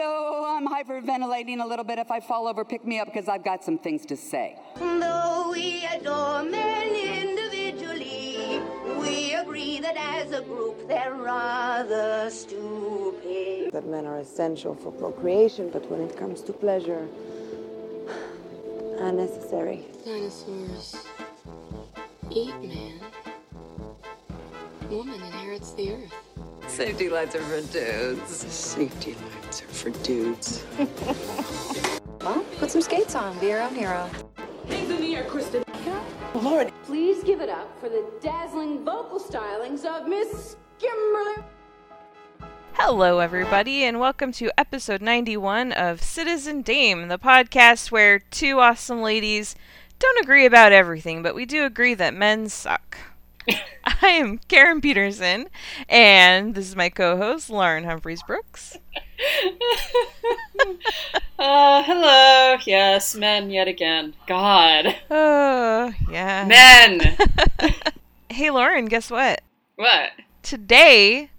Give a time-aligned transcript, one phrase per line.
[0.00, 1.98] so I'm hyperventilating a little bit.
[1.98, 4.56] If I fall over, pick me up because I've got some things to say.
[4.76, 6.88] Though we adore men
[7.24, 8.62] individually,
[8.98, 13.72] we agree that as a group they're rather stupid.
[13.72, 17.06] that men are essential for procreation, but when it comes to pleasure,
[19.00, 19.84] unnecessary.
[20.04, 20.96] Dinosaurs
[22.30, 23.00] eat man.
[24.88, 26.14] Woman inherits the earth.
[26.70, 28.30] Safety lights are for dudes.
[28.30, 30.64] Safety lights are for dudes.
[32.22, 33.38] Well, put some skates on.
[33.38, 34.10] Be your own hero.
[36.34, 41.42] Lord, Please give it up for the dazzling vocal stylings of Miss Kimberly.
[42.74, 49.00] Hello, everybody, and welcome to episode 91 of Citizen Dame, the podcast where two awesome
[49.00, 49.56] ladies
[49.98, 52.98] don't agree about everything, but we do agree that men suck.
[54.02, 55.48] I am Karen Peterson,
[55.88, 58.78] and this is my co host, Lauren Humphreys Brooks.
[61.40, 62.58] Uh, hello.
[62.66, 64.12] Yes, men yet again.
[64.26, 64.94] God.
[65.10, 66.44] Oh, yeah.
[66.46, 67.16] Men!
[68.30, 69.40] Hey, Lauren, guess what?
[69.76, 70.10] what?
[70.42, 71.30] Today,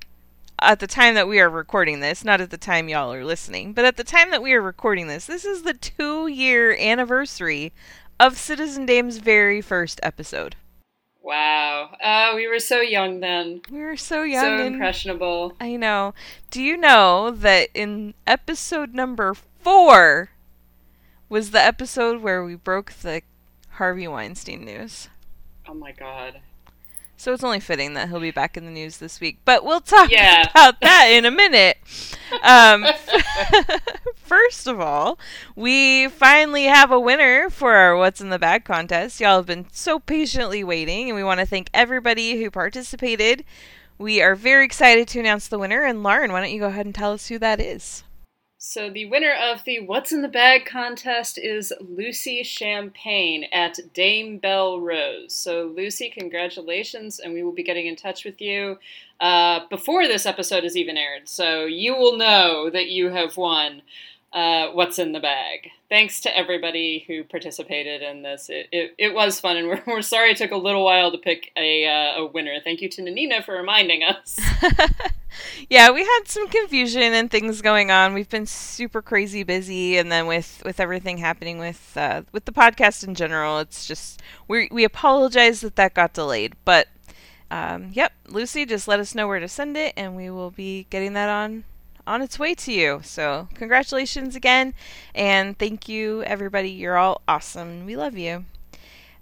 [0.59, 3.73] at the time that we are recording this, not at the time y'all are listening,
[3.73, 7.71] but at the time that we are recording this, this is the two year anniversary
[8.19, 10.55] of Citizen Dame's very first episode.
[11.21, 11.95] Wow.
[12.03, 13.61] Uh, we were so young then.
[13.69, 15.53] We were so young So and impressionable.
[15.59, 16.13] I know.
[16.49, 20.31] Do you know that in episode number four
[21.29, 23.21] was the episode where we broke the
[23.71, 25.09] Harvey Weinstein news?
[25.67, 26.41] Oh my god.
[27.21, 29.37] So it's only fitting that he'll be back in the news this week.
[29.45, 30.49] But we'll talk Yeah.
[30.49, 31.77] about that in a minute.
[32.41, 32.83] Um,
[34.15, 35.19] first of all,
[35.55, 39.19] we finally have a winner for our What's in the Bag contest.
[39.21, 43.43] Y'all have been so patiently waiting, and we want to thank everybody who participated.
[43.99, 45.83] We are very excited to announce the winner.
[45.83, 48.03] And Lauren, why don't you go ahead and tell us who that is?
[48.63, 54.37] So the winner of the What's in the Bag contest is Lucy Champagne at Dame
[54.37, 55.33] Bell Rose.
[55.33, 58.77] So Lucy, congratulations, and we will be getting in touch with you
[59.19, 61.27] uh, before this episode is even aired.
[61.27, 63.81] So you will know that you have won
[64.33, 65.69] uh, What's in the Bag.
[65.89, 68.49] Thanks to everybody who participated in this.
[68.49, 71.17] It, it, it was fun, and we're, we're sorry it took a little while to
[71.17, 72.59] pick a, uh, a winner.
[72.63, 74.39] Thank you to Nanina for reminding us.
[75.69, 78.13] yeah, we had some confusion and things going on.
[78.13, 82.53] We've been super crazy busy, and then with with everything happening with uh, with the
[82.53, 86.55] podcast in general, it's just we we apologize that that got delayed.
[86.63, 86.87] But
[87.49, 90.87] um, yep, Lucy, just let us know where to send it, and we will be
[90.89, 91.65] getting that on
[92.11, 92.99] on its way to you.
[93.03, 94.73] So congratulations again,
[95.15, 96.69] and thank you everybody.
[96.69, 97.85] You're all awesome.
[97.85, 98.43] We love you.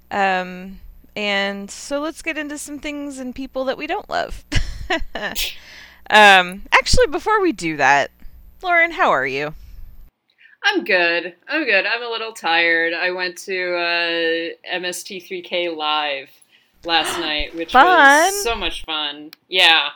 [0.09, 0.79] Um,
[1.15, 4.43] and so let's get into some things and people that we don't love.
[6.09, 8.09] um, actually, before we do that,
[8.63, 9.53] Lauren, how are you?
[10.63, 11.35] I'm good.
[11.47, 11.85] I'm good.
[11.85, 12.93] I'm a little tired.
[12.93, 16.29] I went to uh, MST3K live
[16.85, 17.85] last night, which Fun.
[17.85, 19.29] was so much fun.
[19.47, 19.89] Yeah,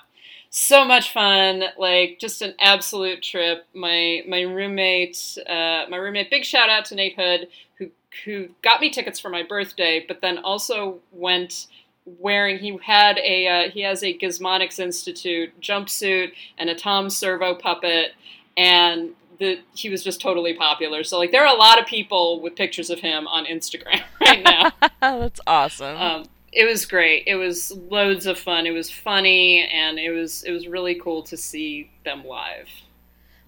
[0.55, 1.63] so much fun.
[1.79, 3.65] Like just an absolute trip.
[3.73, 6.29] My my roommate, uh, my roommate.
[6.29, 7.47] Big shout out to Nate Hood
[7.77, 7.89] who
[8.23, 11.67] who got me tickets for my birthday, but then also went
[12.05, 17.55] wearing he had a uh, he has a Gizmonics Institute jumpsuit and a Tom Servo
[17.55, 18.11] puppet
[18.55, 19.09] and
[19.39, 21.03] the he was just totally popular.
[21.03, 24.43] So like there are a lot of people with pictures of him on Instagram right
[24.43, 24.71] now.
[25.01, 25.97] That's awesome.
[25.97, 26.25] um,
[26.55, 27.23] it was great.
[27.27, 28.65] It was loads of fun.
[28.67, 32.69] It was funny and it was it was really cool to see them live.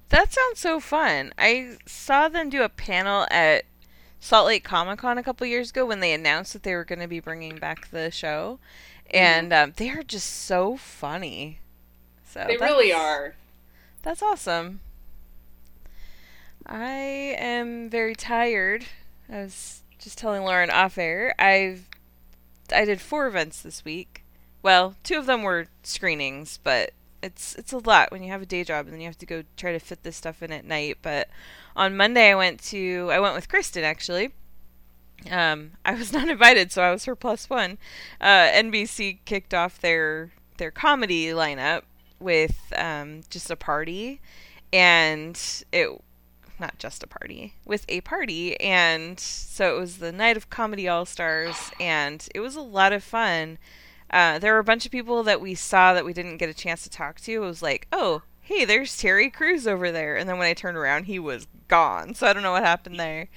[0.09, 1.33] that sounds so fun.
[1.37, 3.65] I saw them do a panel at
[4.19, 6.99] Salt Lake Comic Con a couple years ago when they announced that they were going
[6.99, 8.59] to be bringing back the show,
[9.11, 11.59] and um, they are just so funny.
[12.25, 13.35] So They really are.
[14.01, 14.79] That's awesome.
[16.65, 18.85] I am very tired.
[19.31, 21.35] I was just telling Lauren off air.
[21.39, 21.87] I've
[22.73, 24.23] I did four events this week.
[24.61, 28.45] Well, two of them were screenings, but it's it's a lot when you have a
[28.45, 30.65] day job and then you have to go try to fit this stuff in at
[30.65, 30.99] night.
[31.01, 31.29] But
[31.75, 34.31] on Monday I went to I went with Kristen actually.
[35.29, 37.77] Um, I was not invited, so I was her plus one.
[38.21, 41.81] Uh, NBC kicked off their their comedy lineup
[42.19, 44.21] with um, just a party,
[44.71, 45.39] and
[45.71, 46.01] it
[46.59, 50.87] not just a party with a party, and so it was the night of comedy
[50.87, 53.57] all stars, and it was a lot of fun.
[54.09, 56.53] Uh, there were a bunch of people that we saw that we didn't get a
[56.53, 57.31] chance to talk to.
[57.31, 60.77] It was like, oh, hey, there's Terry Crews over there, and then when I turned
[60.77, 62.13] around, he was gone.
[62.13, 63.27] So I don't know what happened there.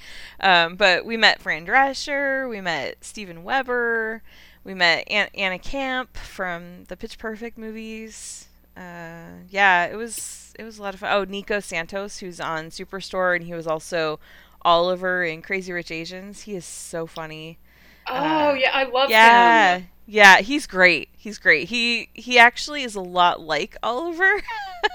[0.41, 4.23] Um, but we met Fran Drescher, we met Steven Weber,
[4.65, 8.48] we met An- Anna Camp from the Pitch Perfect movies.
[8.79, 11.11] Uh, yeah, it was it was a lot of fun.
[11.13, 14.21] Oh, Nico Santos, who's on Superstore, and he was also
[14.63, 16.43] Oliver in Crazy Rich Asians.
[16.43, 17.59] He is so funny.
[18.07, 19.89] Oh Uh, yeah, I love yeah, him.
[20.07, 21.11] yeah, he's great.
[21.17, 21.69] He's great.
[21.69, 24.43] He he actually is a lot like Oliver.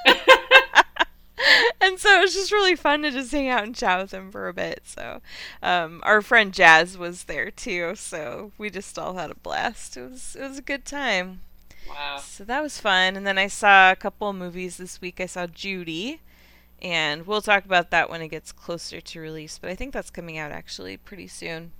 [1.81, 4.31] and so it was just really fun to just hang out and chat with him
[4.31, 4.81] for a bit.
[4.85, 5.21] So,
[5.61, 9.97] um, our friend Jazz was there too, so we just all had a blast.
[9.97, 11.41] It was it was a good time.
[11.87, 12.17] Wow.
[12.17, 13.15] So that was fun.
[13.15, 15.19] And then I saw a couple of movies this week.
[15.19, 16.21] I saw Judy,
[16.81, 19.57] and we'll talk about that when it gets closer to release.
[19.59, 21.71] But I think that's coming out actually pretty soon.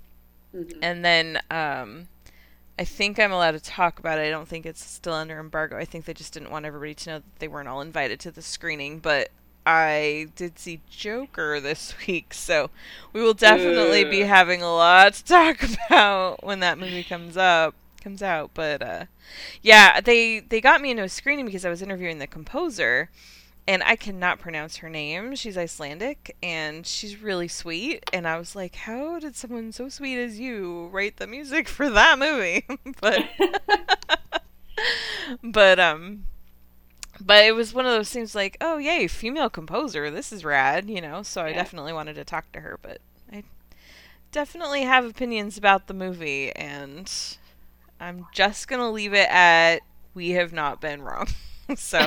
[0.54, 0.78] Mhm.
[0.82, 2.08] And then um,
[2.78, 4.26] I think I'm allowed to talk about it.
[4.26, 5.76] I don't think it's still under embargo.
[5.78, 8.30] I think they just didn't want everybody to know that they weren't all invited to
[8.30, 8.98] the screening.
[9.00, 9.30] But
[9.66, 12.70] I did see Joker this week, so
[13.12, 17.74] we will definitely be having a lot to talk about when that movie comes up
[18.04, 18.52] comes out.
[18.54, 19.06] But uh,
[19.62, 23.10] yeah, they they got me into a screening because I was interviewing the composer,
[23.68, 25.36] and I cannot pronounce her name.
[25.36, 28.04] She's Icelandic, and she's really sweet.
[28.12, 31.90] And I was like, how did someone so sweet as you write the music for
[31.90, 32.66] that movie?
[33.00, 33.24] but
[35.42, 36.24] but um.
[37.20, 40.90] But it was one of those things like, oh yay, female composer, this is rad,
[40.90, 41.22] you know.
[41.22, 41.54] So I Yeah.
[41.54, 43.00] definitely wanted to talk to her, but
[43.32, 43.44] I
[44.32, 47.10] definitely have opinions about the movie, and
[48.00, 49.80] I'm just gonna leave it at
[50.14, 51.28] we have not been wrong.
[51.76, 52.06] so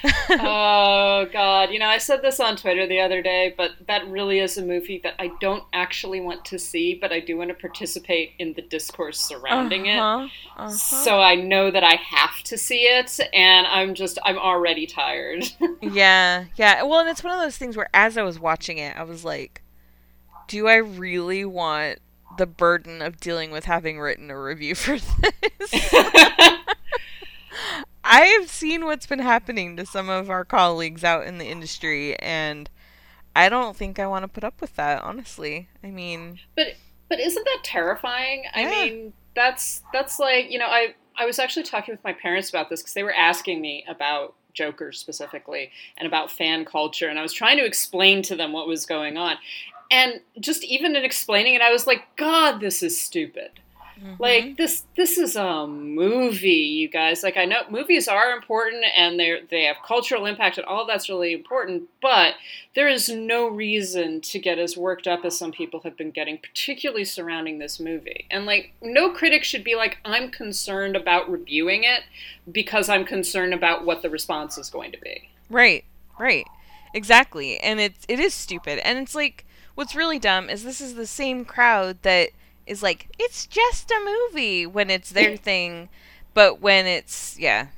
[0.30, 4.38] oh god, you know, I said this on Twitter the other day, but that really
[4.38, 7.54] is a movie that I don't actually want to see, but I do want to
[7.54, 9.98] participate in the discourse surrounding it.
[9.98, 10.68] Uh-huh, uh-huh.
[10.68, 15.44] So I know that I have to see it, and I'm just I'm already tired.
[15.82, 16.82] yeah, yeah.
[16.84, 19.24] Well, and it's one of those things where as I was watching it, I was
[19.24, 19.62] like,
[20.46, 21.98] do I really want
[22.36, 24.98] the burden of dealing with having written a review for
[25.60, 25.92] this?
[28.04, 32.18] I have seen what's been happening to some of our colleagues out in the industry,
[32.20, 32.70] and
[33.36, 35.68] I don't think I want to put up with that, honestly.
[35.84, 36.76] I mean, But
[37.08, 38.44] but isn't that terrifying?
[38.54, 42.48] I mean, that's that's like you know I I was actually talking with my parents
[42.48, 47.18] about this because they were asking me about Joker specifically and about fan culture, and
[47.18, 49.36] I was trying to explain to them what was going on,
[49.90, 53.50] and just even in explaining it, I was like, God, this is stupid.
[54.02, 54.22] Mm-hmm.
[54.22, 57.22] Like this this is a movie, you guys.
[57.22, 61.08] Like I know movies are important and they they have cultural impact and all that's
[61.08, 62.34] really important, but
[62.74, 66.38] there is no reason to get as worked up as some people have been getting,
[66.38, 68.26] particularly surrounding this movie.
[68.30, 72.02] And like no critic should be like I'm concerned about reviewing it
[72.50, 75.28] because I'm concerned about what the response is going to be.
[75.50, 75.84] Right,
[76.18, 76.46] right.
[76.94, 77.58] Exactly.
[77.58, 78.78] And it's it is stupid.
[78.86, 79.44] And it's like
[79.78, 82.30] what's really dumb is this is the same crowd that
[82.66, 85.88] is like, it's just a movie when it's their thing,
[86.34, 87.68] but when it's yeah.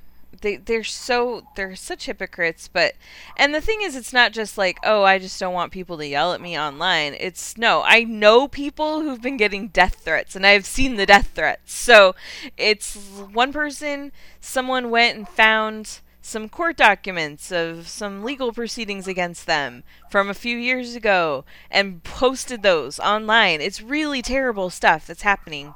[0.40, 2.94] They they're so they're such hypocrites, but
[3.36, 6.06] and the thing is it's not just like, oh, I just don't want people to
[6.06, 7.14] yell at me online.
[7.20, 11.32] It's no, I know people who've been getting death threats and I've seen the death
[11.34, 11.74] threats.
[11.74, 12.14] So,
[12.56, 19.46] it's one person someone went and found some court documents of some legal proceedings against
[19.46, 23.60] them from a few years ago and posted those online.
[23.60, 25.74] It's really terrible stuff that's happening.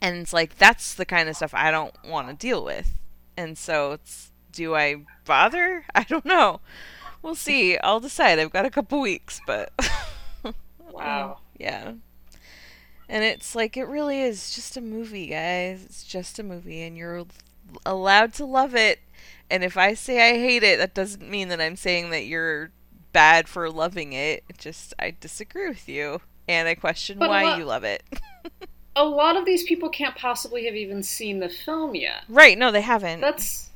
[0.00, 2.96] And it's like that's the kind of stuff I don't want to deal with.
[3.36, 5.84] And so it's do I bother?
[5.94, 6.60] I don't know.
[7.22, 7.78] We'll see.
[7.78, 8.38] I'll decide.
[8.38, 9.72] I've got a couple weeks, but
[10.92, 11.38] Wow.
[11.58, 11.92] yeah.
[13.08, 15.84] And it's like it really is just a movie, guys.
[15.84, 17.24] It's just a movie and you're
[17.84, 19.00] allowed to love it.
[19.52, 22.70] And if I say I hate it, that doesn't mean that I'm saying that you're
[23.12, 24.44] bad for loving it.
[24.48, 28.02] It just I disagree with you and I question But why lot- you love it.
[28.96, 32.24] A lot of these people can't possibly have even seen the film yet.
[32.28, 33.20] right, no they haven't.
[33.20, 33.68] That's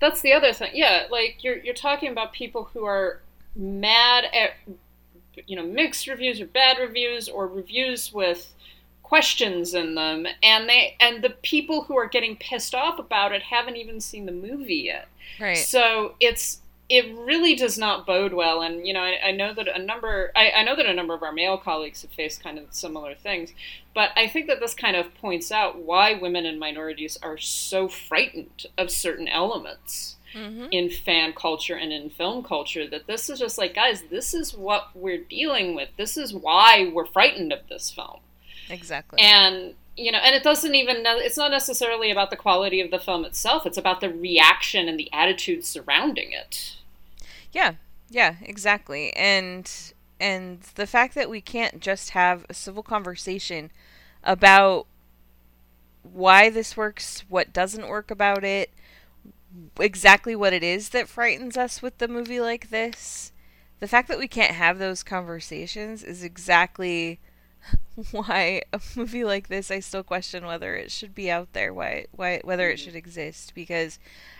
[0.00, 0.70] that's the other thing.
[0.74, 3.20] Yeah, like you're you're talking about people who are
[3.54, 4.52] mad at
[5.46, 8.54] you know mixed reviews or bad reviews or reviews with
[9.08, 13.42] questions in them and they and the people who are getting pissed off about it
[13.42, 15.08] haven't even seen the movie yet.
[15.40, 15.56] right.
[15.56, 16.60] So it's
[16.90, 20.32] it really does not bode well, and you know I, I know that a number
[20.34, 23.14] I, I know that a number of our male colleagues have faced kind of similar
[23.14, 23.52] things,
[23.94, 27.88] but I think that this kind of points out why women and minorities are so
[27.88, 30.68] frightened of certain elements Mhm.
[30.70, 32.86] in fan culture and in film culture.
[32.86, 35.88] That this is just like guys, this is what we're dealing with.
[35.96, 38.20] This is why we're frightened of this film
[38.70, 39.20] Exactly.
[39.20, 42.98] and you know and it doesn't even it's not necessarily about the quality of the
[42.98, 46.76] film itself it's about the reaction and the attitude surrounding it
[47.52, 47.74] Yeah,
[48.10, 49.12] yeah, exactly.
[49.14, 49.70] And
[50.20, 53.70] and the fact that we can't just have a civil conversation
[54.24, 54.86] about
[56.02, 58.70] why this works, what doesn't work about it,
[59.78, 63.32] exactly what it is that frightens us with the movie like this.
[63.80, 67.20] The fact that we can't have those conversations is exactly
[68.10, 72.06] why a movie like this I still question whether it should be out there, why
[72.12, 72.98] why whether it should mm-hmm.
[72.98, 73.98] exist because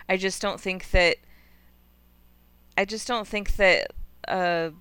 [0.08, 1.16] I just don't think that
[2.76, 3.92] I just don't think that
[4.26, 4.73] a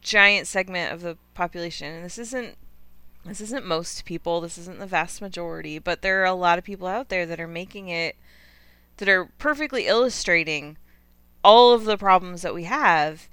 [0.00, 2.56] giant segment of the population and this isn't
[3.24, 6.64] this isn't most people, this isn't the vast majority, but there are a lot of
[6.64, 8.16] people out there that are making it
[8.96, 10.78] that are perfectly illustrating
[11.44, 13.28] all of the problems that we have.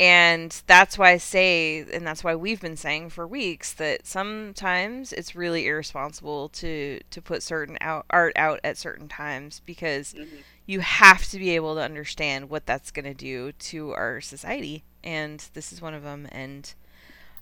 [0.00, 5.12] And that's why I say, and that's why we've been saying for weeks that sometimes
[5.12, 10.36] it's really irresponsible to to put certain out, art out at certain times because mm-hmm.
[10.66, 14.82] you have to be able to understand what that's going to do to our society,
[15.04, 16.26] and this is one of them.
[16.32, 16.72] And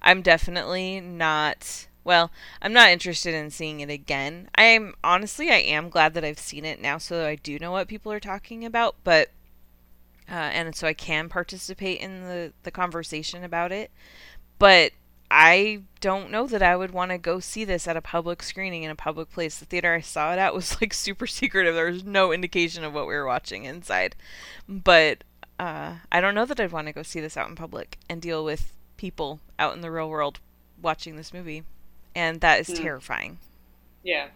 [0.03, 2.31] I'm definitely not well,
[2.63, 4.49] I'm not interested in seeing it again.
[4.55, 7.73] I am honestly, I am glad that I've seen it now, so I do know
[7.73, 8.97] what people are talking about.
[9.05, 9.31] But
[10.31, 13.91] uh, and so I can participate in the the conversation about it.
[14.59, 14.93] But
[15.31, 18.83] I don't know that I would want to go see this at a public screening
[18.83, 19.59] in a public place.
[19.59, 21.75] The theater I saw it at was like super secretive.
[21.75, 24.17] There was no indication of what we were watching inside.
[24.69, 25.25] But
[25.59, 28.21] uh, I don't know that I'd want to go see this out in public and
[28.21, 30.41] deal with people out in the real world
[30.83, 31.65] watching this movie
[32.15, 32.77] and that is mm.
[32.77, 33.39] terrifying.
[34.03, 34.29] Yeah.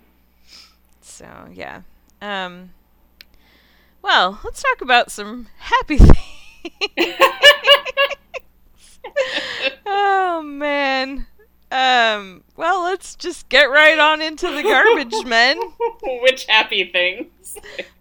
[1.00, 1.82] So yeah.
[2.20, 2.70] Um.
[4.04, 5.96] Well, let's talk about some happy
[6.94, 6.94] things.
[9.86, 11.26] oh man.
[11.72, 12.44] Um.
[12.54, 15.58] Well, let's just get right on into the garbage men.
[16.02, 17.56] Which happy things?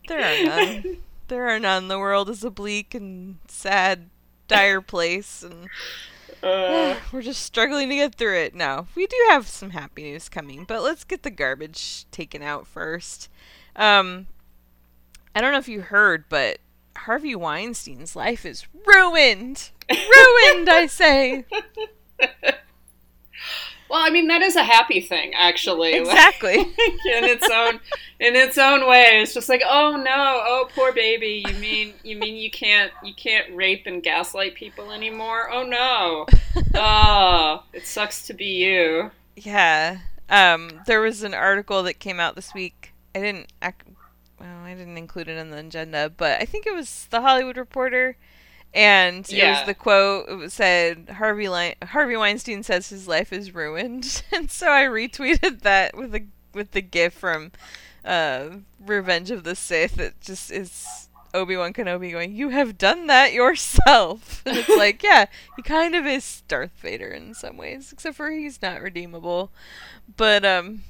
[0.10, 0.98] there are none.
[1.30, 1.88] There are none.
[1.88, 4.10] The world is a bleak and sad,
[4.50, 5.70] dire place, and
[6.44, 8.54] uh, We're just struggling to get through it.
[8.54, 8.88] now.
[8.94, 13.30] we do have some happy news coming, but let's get the garbage taken out first.
[13.78, 14.28] Um,
[15.36, 16.60] I don't know if you heard, but
[16.96, 19.72] Harvey Weinstein's life is ruined.
[19.90, 21.46] ruined, I say.
[23.94, 25.94] Well, I mean that is a happy thing, actually.
[25.94, 26.56] Exactly.
[26.56, 27.80] In its own
[28.20, 31.46] in its own way, it's just like, oh no, oh poor baby.
[31.48, 35.48] You mean you mean you can't you can't rape and gaslight people anymore?
[35.52, 36.26] Oh no.
[36.74, 39.12] oh, it sucks to be you.
[39.36, 40.00] Yeah.
[40.28, 42.94] Um, there was an article that came out this week.
[43.14, 43.54] I didn't.
[44.44, 47.58] Well, I didn't include it in the agenda, but I think it was the Hollywood
[47.58, 48.18] Reporter
[48.74, 49.46] and yeah.
[49.46, 51.46] it was the quote it said Harvey
[51.84, 56.72] Harvey Weinstein says his life is ruined, and so I retweeted that with a with
[56.72, 57.52] the gif from
[58.04, 58.50] uh,
[58.84, 60.00] Revenge of the Sith.
[60.00, 65.04] It just is Obi Wan Kenobi going, "You have done that yourself," and it's like,
[65.04, 69.52] yeah, he kind of is Darth Vader in some ways, except for he's not redeemable.
[70.18, 70.82] But um,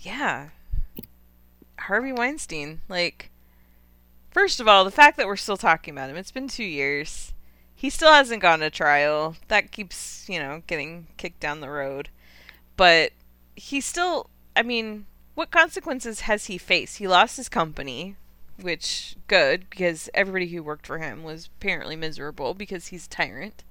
[0.00, 0.48] yeah,
[1.86, 3.30] Harvey Weinstein, like
[4.32, 7.34] First of all, the fact that we're still talking about him, it's been two years.
[7.74, 9.36] He still hasn't gone to trial.
[9.48, 12.08] That keeps, you know, getting kicked down the road.
[12.78, 13.12] But
[13.54, 16.96] he still, I mean, what consequences has he faced?
[16.96, 18.16] He lost his company,
[18.58, 23.64] which good because everybody who worked for him was apparently miserable because he's a tyrant.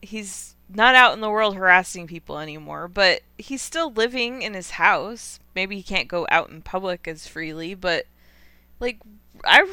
[0.00, 4.72] He's not out in the world harassing people anymore, but he's still living in his
[4.72, 5.38] house.
[5.54, 8.06] Maybe he can't go out in public as freely, but
[8.80, 8.98] like,
[9.44, 9.66] I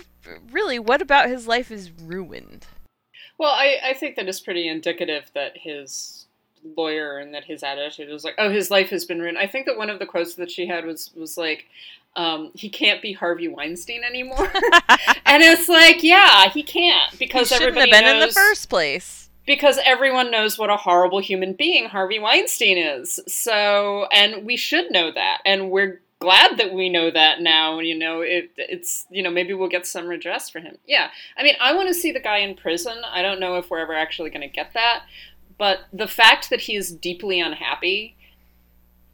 [0.52, 2.68] really, what about his life is ruined?
[3.38, 6.26] Well, I, I think that is pretty indicative that his
[6.76, 9.38] lawyer and that his attitude was like, oh, his life has been ruined.
[9.38, 11.66] I think that one of the quotes that she had was was like,
[12.16, 14.52] um, he can't be Harvey Weinstein anymore,
[15.26, 18.70] and it's like, yeah, he can't because he everybody have been knows, in the first
[18.70, 19.29] place.
[19.50, 23.20] Because everyone knows what a horrible human being Harvey Weinstein is.
[23.28, 27.80] So, and we should know that, and we're glad that we know that now.
[27.80, 30.78] You know, it, it's you know maybe we'll get some redress for him.
[30.86, 33.02] Yeah, I mean, I want to see the guy in prison.
[33.12, 35.06] I don't know if we're ever actually going to get that,
[35.58, 38.16] but the fact that he is deeply unhappy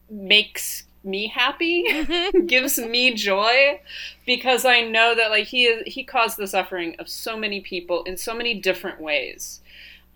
[0.09, 2.45] makes me happy mm-hmm.
[2.47, 3.79] gives me joy
[4.25, 8.01] because i know that like he is he caused the suffering of so many people
[8.03, 9.61] in so many different ways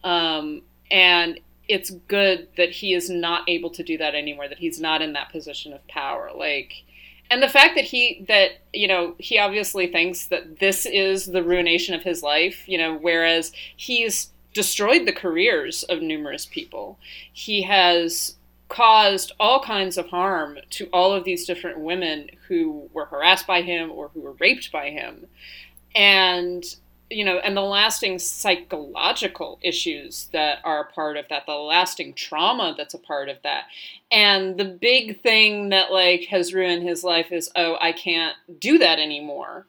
[0.03, 4.79] um, and it's good that he is not able to do that anymore that he's
[4.79, 6.83] not in that position of power like
[7.31, 11.43] and the fact that he that you know he obviously thinks that this is the
[11.43, 16.97] ruination of his life you know whereas he's destroyed the careers of numerous people.
[17.31, 18.35] He has
[18.67, 23.61] caused all kinds of harm to all of these different women who were harassed by
[23.61, 25.27] him or who were raped by him.
[25.95, 26.63] And
[27.09, 32.75] you know, and the lasting psychological issues that are part of that, the lasting trauma
[32.77, 33.63] that's a part of that.
[34.11, 38.77] And the big thing that like has ruined his life is, oh, I can't do
[38.77, 39.65] that anymore.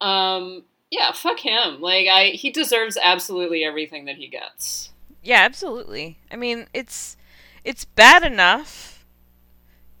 [0.00, 1.80] Um, yeah, fuck him.
[1.80, 4.90] Like I he deserves absolutely everything that he gets.
[5.22, 6.18] Yeah, absolutely.
[6.30, 7.16] I mean, it's
[7.64, 8.93] it's bad enough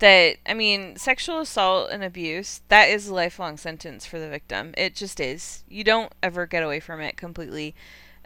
[0.04, 4.74] that I mean, sexual assault and abuse, that is a lifelong sentence for the victim.
[4.76, 5.64] It just is.
[5.66, 7.74] You don't ever get away from it completely.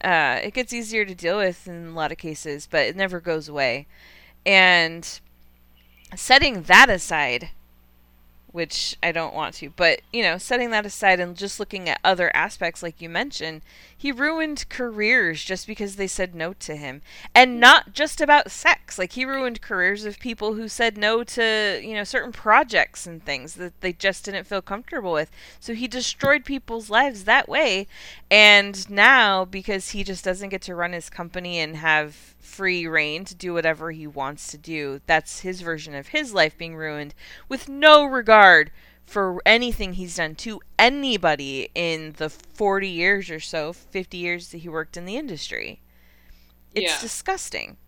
[0.03, 3.21] Uh, it gets easier to deal with in a lot of cases, but it never
[3.21, 3.87] goes away.
[4.45, 5.21] And
[6.17, 7.51] setting that aside,
[8.51, 9.71] which I don't want to.
[9.71, 13.63] But, you know, setting that aside and just looking at other aspects, like you mentioned,
[13.97, 17.03] he ruined careers just because they said no to him.
[17.35, 18.99] And not just about sex.
[18.99, 23.25] Like, he ruined careers of people who said no to, you know, certain projects and
[23.25, 25.31] things that they just didn't feel comfortable with.
[25.61, 27.87] So he destroyed people's lives that way.
[28.31, 33.25] And now, because he just doesn't get to run his company and have free rein
[33.27, 35.01] to do whatever he wants to do.
[35.07, 37.15] That's his version of his life being ruined
[37.49, 38.71] with no regard
[39.07, 44.59] for anything he's done to anybody in the 40 years or so, 50 years that
[44.59, 45.81] he worked in the industry.
[46.75, 47.01] It's Yeah.
[47.01, 47.79] disgusting.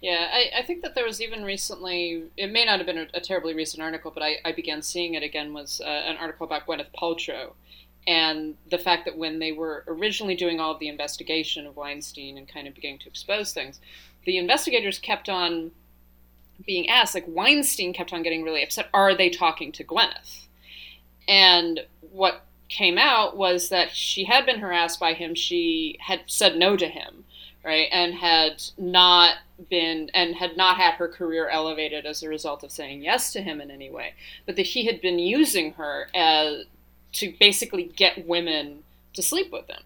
[0.00, 3.06] Yeah, I, I think that there was even recently, it may not have been a,
[3.14, 6.46] a terribly recent article, but I, I began seeing it again, was uh, an article
[6.46, 7.52] about Gwyneth Paltrow.
[8.06, 12.38] And the fact that when they were originally doing all of the investigation of Weinstein
[12.38, 13.80] and kind of beginning to expose things,
[14.24, 15.70] the investigators kept on
[16.66, 20.46] being asked, like Weinstein kept on getting really upset, are they talking to Gwyneth?
[21.28, 26.56] And what came out was that she had been harassed by him, she had said
[26.56, 27.24] no to him,
[27.64, 27.88] right?
[27.92, 29.36] And had not
[29.68, 33.42] been and had not had her career elevated as a result of saying yes to
[33.42, 34.14] him in any way,
[34.46, 36.64] but that he had been using her as
[37.12, 38.82] to basically get women
[39.14, 39.82] to sleep with him.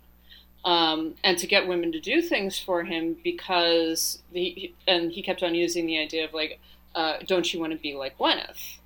[0.64, 5.42] Um, and to get women to do things for him because he and he kept
[5.42, 6.58] on using the idea of like,
[6.94, 8.78] uh, don't you want to be like Gwyneth?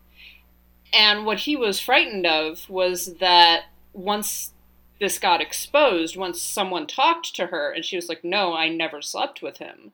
[0.93, 4.53] And what he was frightened of was that once
[4.99, 9.01] this got exposed, once someone talked to her and she was like, no, I never
[9.01, 9.93] slept with him,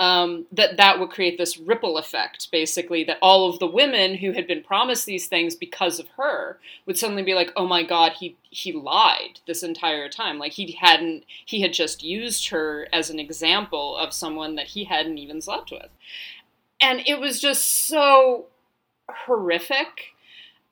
[0.00, 4.32] um, that that would create this ripple effect, basically, that all of the women who
[4.32, 8.12] had been promised these things because of her would suddenly be like, oh my god,
[8.12, 10.38] he he lied this entire time.
[10.38, 14.84] Like he hadn't he had just used her as an example of someone that he
[14.84, 15.88] hadn't even slept with.
[16.80, 18.46] And it was just so
[19.10, 20.14] horrific.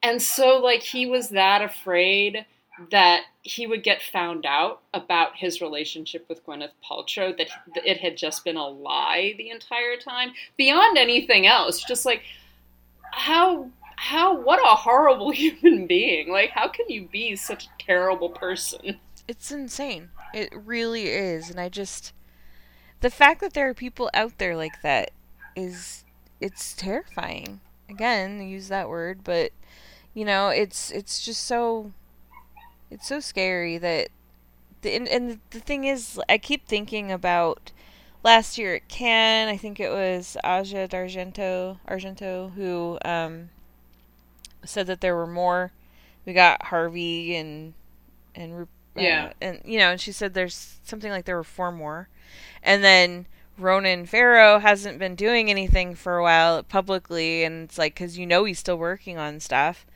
[0.03, 2.47] And so like he was that afraid
[2.91, 7.49] that he would get found out about his relationship with Gwyneth Paltrow, that
[7.85, 11.83] it had just been a lie the entire time, beyond anything else.
[11.83, 12.23] Just like,
[13.13, 16.31] how, how, what a horrible human being.
[16.31, 19.01] Like, how can you be such a terrible person?
[19.27, 20.11] It's insane.
[20.35, 21.51] It really is.
[21.51, 22.13] And I just.
[23.01, 25.11] The fact that there are people out there like that
[25.55, 26.05] is.
[26.41, 27.61] It's terrifying.
[27.89, 29.53] Again, use that word, but.
[30.13, 31.93] You know, it's it's just so
[32.91, 34.09] it's so scary that
[34.83, 37.73] the and, and the thing is I keep thinking about
[38.23, 43.51] last year at Cannes, I think it was Asia D'Argento Argento who um,
[44.65, 45.73] said that there were more.
[46.25, 47.75] We got Harvey and
[48.35, 49.33] and uh, Yeah.
[49.41, 52.09] and you know, and she said there's something like there were four more,
[52.63, 53.27] and then
[53.59, 58.27] Ronan Farrow hasn't been doing anything for a while publicly, and it's like because you
[58.27, 59.87] know he's still working on stuff,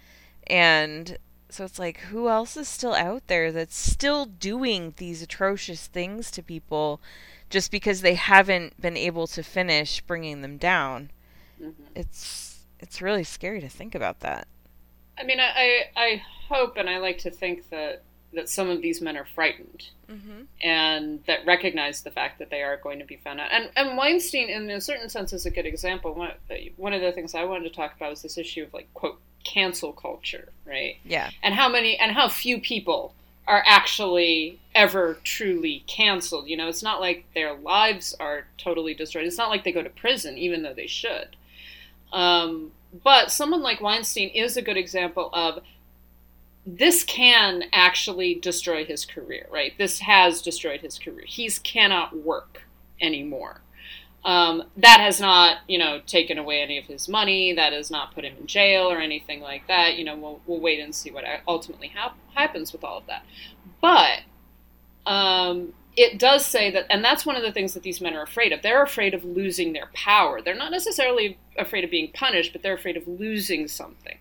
[0.46, 1.18] and
[1.52, 6.30] so it's like who else is still out there that's still doing these atrocious things
[6.30, 7.00] to people
[7.48, 11.10] just because they haven't been able to finish bringing them down
[11.60, 11.82] Mm-hmm.
[11.94, 14.48] it's it's really scary to think about that
[15.20, 15.50] I mean, I,
[15.96, 19.26] I, I hope and I like to think that, that some of these men are
[19.34, 20.42] frightened mm-hmm.
[20.62, 23.48] and that recognize the fact that they are going to be found out.
[23.52, 26.14] And, and Weinstein, in a certain sense, is a good example.
[26.14, 26.32] One,
[26.76, 29.20] one of the things I wanted to talk about was this issue of, like, quote,
[29.44, 30.96] cancel culture, right?
[31.04, 33.14] yeah And how many, and how few people
[33.50, 36.48] are actually ever truly canceled.
[36.48, 39.26] You know, it's not like their lives are totally destroyed.
[39.26, 41.34] It's not like they go to prison, even though they should.
[42.12, 42.70] Um,
[43.02, 45.60] but someone like Weinstein is a good example of
[46.64, 49.72] this can actually destroy his career, right?
[49.78, 51.24] This has destroyed his career.
[51.26, 52.62] He's cannot work
[53.00, 53.62] anymore.
[54.22, 57.54] Um, that has not, you know, taken away any of his money.
[57.54, 59.96] That has not put him in jail or anything like that.
[59.96, 63.24] You know, we'll, we'll wait and see what ultimately hap- happens with all of that.
[63.80, 64.20] But
[65.06, 68.22] um, it does say that, and that's one of the things that these men are
[68.22, 68.62] afraid of.
[68.62, 70.40] They're afraid of losing their power.
[70.40, 74.18] They're not necessarily afraid of being punished, but they're afraid of losing something.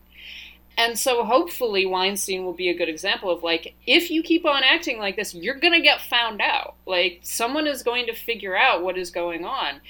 [0.80, 4.64] And so hopefully Weinstein will be a good example of like, if you keep on
[4.64, 6.76] acting like this, you're going to get found out.
[6.86, 9.82] Like, someone is going to figure out what is going on.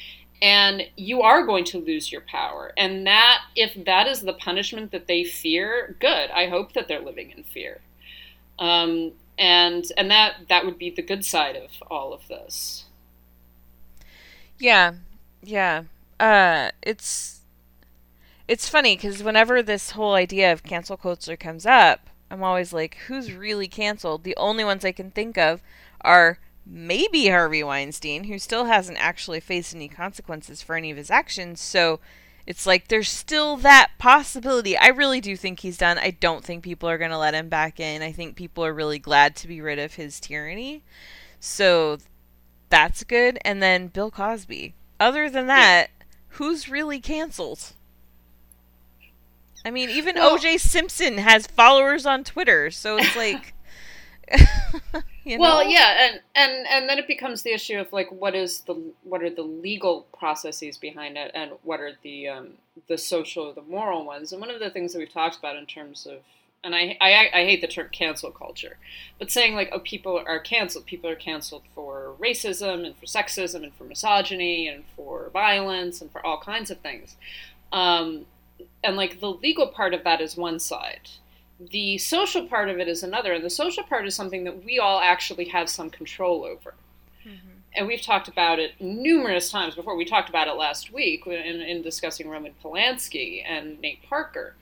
[0.41, 2.73] And you are going to lose your power.
[2.75, 6.32] And that, if that is the punishment that they fear, good.
[6.32, 7.82] I hope that they're living in fear.
[8.58, 12.86] Um, and and that that would be the good side of all of this.
[14.58, 14.95] Yeah,
[15.43, 15.84] yeah.
[16.19, 17.38] Uh, it's
[18.50, 22.98] it's funny because whenever this whole idea of cancel culture comes up, I'm always like,
[23.08, 24.24] who's really canceled?
[24.24, 25.62] The only ones I can think of
[26.02, 31.12] are maybe Harvey Weinstein, who still hasn't actually faced any consequences for any of his
[31.12, 31.62] actions.
[31.62, 32.00] So
[32.48, 34.76] it's like there's still that possibility.
[34.76, 36.00] I really do think he's done.
[36.00, 38.02] I don't think people are going to let him back in.
[38.02, 40.82] I think people are really glad to be rid of his tyranny.
[41.40, 42.00] So
[42.70, 43.38] that's good.
[43.46, 44.74] And then Bill Cosby.
[45.00, 45.92] Other than that,
[46.30, 47.74] who's really canceled?
[49.65, 53.54] I mean, even Well- OJ Simpson has followers on Twitter, so it's like
[55.24, 55.41] you know?
[55.41, 58.76] Well, yeah, and and and then it becomes the issue of like what is the
[59.04, 62.50] what are the legal processes behind it, and what are the um,
[62.88, 64.32] the social, the moral ones.
[64.32, 66.19] And one of the things that we've talked about in terms of,
[66.63, 68.78] and I I, I hate the term cancel culture,
[69.17, 73.63] but saying like oh people are canceled, people are canceled for racism and for sexism
[73.63, 77.15] and for misogyny and for violence and for all kinds of things.
[77.72, 78.26] Um,
[78.84, 81.10] and like the legal part of that is one side.
[81.72, 84.80] The social part of it is another and the social part is something that we
[84.80, 86.74] all actually have some control over.
[87.76, 89.95] And we've talked about it numerous times before.
[89.95, 94.56] We talked about it last week in, in discussing roman polanski and nate parker.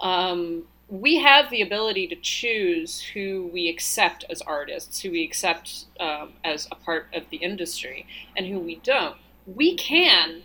[0.00, 5.86] Um, we have the ability to choose who we accept as artists who we accept
[5.98, 9.16] um, as a part of the industry and who we don't.
[9.46, 10.42] We can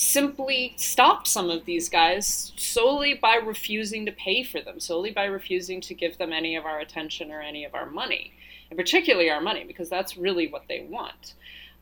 [0.00, 5.24] simply stop some of these guys solely by refusing to pay for them, solely by
[5.24, 8.32] refusing to give them any of our attention or any of our money,
[8.70, 11.34] and particularly our money, because that's really what they want.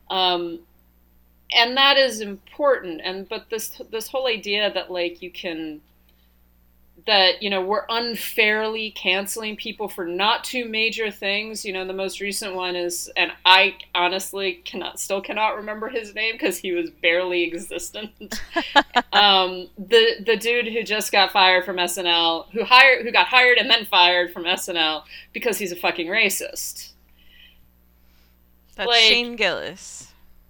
[0.09, 0.61] Um,
[1.53, 3.01] and that is important.
[3.03, 5.81] And but this this whole idea that like you can
[7.07, 11.93] that you know we're unfairly canceling people for not two major things you know the
[11.93, 16.71] most recent one is and i honestly cannot still cannot remember his name because he
[16.73, 18.11] was barely existent
[19.13, 23.57] um, the the dude who just got fired from snl who hired who got hired
[23.57, 26.91] and then fired from snl because he's a fucking racist
[28.75, 30.03] That's like- Shane Gillis.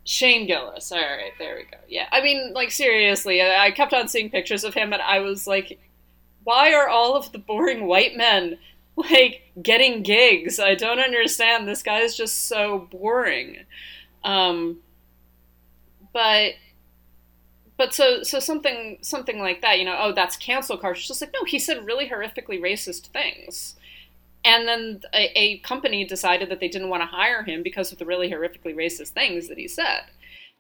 [0.04, 0.90] Shane Gillis.
[0.94, 1.78] All right, there we go.
[1.90, 5.46] Yeah, I mean, like seriously, I kept on seeing pictures of him, and I was
[5.48, 5.78] like,
[6.48, 8.58] why are all of the boring white men
[8.96, 10.62] like getting gigs?
[10.62, 11.68] I don't understand.
[11.68, 13.66] This guy is just so boring.
[14.24, 14.78] Um,
[16.14, 16.54] but
[17.76, 21.00] but so so something something like that, you know, oh, that's cancel culture.
[21.00, 23.76] It's just like no, he said really horrifically racist things.
[24.46, 27.98] And then a, a company decided that they didn't want to hire him because of
[27.98, 30.04] the really horrifically racist things that he said.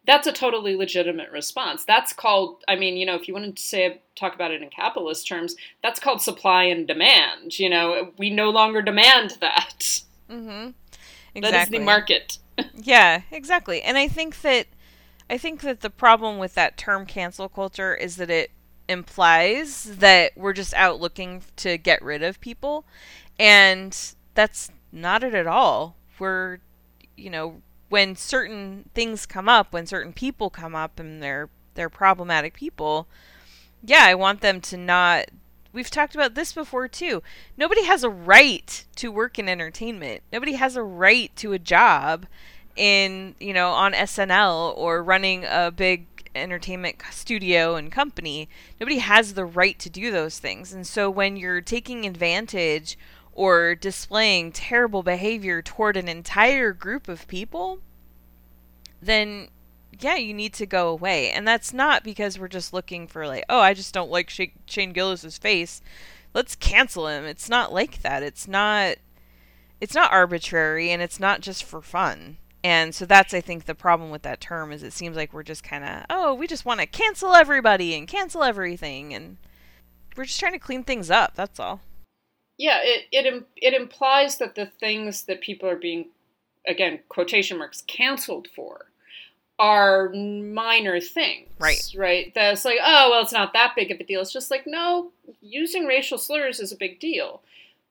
[0.08, 1.84] That's a totally legitimate response.
[1.86, 4.70] That's called, I mean, you know, if you wanted to say talk about it in
[4.70, 7.60] capitalist terms, that's called supply and demand.
[7.60, 10.02] You know, we no longer demand that.
[10.30, 11.42] Mm-hmm.
[11.42, 12.40] That is the market.
[12.74, 13.84] Yeah, exactly.
[13.84, 14.66] And I think that
[15.30, 18.50] I think that the problem with that term cancel culture is that it
[18.90, 22.84] implies that we're just out looking to get rid of people
[23.38, 25.98] and that's not it at all.
[26.18, 26.58] We're
[27.18, 31.90] you know, when certain things come up, when certain people come up and they're they're
[31.90, 33.08] problematic people,
[33.84, 35.26] yeah, I want them to not
[35.74, 37.22] we've talked about this before too.
[37.56, 40.24] Nobody has a right to work in entertainment.
[40.34, 42.26] Nobody has a right to a job
[42.76, 48.50] in, you know, on SNL or running a big entertainment studio and company.
[48.80, 50.74] Nobody has the right to do those things.
[50.74, 52.98] And so when you're taking advantage
[53.38, 57.80] or displaying terrible behavior toward an entire group of people,
[59.00, 59.48] then
[60.00, 61.32] yeah, you need to go away.
[61.32, 64.46] And that's not because we're just looking for like, oh, I just don't like Sha-
[64.66, 65.82] Shane Gillis's face.
[66.34, 67.26] Let's cancel him.
[67.26, 68.24] It's not like that.
[68.24, 68.98] It's not
[69.80, 72.38] it's not arbitrary and it's not just for fun.
[72.64, 75.44] And so that's I think the problem with that term is it seems like we're
[75.44, 79.38] just kind of, oh, we just want to cancel everybody and cancel everything and
[80.16, 81.36] we're just trying to clean things up.
[81.36, 81.82] That's all.
[82.58, 86.08] Yeah, it it it implies that the things that people are being,
[86.68, 88.88] again, quotation marks, canceled for,
[89.60, 91.50] are minor things.
[91.60, 91.82] Right.
[91.96, 92.32] Right.
[92.34, 94.22] That's like, oh well, it's not that big of a deal.
[94.22, 97.42] It's just like, no, using racial slurs is a big deal.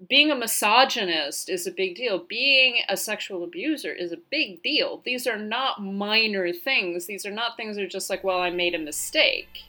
[0.09, 2.19] Being a misogynist is a big deal.
[2.19, 5.01] Being a sexual abuser is a big deal.
[5.07, 7.07] These are not minor things.
[7.07, 9.63] These are not things that are just like, well, I made a mistake.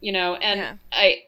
[0.00, 0.74] You know, and Yeah.
[0.92, 1.24] I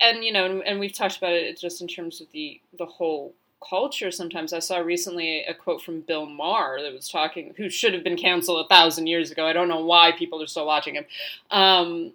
[0.00, 2.86] and you know, and, and we've talked about it just in terms of the the
[2.86, 3.34] whole
[3.68, 4.10] culture.
[4.10, 8.04] Sometimes I saw recently a quote from Bill Maher that was talking, who should have
[8.04, 9.46] been canceled a thousand years ago.
[9.46, 11.04] I don't know why people are still watching him.
[11.50, 12.12] Um,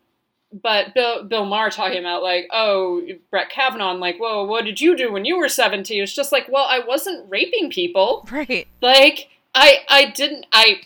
[0.62, 4.80] but Bill Bill Maher talking about like, oh, Brett Kavanaugh, and like, whoa, what did
[4.80, 6.02] you do when you were seventeen?
[6.04, 8.68] It's just like, well, I wasn't raping people, Right.
[8.82, 10.82] like I I didn't I.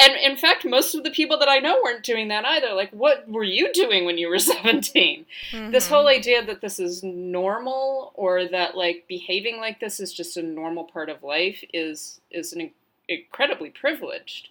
[0.00, 2.72] And in fact, most of the people that I know weren't doing that either.
[2.72, 5.26] Like, what were you doing when you were 17?
[5.52, 5.88] This Mhm.
[5.88, 10.42] whole idea that this is normal or that like behaving like this is just a
[10.42, 12.70] normal part of life is is an
[13.08, 14.50] incredibly privileged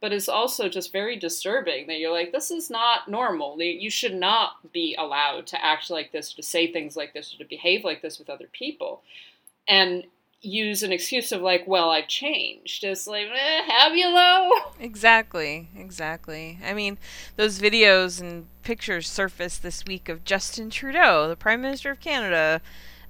[0.00, 4.14] but is also just very disturbing that you're like this is not normal you should
[4.14, 7.82] not be allowed to act like this to say things like this or to behave
[7.82, 9.02] like this with other people
[9.66, 10.04] and
[10.42, 15.68] use an excuse of like well i've changed it's like eh, have you though Exactly,
[15.74, 16.58] exactly.
[16.64, 16.98] I mean,
[17.36, 22.60] those videos and pictures surfaced this week of Justin Trudeau, the Prime Minister of Canada,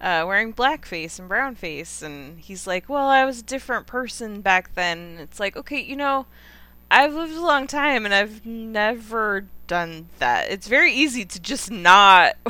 [0.00, 4.74] uh, wearing blackface and brownface, and he's like, "Well, I was a different person back
[4.74, 6.26] then." It's like, okay, you know,
[6.90, 10.50] I've lived a long time and I've never done that.
[10.50, 12.36] It's very easy to just not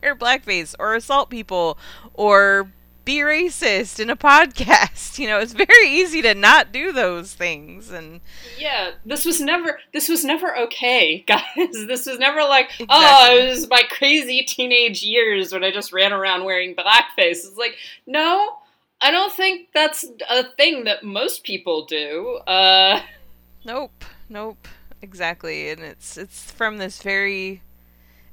[0.00, 1.76] wear blackface or assault people
[2.14, 2.70] or
[3.06, 5.04] be racist in a podcast.
[5.16, 8.20] You know, it's very easy to not do those things and
[8.58, 11.42] Yeah, this was never this was never okay, guys.
[11.86, 16.12] This was never like, oh, it was my crazy teenage years when I just ran
[16.12, 17.46] around wearing blackface.
[17.46, 18.58] It's like, no,
[19.00, 22.40] I don't think that's a thing that most people do.
[22.46, 23.00] Uh,
[23.64, 24.68] Nope, nope,
[25.02, 25.70] exactly.
[25.70, 27.62] And it's it's from this very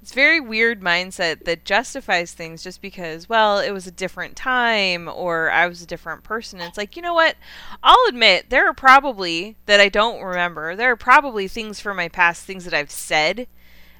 [0.03, 5.07] it's very weird mindset that justifies things just because, well, it was a different time
[5.07, 6.59] or I was a different person.
[6.59, 7.37] It's like, you know what?
[7.81, 10.75] I'll admit there are probably that I don't remember.
[10.75, 13.47] There are probably things from my past, things that I've said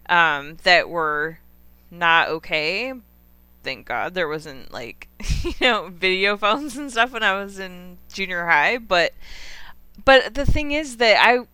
[0.09, 1.39] um, that were
[1.89, 2.91] not okay.
[3.63, 5.07] Thank God there wasn't like
[5.41, 9.13] you know video phones and stuff when I was in junior high, but
[10.03, 11.47] but the thing is that I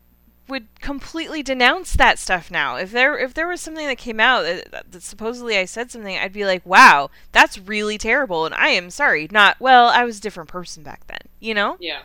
[0.50, 2.76] would completely denounce that stuff now.
[2.76, 6.18] If there if there was something that came out that, that supposedly I said something,
[6.18, 9.28] I'd be like, "Wow, that's really terrible," and I am sorry.
[9.32, 11.22] Not well, I was a different person back then.
[11.40, 12.02] You know, yeah.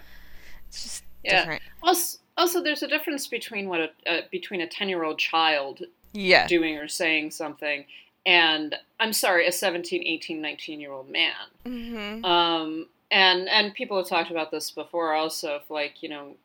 [0.69, 1.47] it's just Yeah.
[1.47, 1.63] different.
[1.83, 5.83] Also, also, there's a difference between what a uh, between a ten year old child
[6.13, 7.87] Yeah, doing or saying something
[8.27, 11.35] and I'm sorry, a 17, 18, 19 year old man.
[11.67, 16.37] hmm Um, and and people have talked about this before also if like you know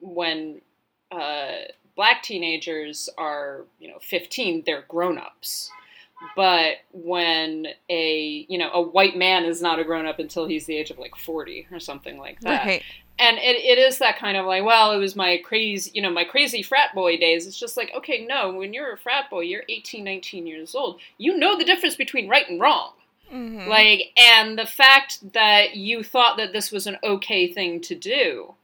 [0.00, 0.60] when
[1.14, 5.70] uh, black teenagers are you know 15 they're grown-ups.
[6.36, 10.76] But when a you know a white man is not a grown-up until he's the
[10.76, 12.64] age of like 40 or something like that.
[12.64, 12.82] Right.
[13.18, 16.10] and it, it is that kind of like well it was my crazy you know
[16.10, 17.46] my crazy frat boy days.
[17.46, 21.00] It's just like okay no when you're a frat boy you're 18 19 years old.
[21.18, 22.92] You know the difference between right and wrong.
[23.28, 27.94] Hmm like, and the fact that you thought that this was an okay thing to
[27.94, 28.54] do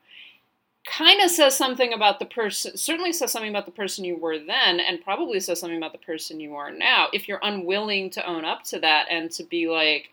[0.86, 4.38] kind of says something about the person, certainly says something about the person you were
[4.38, 7.08] then, and probably says something about the person you are now.
[7.12, 10.08] If you're unwilling to own up to that and to be like,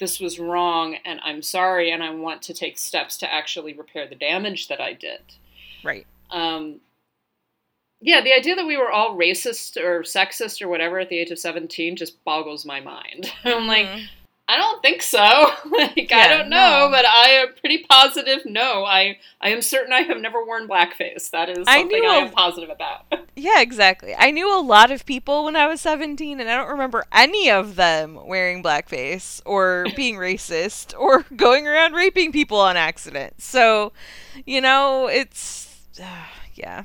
[0.00, 4.06] this was wrong and I'm sorry and I want to take steps to actually repair
[4.08, 5.20] the damage that I did.
[5.84, 6.06] right.
[6.30, 6.80] Um,
[8.00, 11.30] yeah, the idea that we were all racist or sexist or whatever at the age
[11.30, 13.32] of 17 just boggles my mind.
[13.44, 14.06] I'm like, Mhm.
[14.48, 15.18] I don't think so.
[15.70, 16.88] like I don't know, no.
[16.90, 18.42] but I am pretty positive.
[18.46, 21.30] No, I I am certain I have never worn blackface.
[21.30, 23.06] That is I something knew I a- am positive about.
[23.38, 24.14] Yeah, exactly.
[24.16, 27.50] I knew a lot of people when I was 17, and I don't remember any
[27.50, 33.42] of them wearing blackface or being racist or going around raping people on accident.
[33.42, 33.92] So,
[34.46, 35.68] you know, it's.
[36.54, 36.84] yeah.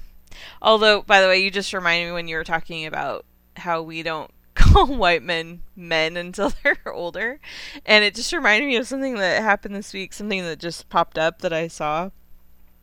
[0.62, 4.04] Although, by the way, you just reminded me when you were talking about how we
[4.04, 7.40] don't call white men men until they're older.
[7.86, 11.18] And it just reminded me of something that happened this week, something that just popped
[11.18, 12.10] up that I saw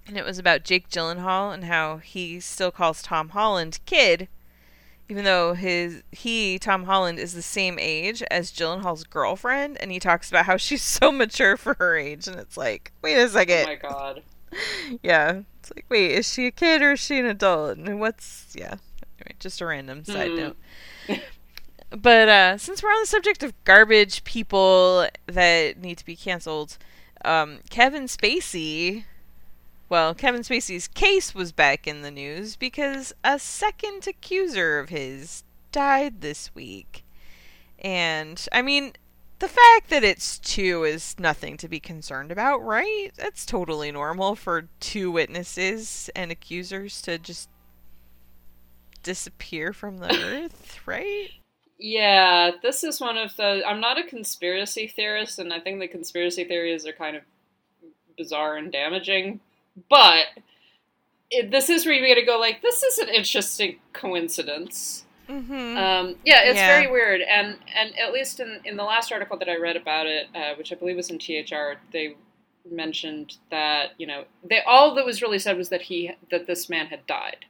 [0.07, 4.28] and it was about Jake Gyllenhaal and how he still calls Tom Holland kid,
[5.09, 10.00] even though his he Tom Holland is the same age as Gyllenhaal's girlfriend, and he
[10.00, 13.28] talks about how she's so mature for her age, and it's like, wait a oh
[13.28, 14.22] second, my god.
[15.02, 17.76] yeah, it's like, wait, is she a kid or is she an adult?
[17.78, 18.76] And what's yeah,
[19.18, 20.37] anyway, just a random side Hmm.
[20.37, 20.57] note.
[21.90, 26.77] But uh, since we're on the subject of garbage people that need to be canceled,
[27.24, 29.05] um, Kevin Spacey
[29.88, 35.44] well, Kevin Spacey's case was back in the news because a second accuser of his
[35.72, 37.05] died this week.
[37.79, 38.92] And, I mean,
[39.38, 43.12] the fact that it's two is nothing to be concerned about, right?
[43.16, 47.48] That's totally normal for two witnesses and accusers to just
[49.03, 51.31] disappear from the earth, right?
[51.78, 53.62] Yeah, this is one of the.
[53.66, 57.22] I'm not a conspiracy theorist, and I think the conspiracy theories are kind of
[58.16, 59.40] bizarre and damaging.
[59.88, 60.26] But
[61.30, 62.38] it, this is where you got to go.
[62.38, 65.04] Like, this is an interesting coincidence.
[65.28, 65.76] Mm-hmm.
[65.76, 66.66] Um, yeah, it's Yeah.
[66.80, 70.06] very weird, and and at least in in the last article that I read about
[70.06, 72.16] it, uh, which I believe was in THR, they
[72.68, 76.68] mentioned that you know they all that was really said was that he that this
[76.68, 77.44] man had died.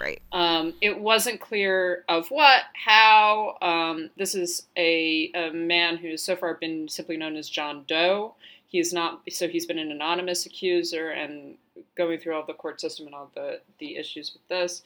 [0.00, 0.20] Right.
[0.32, 3.56] Um, it wasn't clear of what, how.
[3.62, 8.34] Um, this is a, a man who's so far been simply known as John Doe.
[8.66, 11.56] He's not, so he's been an anonymous accuser and
[11.96, 14.82] going through all the court system and all the, the issues with this.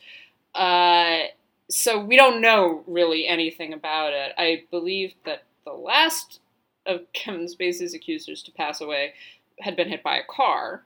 [0.55, 1.25] Uh,
[1.69, 4.33] so we don't know really anything about it.
[4.37, 6.41] I believe that the last
[6.87, 9.15] of Kevin Spacey's accusers to pass away
[9.61, 10.85] had been hit by a car.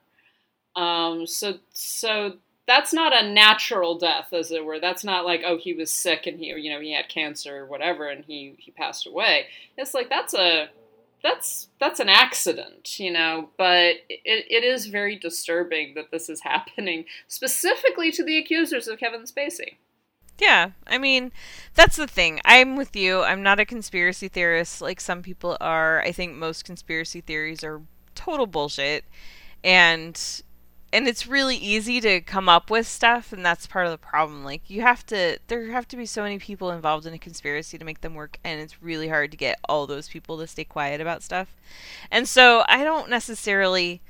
[0.76, 2.34] Um, so so
[2.68, 4.78] that's not a natural death, as it were.
[4.78, 7.66] That's not like oh he was sick and he you know he had cancer or
[7.66, 9.46] whatever and he he passed away.
[9.76, 10.68] It's like that's a
[11.22, 13.48] that's that's an accident, you know.
[13.56, 18.98] But it, it is very disturbing that this is happening specifically to the accusers of
[18.98, 19.76] Kevin Spacey.
[20.38, 21.32] Yeah, I mean,
[21.74, 22.38] that's the thing.
[22.44, 23.22] I'm with you.
[23.22, 26.00] I'm not a conspiracy theorist like some people are.
[26.02, 27.80] I think most conspiracy theories are
[28.14, 29.04] total bullshit.
[29.64, 30.42] And
[30.92, 34.44] and it's really easy to come up with stuff and that's part of the problem.
[34.44, 37.76] Like you have to there have to be so many people involved in a conspiracy
[37.78, 40.64] to make them work and it's really hard to get all those people to stay
[40.64, 41.54] quiet about stuff.
[42.10, 44.00] And so I don't necessarily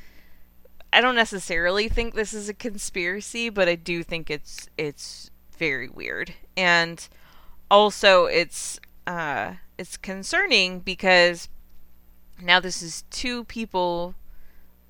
[0.93, 5.89] I don't necessarily think this is a conspiracy, but I do think it's it's very
[5.89, 6.35] weird.
[6.57, 7.07] And
[7.71, 11.49] also it's uh it's concerning because
[12.41, 14.15] now this is two people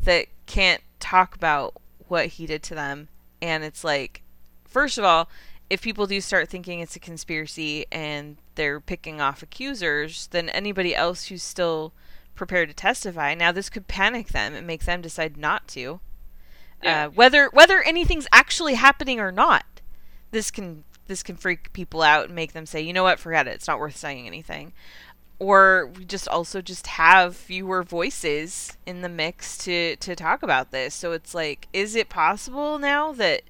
[0.02, 1.74] that can't talk about
[2.08, 3.08] what he did to them.
[3.40, 4.22] And it's like
[4.66, 5.28] first of all
[5.70, 10.94] if people do start thinking it's a conspiracy and they're picking off accusers then anybody
[10.94, 11.92] else who's still
[12.34, 16.00] prepared to testify now this could panic them and make them decide not to.
[16.82, 17.06] Yeah.
[17.06, 19.64] uh, whether whether anything's actually happening or not
[20.30, 23.18] this can this can freak people out and make them say you know what?
[23.18, 23.54] Forget it.
[23.54, 24.72] It's not worth saying anything
[25.38, 30.70] or we just also just have fewer voices in the mix to to talk about
[30.70, 30.94] this.
[30.94, 33.42] So it's like is it possible now that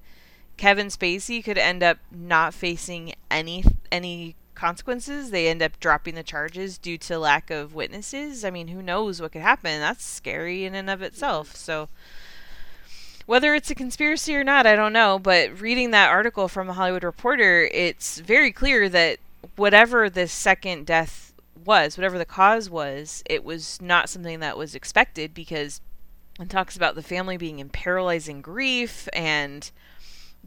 [0.57, 5.31] Kevin Spacey could end up not facing any any consequences?
[5.31, 8.45] They end up dropping the charges due to lack of witnesses?
[8.45, 9.79] I mean who knows what could happen?
[9.79, 11.55] That's scary in and of itself.
[11.55, 11.89] So
[13.25, 15.19] whether it's a conspiracy or not, I don't know.
[15.19, 19.19] But reading that article from the Hollywood Reporter, it's very clear that
[19.55, 21.28] whatever this second death
[21.69, 25.81] was, whatever the cause was, it was not something that was expected because
[26.39, 29.69] it talks about the family being in paralyzing grief and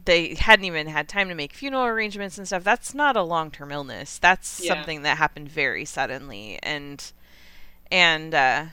[0.03, 2.65] they hadn't even had time to make funeral arrangements and stuff.
[2.65, 4.17] That's not a long term illness.
[4.17, 4.73] That's Yeah.
[4.73, 7.01] something that happened very suddenly and
[7.89, 8.65] and uh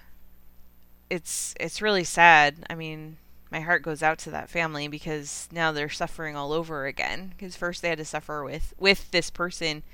[1.09, 2.67] it's it's really sad.
[2.69, 3.19] I mean,
[3.53, 7.33] my heart goes out to that family because now they're suffering all over again.
[7.37, 9.85] Because first they had to suffer with with this person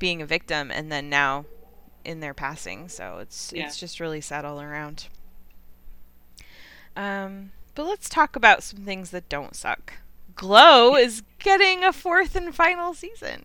[0.00, 1.44] being a victim, and then now
[2.06, 2.88] in their passing.
[2.88, 3.66] So it's Yeah.
[3.66, 5.08] it's just really sad all around.
[6.96, 9.94] Um, but let's talk about some things that don't suck.
[10.34, 13.44] Glow is getting a fourth and final season.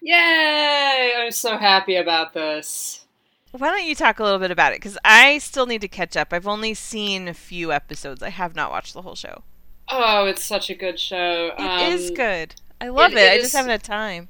[0.00, 1.12] Yay!
[1.16, 3.06] I'm so happy about this.
[3.52, 4.76] Why don't you talk a little bit about it?
[4.76, 6.32] Because I still need to catch up.
[6.32, 8.22] I've only seen a few episodes.
[8.22, 9.42] I have not watched the whole show.
[9.88, 11.52] Oh, it's such a good show.
[11.58, 12.54] It is Um, good.
[12.80, 13.18] I love it.
[13.18, 14.28] it I just haven't had time.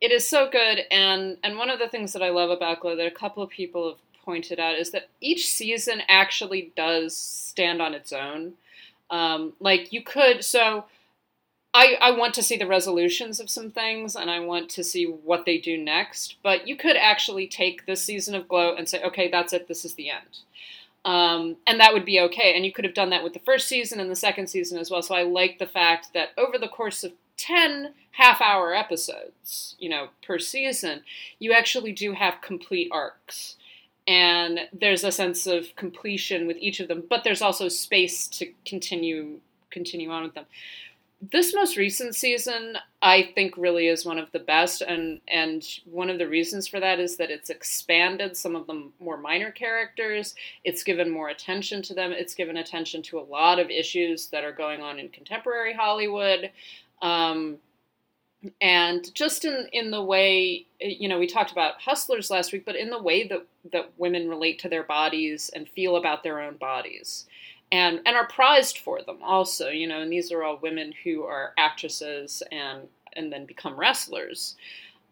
[0.00, 2.96] It is so good, and and one of the things that I love about Glow
[2.96, 7.80] that a couple of people have pointed out is that each season actually does stand
[7.80, 8.54] on its own.
[9.10, 10.84] Um, like you could so.
[11.74, 15.04] I, I want to see the resolutions of some things and I want to see
[15.04, 16.36] what they do next.
[16.42, 19.84] But you could actually take this season of Glow and say, okay, that's it, this
[19.84, 20.38] is the end.
[21.04, 22.54] Um, and that would be okay.
[22.56, 24.90] And you could have done that with the first season and the second season as
[24.90, 25.02] well.
[25.02, 29.88] So I like the fact that over the course of 10 half hour episodes, you
[29.88, 31.02] know, per season,
[31.38, 33.56] you actually do have complete arcs.
[34.08, 38.52] And there's a sense of completion with each of them, but there's also space to
[38.64, 40.46] continue continue on with them.
[41.30, 46.08] This most recent season i think really is one of the best and and one
[46.08, 50.34] of the reasons for that is that it's expanded some of the more minor characters.
[50.64, 52.12] It's given more attention to them.
[52.12, 56.50] It's given attention to a lot of issues that are going on in contemporary hollywood
[57.02, 57.58] um,
[58.60, 62.76] and just in in the way you know we talked about hustlers last week but
[62.76, 66.56] in the way that that women relate to their bodies and feel about their own
[66.56, 67.26] bodies
[67.72, 71.22] and and are prized for them also you know and these are all women who
[71.22, 72.82] are actresses and
[73.14, 74.56] and then become wrestlers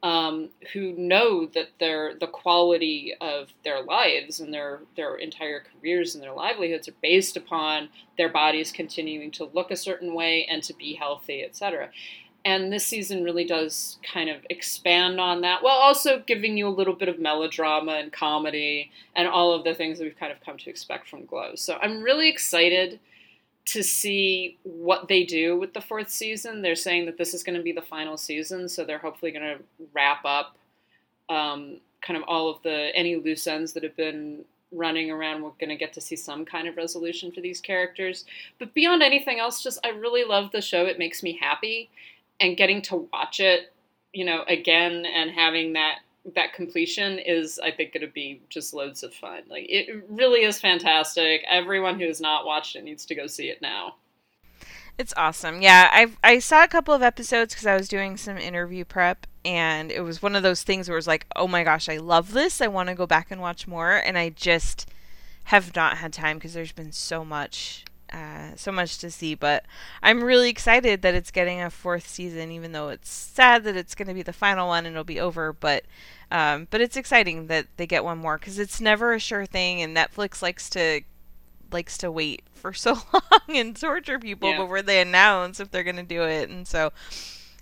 [0.02, 6.14] um, who know that their the quality of their lives and their their entire careers
[6.14, 7.88] and their livelihoods are based upon
[8.18, 11.88] their bodies continuing to look a certain way and to be healthy, etc.
[12.46, 16.68] And this season really does kind of expand on that, while also giving you a
[16.68, 20.40] little bit of melodrama and comedy and all of the things that we've kind of
[20.44, 21.54] come to expect from Glow.
[21.54, 23.00] So I'm really excited
[23.66, 26.62] to see what they do with the fourth season.
[26.62, 29.56] They're saying that this is going to be the final season, so they're hopefully going
[29.56, 30.56] to wrap up
[31.28, 35.42] um, kind of all of the any loose ends that have been running around.
[35.42, 38.24] We're going to get to see some kind of resolution for these characters.
[38.58, 40.84] But beyond anything else, just I really love the show.
[40.84, 41.90] It makes me happy,
[42.40, 43.72] and getting to watch it,
[44.12, 46.00] you know, again and having that
[46.34, 49.42] that completion is I think going to be just loads of fun.
[49.48, 51.42] Like it really is fantastic.
[51.48, 53.96] Everyone who has not watched it needs to go see it now.
[54.96, 55.60] It's awesome.
[55.60, 59.26] Yeah, I I saw a couple of episodes because I was doing some interview prep,
[59.44, 61.96] and it was one of those things where it was like, oh my gosh, I
[61.96, 62.60] love this.
[62.60, 64.88] I want to go back and watch more, and I just
[65.44, 69.64] have not had time because there's been so much uh, so much to see, but
[70.02, 73.94] I'm really excited that it's getting a fourth season, even though it's sad that it's
[73.94, 75.52] going to be the final one and it'll be over.
[75.52, 75.84] But
[76.30, 79.82] um, but it's exciting that they get one more because it's never a sure thing,
[79.82, 81.02] and Netflix likes to
[81.72, 84.58] likes to wait for so long and torture people yeah.
[84.58, 86.92] before they announce if they're going to do it, and so.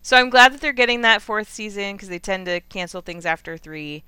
[0.05, 3.25] So I'm glad that they're getting that fourth season because they tend to cancel things
[3.25, 4.03] after three,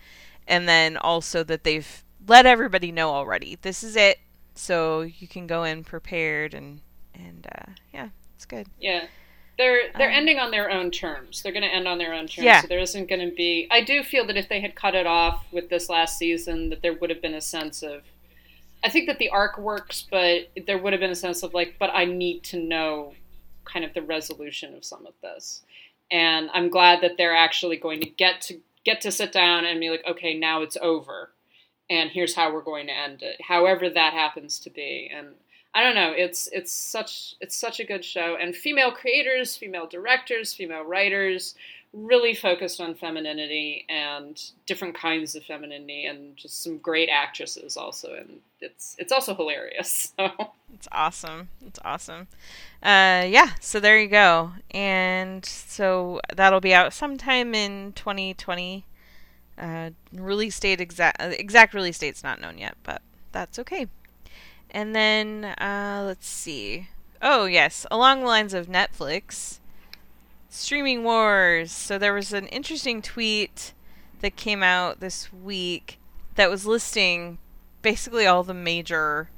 [0.49, 3.59] and then also that they've let everybody know already.
[3.63, 4.19] This is it
[4.55, 6.81] so you can go in prepared and
[7.15, 8.67] and uh, yeah, it's good.
[8.81, 9.07] Yeah.
[9.57, 11.43] They're they're um, ending on their own terms.
[11.43, 12.45] They're going to end on their own terms.
[12.45, 12.63] Yeah.
[12.63, 13.69] So there isn't going to be.
[13.71, 16.83] I do feel that if they had cut it off with this last season, that
[16.83, 18.03] there would have been a sense of.
[18.83, 21.77] I think that the arc works, but there would have been a sense of like,
[21.79, 23.15] but I need to know,
[23.65, 25.63] kind of the resolution of some of this,
[26.11, 29.81] and I'm glad that they're actually going to get to get to sit down and
[29.81, 31.31] be like, okay, now it's over
[31.91, 35.11] and here's how we're going to end it however that happens to be.
[35.15, 35.29] And
[35.77, 38.37] i don't know it's it's such it's such a good show.
[38.41, 41.55] And female creators female directors female writers
[41.95, 48.15] really focused on femininity and different kinds of femininity and just some great actresses also.
[48.15, 50.53] And it's it's also hilarious so.
[50.73, 51.49] It's awesome.
[51.65, 52.27] It's awesome.
[52.83, 54.53] Uh yeah so there you go.
[54.73, 58.85] And so that'll be out sometime in 2020
[59.59, 63.03] uh, release date exact uh, exact release date's not known yet, but
[63.33, 63.87] that's okay.
[64.71, 66.89] And then uh, let's see.
[67.23, 69.61] Oh yes, along the lines of Netflix,
[70.49, 71.71] streaming wars.
[71.71, 73.73] So there was an interesting tweet
[74.21, 75.99] that came out this week
[76.35, 77.39] that was listing
[77.83, 79.31] basically all the major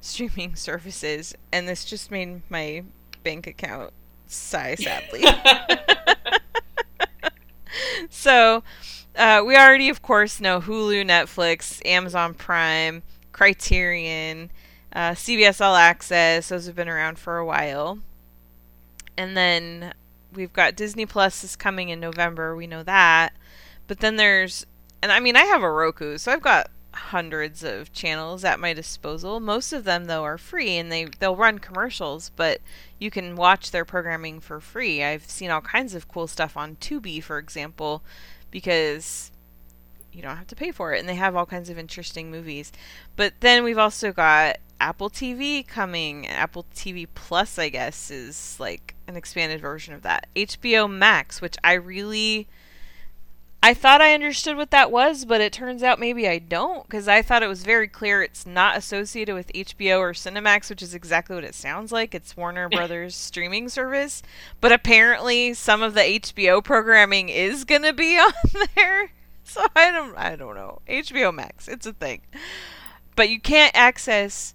[0.00, 2.84] streaming services, and this just made my
[3.22, 3.92] bank account
[4.26, 5.24] sigh sadly.
[8.10, 8.62] so
[9.18, 13.02] uh, we already, of course, know Hulu, Netflix, Amazon Prime,
[13.32, 14.50] Criterion,
[14.92, 16.48] uh, CBS All Access.
[16.48, 17.98] Those have been around for a while.
[19.16, 19.92] And then
[20.32, 22.54] we've got Disney Plus is coming in November.
[22.54, 23.32] We know that.
[23.88, 24.64] But then there's,
[25.02, 28.72] and I mean, I have a Roku, so I've got hundreds of channels at my
[28.72, 29.40] disposal.
[29.40, 32.60] Most of them though are free and they they'll run commercials, but
[32.98, 35.02] you can watch their programming for free.
[35.02, 38.02] I've seen all kinds of cool stuff on Tubi, for example,
[38.50, 39.30] because
[40.12, 42.72] you don't have to pay for it and they have all kinds of interesting movies.
[43.16, 46.26] But then we've also got Apple TV coming.
[46.26, 50.26] Apple TV Plus, I guess, is like an expanded version of that.
[50.34, 52.48] HBO Max, which I really
[53.60, 57.08] I thought I understood what that was, but it turns out maybe I don't because
[57.08, 60.94] I thought it was very clear it's not associated with HBO or Cinemax, which is
[60.94, 62.14] exactly what it sounds like.
[62.14, 64.22] It's Warner Brothers streaming service,
[64.60, 68.32] but apparently some of the HBO programming is going to be on
[68.76, 69.10] there.
[69.42, 70.80] So I don't I don't know.
[70.88, 72.20] HBO Max, it's a thing.
[73.16, 74.54] But you can't access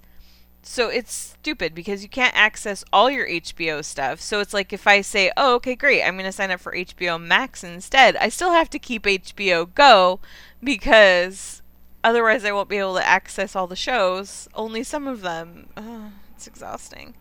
[0.65, 4.19] so it's stupid because you can't access all your HBO stuff.
[4.21, 6.03] So it's like if I say, "Oh, okay, great.
[6.03, 9.73] I'm going to sign up for HBO Max instead." I still have to keep HBO
[9.73, 10.19] Go
[10.63, 11.61] because
[12.03, 15.67] otherwise I won't be able to access all the shows, only some of them.
[15.77, 17.15] Oh, it's exhausting.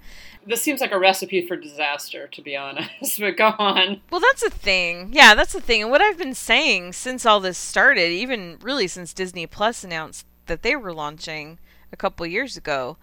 [0.45, 2.90] This seems like a recipe for disaster, to be honest.
[3.20, 4.01] But go on.
[4.11, 5.11] Well, that's the thing.
[5.12, 5.82] Yeah, that's the thing.
[5.82, 10.26] And what I've been saying since all this started, even really since Disney Plus announced
[10.47, 11.59] that they were launching
[11.93, 12.97] a couple years ago,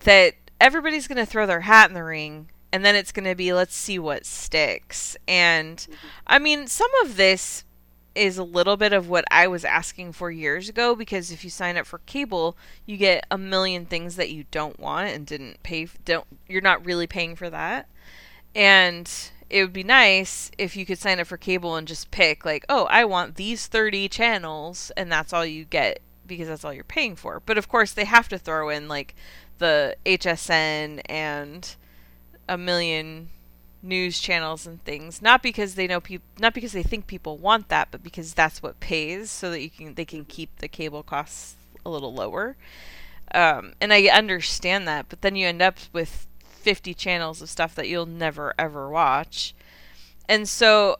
[0.00, 3.34] that everybody's going to throw their hat in the ring and then it's going to
[3.34, 5.16] be let's see what sticks.
[5.28, 5.86] And
[6.26, 7.64] I mean, some of this
[8.14, 11.50] is a little bit of what I was asking for years ago because if you
[11.50, 15.62] sign up for cable, you get a million things that you don't want and didn't
[15.62, 17.88] pay don't you're not really paying for that.
[18.54, 19.10] And
[19.48, 22.64] it would be nice if you could sign up for cable and just pick like,
[22.68, 26.84] oh, I want these 30 channels and that's all you get because that's all you're
[26.84, 27.40] paying for.
[27.44, 29.14] But of course, they have to throw in like
[29.58, 31.76] the HSN and
[32.48, 33.28] a million
[33.82, 37.68] news channels and things not because they know people not because they think people want
[37.68, 41.02] that but because that's what pays so that you can they can keep the cable
[41.02, 42.56] costs a little lower.
[43.34, 47.74] Um, and i understand that but then you end up with 50 channels of stuff
[47.74, 49.54] that you'll never ever watch.
[50.28, 50.98] And so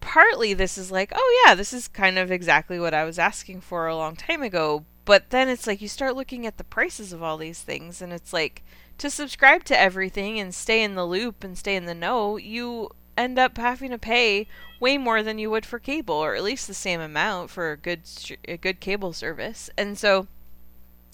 [0.00, 3.60] partly this is like oh yeah this is kind of exactly what i was asking
[3.60, 7.12] for a long time ago but then it's like you start looking at the prices
[7.12, 8.62] of all these things and it's like
[8.98, 12.90] to subscribe to everything and stay in the loop and stay in the know, you
[13.16, 14.46] end up having to pay
[14.80, 17.76] way more than you would for cable, or at least the same amount for a
[17.76, 18.02] good
[18.46, 19.70] a good cable service.
[19.76, 20.26] And so,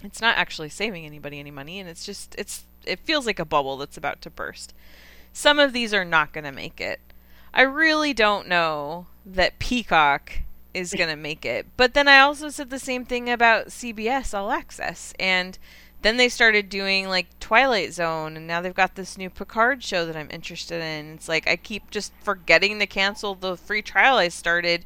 [0.05, 3.45] it's not actually saving anybody any money, and it's just it's it feels like a
[3.45, 4.75] bubble that's about to burst.
[5.33, 7.01] Some of these are not going to make it.
[7.53, 10.41] I really don't know that Peacock
[10.79, 11.67] is going to make it.
[11.77, 15.59] But then I also said the same thing about CBS All Access and
[16.03, 20.07] then they started doing like Twilight Zone, and now they've got this new Picard show
[20.07, 21.15] that I'm interested in.
[21.15, 24.85] It's like I keep just forgetting to cancel the free trial I started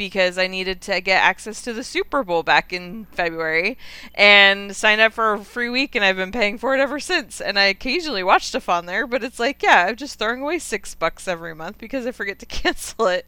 [0.00, 3.76] because I needed to get access to the Super Bowl back in February
[4.14, 7.38] and sign up for a free week, and I've been paying for it ever since.
[7.38, 10.58] And I occasionally watch stuff on there, but it's like, yeah, I'm just throwing away
[10.58, 13.26] six bucks every month because I forget to cancel it.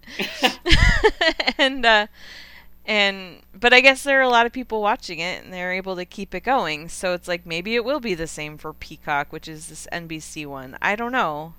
[1.58, 2.06] and, uh,
[2.86, 5.96] and but I guess there are a lot of people watching it and they're able
[5.96, 6.88] to keep it going.
[6.88, 10.46] So it's like maybe it will be the same for Peacock, which is this NBC
[10.46, 10.78] one.
[10.80, 11.52] I don't know.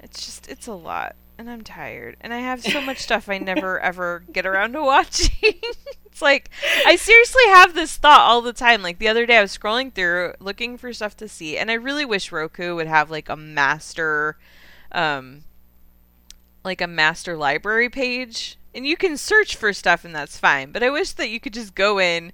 [0.00, 3.38] It's just it's a lot and I'm tired and I have so much stuff I
[3.38, 5.30] never ever get around to watching.
[6.06, 6.50] it's like
[6.86, 8.82] I seriously have this thought all the time.
[8.82, 11.74] Like the other day I was scrolling through looking for stuff to see and I
[11.74, 14.36] really wish Roku would have like a master
[14.92, 15.44] um
[16.64, 20.70] like a master library page and you can search for stuff and that's fine.
[20.72, 22.32] But I wish that you could just go in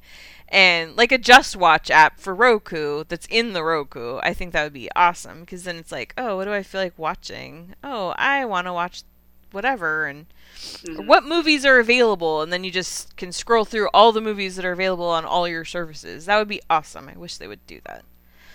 [0.52, 4.20] and like a Just Watch app for Roku that's in the Roku.
[4.22, 6.82] I think that would be awesome because then it's like, oh, what do I feel
[6.82, 7.74] like watching?
[7.82, 9.02] Oh, I want to watch
[9.50, 11.06] whatever and mm-hmm.
[11.06, 14.64] what movies are available and then you just can scroll through all the movies that
[14.64, 16.26] are available on all your services.
[16.26, 17.08] That would be awesome.
[17.08, 18.04] I wish they would do that.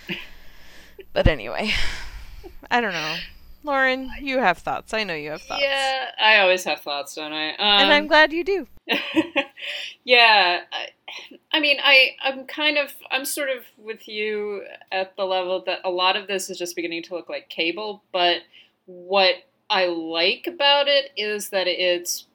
[1.14, 1.72] but anyway,
[2.70, 3.16] I don't know.
[3.68, 4.94] Lauren, you have thoughts.
[4.94, 5.62] I know you have thoughts.
[5.62, 7.50] Yeah, I always have thoughts, don't I?
[7.50, 8.68] Um, and I'm um, glad you do.
[10.06, 10.88] yeah, I,
[11.52, 15.80] I mean, I I'm kind of I'm sort of with you at the level that
[15.84, 18.38] a lot of this is just beginning to look like cable, but
[18.86, 19.36] what
[19.70, 22.26] I like about it is that it's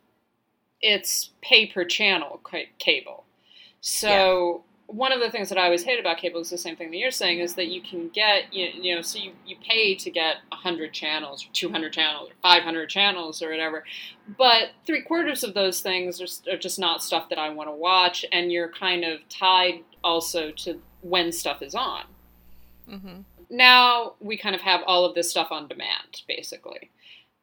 [0.82, 2.40] it's pay per channel
[2.78, 3.24] cable.
[3.80, 6.90] So one of the things that I always hate about cable is the same thing
[6.90, 9.94] that you're saying is that you can get you, you know so you, you pay
[9.94, 13.84] to get 100 channels or 200 channels or 500 channels or whatever.
[14.36, 17.74] But three quarters of those things are, are just not stuff that I want to
[17.74, 22.02] watch and you're kind of tied also to when stuff is on.
[22.90, 23.20] Mm-hmm.
[23.48, 26.90] now we kind of have all of this stuff on demand basically.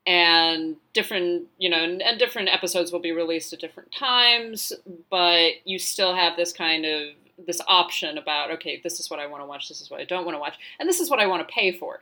[0.05, 4.73] And different you know and, and different episodes will be released at different times
[5.09, 7.09] but you still have this kind of
[7.45, 10.05] this option about okay, this is what I want to watch, this is what I
[10.05, 11.99] don't want to watch, and this is what I want to pay for.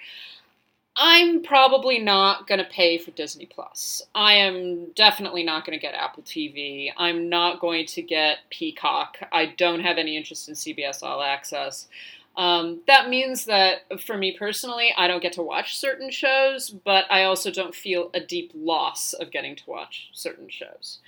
[0.99, 4.01] I'm probably not going to pay for Disney Plus.
[4.15, 6.89] I am definitely not going to get Apple TV.
[6.97, 9.17] I'm not going to get Peacock.
[9.31, 11.87] I don't have any interest in CBS All Access.
[12.35, 17.05] Um, that means that for me personally, I don't get to watch certain shows, but
[17.11, 20.99] I also don't feel a deep loss of getting to watch certain shows.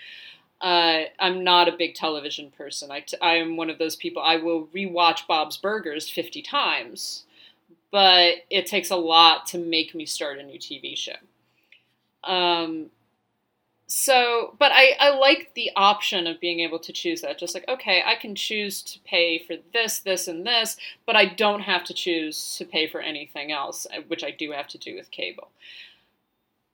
[0.62, 2.92] Uh, I'm not a big television person.
[2.92, 4.22] I, t- I am one of those people.
[4.22, 7.24] I will rewatch Bob's Burgers 50 times,
[7.92, 11.14] but it takes a lot to make me start a new TV show.
[12.26, 12.88] Um,
[13.88, 17.40] so, but I, I like the option of being able to choose that.
[17.40, 21.26] Just like, okay, I can choose to pay for this, this, and this, but I
[21.26, 24.96] don't have to choose to pay for anything else, which I do have to do
[24.96, 25.48] with cable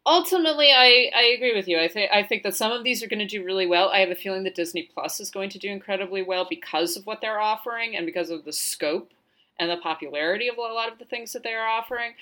[0.06, 1.80] ultimately I, I agree with you.
[1.80, 3.90] I think I think that some of these are going to do really well.
[3.90, 7.06] I have a feeling that Disney Plus is going to do incredibly well because of
[7.06, 9.12] what they're offering and because of the scope
[9.60, 12.14] and the popularity of a lot of the things that they are offering.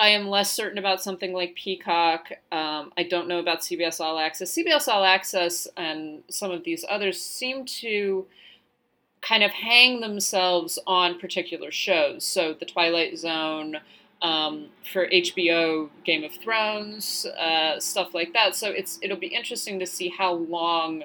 [0.00, 2.30] I am less certain about something like Peacock.
[2.52, 4.52] Um, I don't know about CBS All Access.
[4.54, 8.26] CBS All Access and some of these others seem to
[9.20, 12.24] kind of hang themselves on particular shows.
[12.24, 13.78] So The Twilight Zone,
[14.22, 18.54] um, for HBO, Game of Thrones, uh, stuff like that.
[18.54, 21.04] So it's it'll be interesting to see how long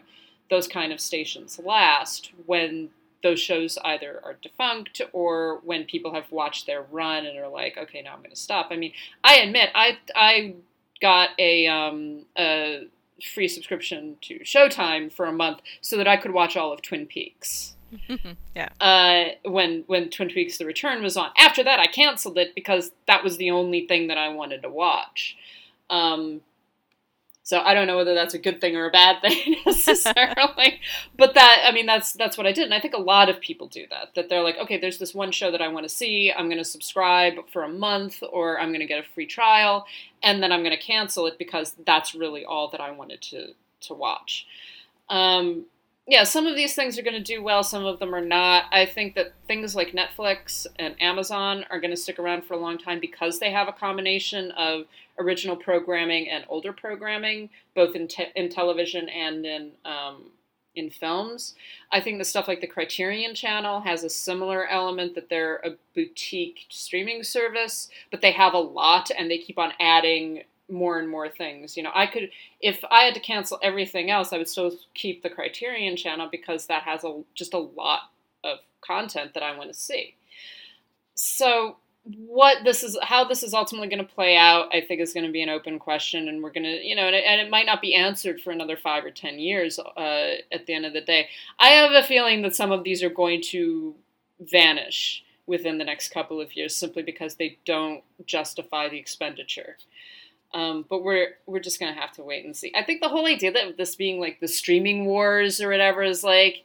[0.50, 2.90] those kind of stations last when
[3.24, 7.78] those shows either are defunct or when people have watched their run and are like,
[7.78, 8.68] okay, now I'm going to stop.
[8.70, 8.92] I mean,
[9.24, 10.56] I admit I I
[11.02, 12.88] got a um, a
[13.34, 17.06] free subscription to Showtime for a month so that I could watch all of Twin
[17.06, 17.76] Peaks.
[18.56, 18.70] yeah.
[18.80, 21.32] Uh, when when Twin Peaks: The Return was on.
[21.38, 24.70] After that, I canceled it because that was the only thing that I wanted to
[24.70, 25.38] watch.
[25.90, 26.42] Um,
[27.46, 30.80] so I don't know whether that's a good thing or a bad thing necessarily,
[31.18, 33.42] but that I mean that's that's what I did, and I think a lot of
[33.42, 34.16] people do that.
[34.16, 36.32] That they're like, okay, there's this one show that I want to see.
[36.32, 39.86] I'm going to subscribe for a month, or I'm going to get a free trial,
[40.24, 43.54] and then I'm going to cancel it because that's really all that I wanted to
[43.82, 44.48] to watch.
[45.10, 45.66] Um,
[46.06, 48.66] yeah, some of these things are going to do well, some of them are not.
[48.72, 52.60] I think that things like Netflix and Amazon are going to stick around for a
[52.60, 54.86] long time because they have a combination of
[55.18, 60.32] original programming and older programming, both in, te- in television and in um,
[60.76, 61.56] in films.
[61.92, 65.78] I think the stuff like the Criterion Channel has a similar element that they're a
[65.94, 70.44] boutique streaming service, but they have a lot and they keep on adding
[70.74, 71.78] more and more things.
[71.78, 75.24] You know, I could if I had to cancel everything else, I would still keep
[75.24, 78.02] the Criterion channel because that has a just a lot
[78.44, 80.16] of content that I want to see.
[81.16, 85.14] So what this is how this is ultimately going to play out i think is
[85.14, 87.40] going to be an open question and we're going to you know and it, and
[87.40, 90.86] it, might not be answered for another five or ten years uh, at the end
[90.86, 93.96] of the day i have a feeling that some of these are going to
[94.42, 99.78] vanish within the next couple of years simply because they don't justify the expenditure
[100.54, 102.72] um, but we're we're just gonna have to wait and see.
[102.76, 106.24] I think the whole idea that this being like the streaming wars or whatever is
[106.24, 106.64] like,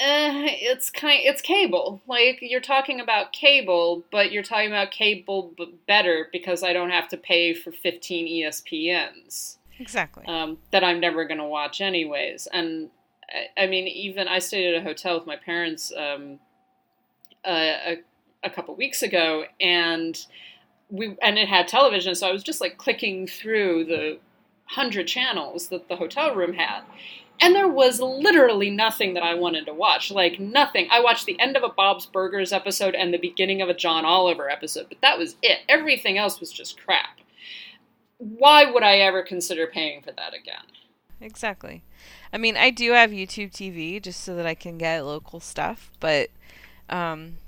[0.00, 2.02] eh, it's kind it's cable.
[2.06, 6.90] Like you're talking about cable, but you're talking about cable but better because I don't
[6.90, 9.56] have to pay for 15 ESPNs.
[9.78, 10.24] Exactly.
[10.26, 12.46] Um, that I'm never gonna watch anyways.
[12.52, 12.90] And
[13.30, 16.40] I, I, mean, even I stayed at a hotel with my parents um,
[17.46, 17.96] a, a,
[18.44, 20.18] a couple weeks ago, and
[20.90, 24.18] we and it had television, so I was just like clicking through the
[24.64, 26.82] hundred channels that the hotel room had.
[27.40, 30.10] And there was literally nothing that I wanted to watch.
[30.10, 30.88] Like nothing.
[30.90, 34.04] I watched the end of a Bob's Burgers episode and the beginning of a John
[34.04, 35.60] Oliver episode, but that was it.
[35.68, 37.20] Everything else was just crap.
[38.18, 40.64] Why would I ever consider paying for that again?
[41.20, 41.84] Exactly.
[42.32, 45.92] I mean, I do have YouTube TV just so that I can get local stuff,
[46.00, 46.30] but
[46.88, 47.38] um,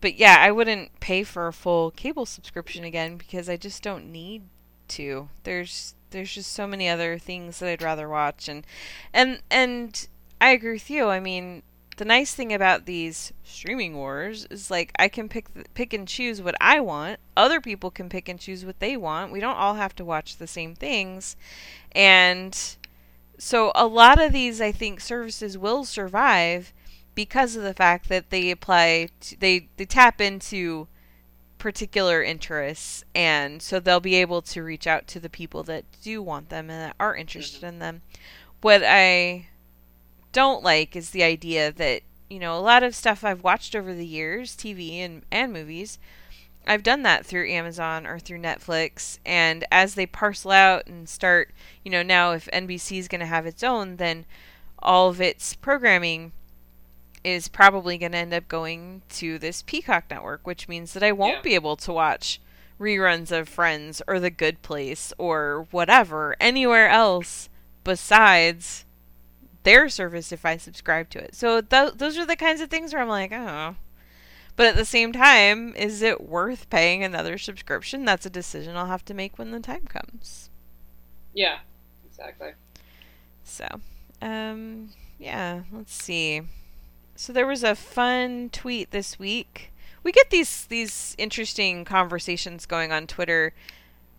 [0.00, 4.10] but yeah, I wouldn't pay for a full cable subscription again because I just don't
[4.10, 4.42] need
[4.88, 5.28] to.
[5.44, 8.66] There's there's just so many other things that I'd rather watch and
[9.12, 10.08] and and
[10.40, 11.08] I agree with you.
[11.08, 11.62] I mean,
[11.96, 16.40] the nice thing about these streaming wars is like I can pick pick and choose
[16.40, 17.20] what I want.
[17.36, 19.32] Other people can pick and choose what they want.
[19.32, 21.36] We don't all have to watch the same things.
[21.92, 22.58] And
[23.38, 26.72] so a lot of these I think services will survive
[27.20, 30.88] because of the fact that they apply to, they they tap into
[31.58, 36.22] particular interests and so they'll be able to reach out to the people that do
[36.22, 37.74] want them and that are interested mm-hmm.
[37.74, 38.00] in them
[38.62, 39.46] what i
[40.32, 42.00] don't like is the idea that
[42.30, 45.98] you know a lot of stuff i've watched over the years tv and and movies
[46.66, 51.52] I've done that through Amazon or through Netflix and as they parcel out and start,
[51.82, 54.26] you know, now if NBC is going to have its own, then
[54.78, 56.32] all of its programming
[57.22, 61.12] is probably going to end up going to this Peacock network, which means that I
[61.12, 61.42] won't yeah.
[61.42, 62.40] be able to watch
[62.80, 67.48] reruns of Friends or The Good Place or whatever anywhere else
[67.84, 68.86] besides
[69.62, 71.34] their service if I subscribe to it.
[71.34, 73.76] So th- those are the kinds of things where I'm like, oh.
[74.56, 78.04] But at the same time, is it worth paying another subscription?
[78.04, 80.50] That's a decision I'll have to make when the time comes.
[81.32, 81.58] Yeah,
[82.04, 82.52] exactly.
[83.44, 83.66] So,
[84.20, 86.42] um, yeah, let's see.
[87.20, 89.74] So there was a fun tweet this week.
[90.02, 93.52] We get these these interesting conversations going on Twitter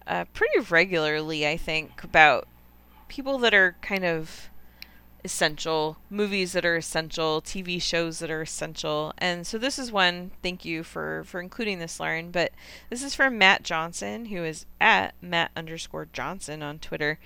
[0.06, 2.48] uh, pretty regularly, I think, about
[3.08, 4.52] people that are kind of
[5.26, 9.14] essential, movies that are essential, TV shows that are essential.
[9.18, 12.30] And so this is one, thank you for, for including this, Lauren.
[12.30, 12.52] But
[12.92, 17.18] this is from Matt Johnson, who is at Matt underscore Johnson on Twitter.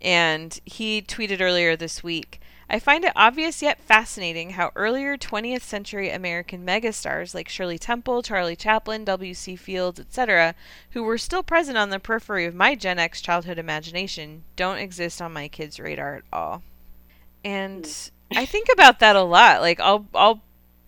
[0.00, 2.40] And he tweeted earlier this week
[2.70, 8.22] I find it obvious yet fascinating how earlier 20th century American megastars like Shirley Temple,
[8.22, 9.56] Charlie Chaplin, W.C.
[9.56, 10.54] Fields, etc.,
[10.90, 15.22] who were still present on the periphery of my Gen X childhood imagination, don't exist
[15.22, 16.62] on my kids' radar at all.
[17.42, 18.38] And hmm.
[18.38, 19.62] I think about that a lot.
[19.62, 20.42] Like I'll I'll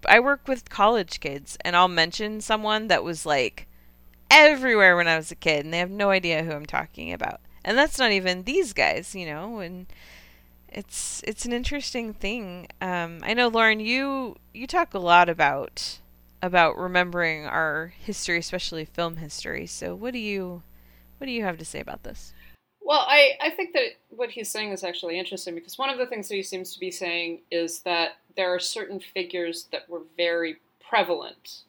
[0.06, 3.66] I work with college kids and I'll mention someone that was like
[4.30, 7.40] everywhere when I was a kid and they have no idea who I'm talking about.
[7.64, 9.86] And that's not even these guys, you know, and
[10.72, 12.68] it's it's an interesting thing.
[12.80, 15.98] Um, I know, Lauren, you you talk a lot about
[16.42, 19.66] about remembering our history, especially film history.
[19.66, 20.62] So, what do you
[21.18, 22.32] what do you have to say about this?
[22.80, 26.06] Well, I, I think that what he's saying is actually interesting because one of the
[26.06, 30.02] things that he seems to be saying is that there are certain figures that were
[30.16, 30.56] very
[30.88, 31.62] prevalent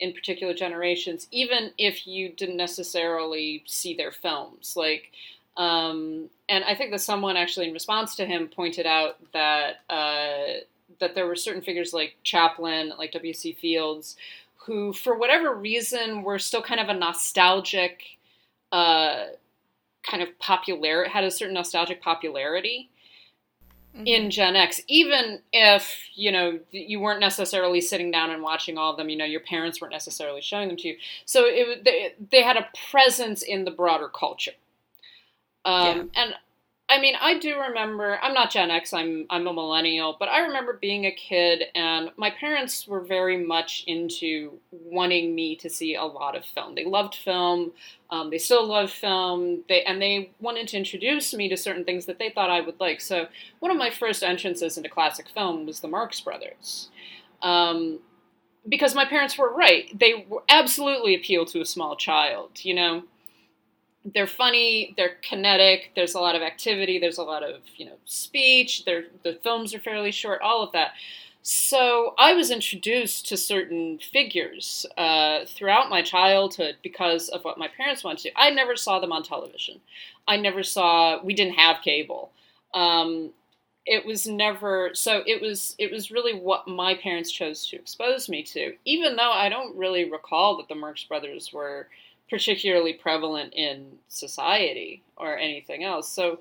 [0.00, 4.74] in particular generations, even if you didn't necessarily see their films.
[4.76, 5.12] Like,
[5.56, 10.60] um, and I think that someone actually, in response to him, pointed out that uh,
[11.00, 13.52] that there were certain figures like Chaplin, like W.C.
[13.54, 14.16] Fields,
[14.56, 18.02] who, for whatever reason, were still kind of a nostalgic,
[18.72, 19.26] uh,
[20.08, 22.90] kind of popular, had a certain nostalgic popularity
[23.96, 24.06] Mm-hmm.
[24.08, 28.90] in Gen X, even if you know you weren't necessarily sitting down and watching all
[28.90, 29.08] of them.
[29.08, 32.58] You know, your parents weren't necessarily showing them to you, so it they, they had
[32.58, 34.52] a presence in the broader culture.
[35.66, 36.34] Um, And
[36.88, 38.16] I mean, I do remember.
[38.22, 38.92] I'm not Gen X.
[38.92, 43.44] I'm I'm a millennial, but I remember being a kid, and my parents were very
[43.44, 46.76] much into wanting me to see a lot of film.
[46.76, 47.72] They loved film.
[48.10, 49.64] Um, they still love film.
[49.68, 52.78] They and they wanted to introduce me to certain things that they thought I would
[52.78, 53.00] like.
[53.00, 53.26] So
[53.58, 56.90] one of my first entrances into classic film was the Marx Brothers.
[57.42, 57.98] Um,
[58.68, 59.90] because my parents were right.
[59.98, 63.02] They absolutely appeal to a small child, you know
[64.14, 67.96] they're funny, they're kinetic, there's a lot of activity, there's a lot of, you know,
[68.04, 70.92] speech, the films are fairly short, all of that.
[71.42, 77.68] So I was introduced to certain figures uh, throughout my childhood because of what my
[77.68, 78.32] parents wanted to.
[78.36, 79.80] I never saw them on television.
[80.26, 81.22] I never saw.
[81.22, 82.32] We didn't have cable.
[82.74, 83.30] Um,
[83.86, 84.90] it was never.
[84.94, 85.76] So it was.
[85.78, 88.74] It was really what my parents chose to expose me to.
[88.84, 91.86] Even though I don't really recall that the Marx Brothers were
[92.28, 96.08] particularly prevalent in society or anything else.
[96.08, 96.40] So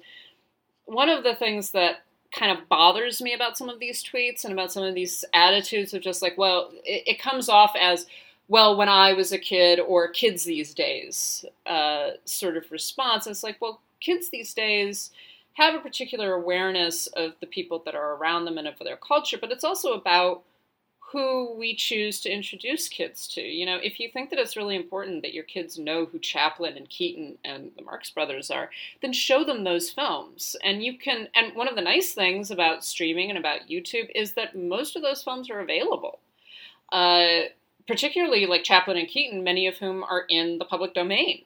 [0.85, 1.97] one of the things that
[2.31, 5.93] kind of bothers me about some of these tweets and about some of these attitudes
[5.93, 8.07] of just like, well, it, it comes off as,
[8.47, 13.25] well, when I was a kid or kids these days uh, sort of response.
[13.25, 15.11] It's like, well, kids these days
[15.53, 19.37] have a particular awareness of the people that are around them and of their culture,
[19.39, 20.43] but it's also about
[21.15, 23.41] who we choose to introduce kids to.
[23.41, 26.75] You know, if you think that it's really important that your kids know who Chaplin
[26.75, 28.69] and Keaton and the Marx Brothers are,
[29.01, 30.57] then show them those films.
[30.61, 34.33] And you can, and one of the nice things about streaming and about YouTube is
[34.33, 36.19] that most of those films are available.
[36.91, 37.43] Uh,
[37.87, 41.43] particularly like Chaplin and Keaton, many of whom are in the public domain.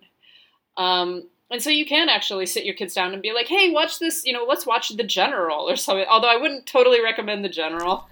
[0.78, 4.00] Um, and so you can actually sit your kids down and be like, hey, watch
[4.00, 6.08] this, you know, let's watch The General or something.
[6.10, 8.08] Although I wouldn't totally recommend The General.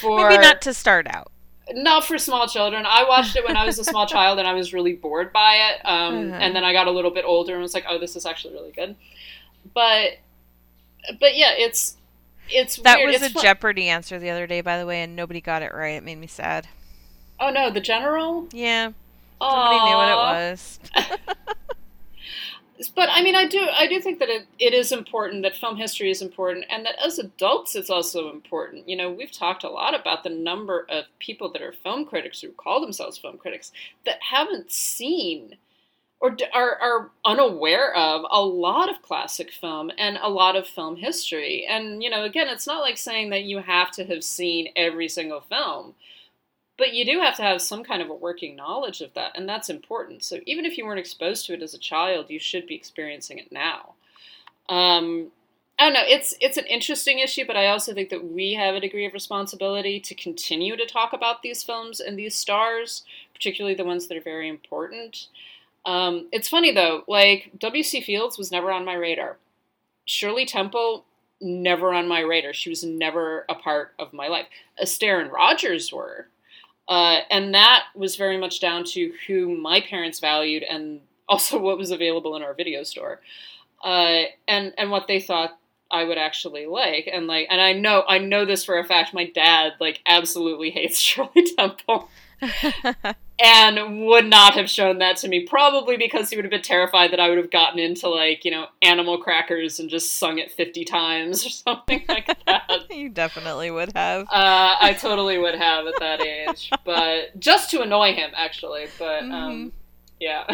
[0.00, 1.30] For, Maybe not to start out.
[1.72, 2.84] Not for small children.
[2.86, 5.54] I watched it when I was a small child and I was really bored by
[5.54, 5.80] it.
[5.84, 6.38] Um, uh-huh.
[6.40, 8.54] And then I got a little bit older and was like, oh, this is actually
[8.54, 8.94] really good.
[9.74, 10.18] But,
[11.18, 11.96] but yeah, it's
[12.48, 13.12] it's that weird.
[13.12, 13.42] was it's a fun.
[13.42, 15.94] Jeopardy answer the other day, by the way, and nobody got it right.
[15.94, 16.68] It made me sad.
[17.40, 18.48] Oh no, the general.
[18.52, 18.92] Yeah,
[19.40, 19.70] Aww.
[19.70, 20.80] nobody knew what it was.
[22.94, 25.76] but I mean, I do, I do think that it, it is important that film
[25.76, 28.88] history is important, and that as adults, it's also important.
[28.88, 32.40] You know, we've talked a lot about the number of people that are film critics
[32.40, 33.72] who call themselves film critics
[34.04, 35.56] that haven't seen
[36.20, 40.96] or are, are unaware of a lot of classic film and a lot of film
[40.96, 41.66] history.
[41.68, 45.08] And you know, again, it's not like saying that you have to have seen every
[45.08, 45.94] single film
[46.78, 49.48] but you do have to have some kind of a working knowledge of that and
[49.48, 50.24] that's important.
[50.24, 53.38] So even if you weren't exposed to it as a child you should be experiencing
[53.38, 53.94] it now.
[54.68, 55.30] Um,
[55.78, 58.74] i don't know it's it's an interesting issue but i also think that we have
[58.74, 63.04] a degree of responsibility to continue to talk about these films and these stars
[63.34, 65.28] particularly the ones that are very important.
[65.84, 69.36] Um, it's funny though like wc fields was never on my radar.
[70.04, 71.04] Shirley temple
[71.40, 72.54] never on my radar.
[72.54, 74.46] She was never a part of my life.
[74.82, 76.28] Astaire and rogers were
[76.88, 81.78] uh, and that was very much down to who my parents valued and also what
[81.78, 83.20] was available in our video store.
[83.84, 85.58] Uh, and and what they thought
[85.90, 87.08] I would actually like.
[87.12, 90.70] And like and I know I know this for a fact my dad like absolutely
[90.72, 92.08] hates Shirley Temple.
[93.38, 97.10] and would not have shown that to me probably because he would have been terrified
[97.12, 100.50] that I would have gotten into like, you know, animal crackers and just sung it
[100.50, 102.70] 50 times or something like that.
[102.90, 104.22] you definitely would have.
[104.24, 109.22] Uh, I totally would have at that age, but just to annoy him actually, but
[109.22, 109.34] um, mm-hmm.
[109.34, 109.72] um
[110.18, 110.46] yeah.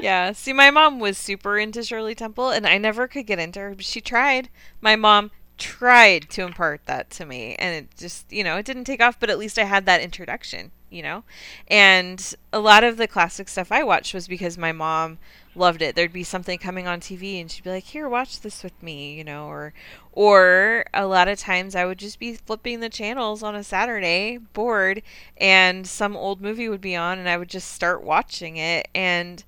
[0.00, 0.32] yeah.
[0.32, 3.76] See, my mom was super into Shirley Temple, and I never could get into her.
[3.78, 4.48] She tried.
[4.80, 8.82] My mom tried to impart that to me, and it just, you know, it didn't
[8.82, 11.24] take off, but at least I had that introduction you know?
[11.68, 15.18] And a lot of the classic stuff I watched was because my mom
[15.54, 15.94] loved it.
[15.94, 19.14] There'd be something coming on TV and she'd be like, "Here, watch this with me,"
[19.14, 19.72] you know, or
[20.12, 24.38] or a lot of times I would just be flipping the channels on a Saturday,
[24.38, 25.02] bored,
[25.36, 29.44] and some old movie would be on and I would just start watching it and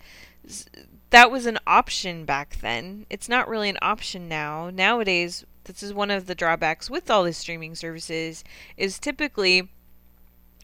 [1.11, 3.07] that was an option back then.
[3.11, 4.71] It's not really an option now.
[4.71, 8.45] Nowadays, this is one of the drawbacks with all the streaming services
[8.77, 9.69] is typically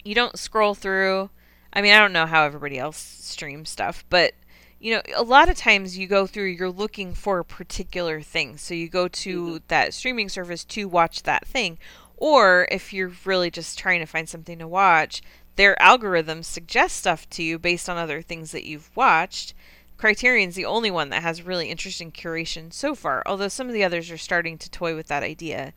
[0.05, 1.31] you don't scroll through.
[1.73, 4.35] I mean, I don't know how everybody else streams stuff, but
[4.79, 8.59] you know, a lot of times you go through, you're looking for a particular thing.
[8.59, 9.57] So you go to mm-hmm.
[9.69, 11.79] that streaming service to watch that thing.
[12.19, 15.23] Or if you're really just trying to find something to watch,
[15.57, 19.55] their algorithms suggest stuff to you based on other things that you've watched.
[19.97, 23.85] Criterion's the only one that has really interesting curation so far, although some of the
[23.85, 25.73] others are starting to toy with that idea.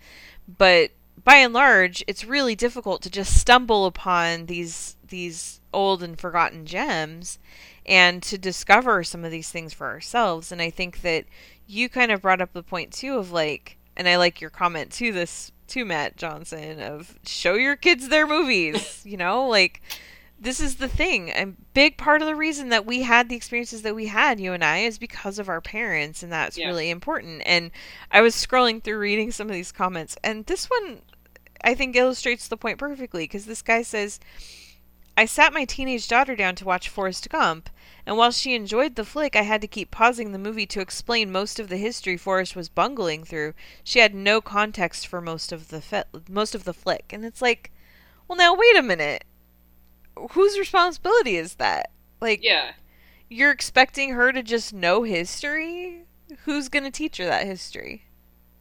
[0.47, 0.91] But
[1.27, 6.65] by and large, it's really difficult to just stumble upon these these old and forgotten
[6.65, 7.37] gems
[7.85, 10.53] and to discover some of these things for ourselves.
[10.53, 11.25] And I think that
[11.67, 14.89] you kind of brought up the point too of like, and I like your comment
[14.93, 19.81] to this to Matt Johnson of show your kids their movies, you know, like
[20.39, 21.29] this is the thing.
[21.31, 24.53] A big part of the reason that we had the experiences that we had, you
[24.53, 26.67] and I, is because of our parents, and that's yeah.
[26.67, 27.41] really important.
[27.45, 27.71] And
[28.11, 31.01] I was scrolling through reading some of these comments, and this one
[31.63, 34.19] I think illustrates the point perfectly because this guy says,
[35.15, 37.69] I sat my teenage daughter down to watch Forrest Gump,
[38.05, 41.31] and while she enjoyed the flick, I had to keep pausing the movie to explain
[41.31, 43.53] most of the history Forrest was bungling through.
[43.83, 47.41] She had no context for most of the fe- most of the flick, and it's
[47.41, 47.71] like,
[48.27, 49.23] well, now wait a minute
[50.31, 51.91] whose responsibility is that?
[52.21, 52.73] Like, yeah,
[53.29, 56.03] you're expecting her to just know history.
[56.43, 58.06] Who's gonna teach her that history?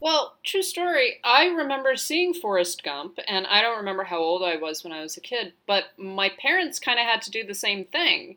[0.00, 1.18] Well, true story.
[1.24, 5.00] I remember seeing Forrest Gump, and I don't remember how old I was when I
[5.00, 8.36] was a kid, but my parents kind of had to do the same thing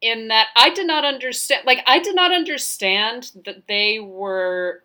[0.00, 4.82] in that I did not understand, like, I did not understand that they were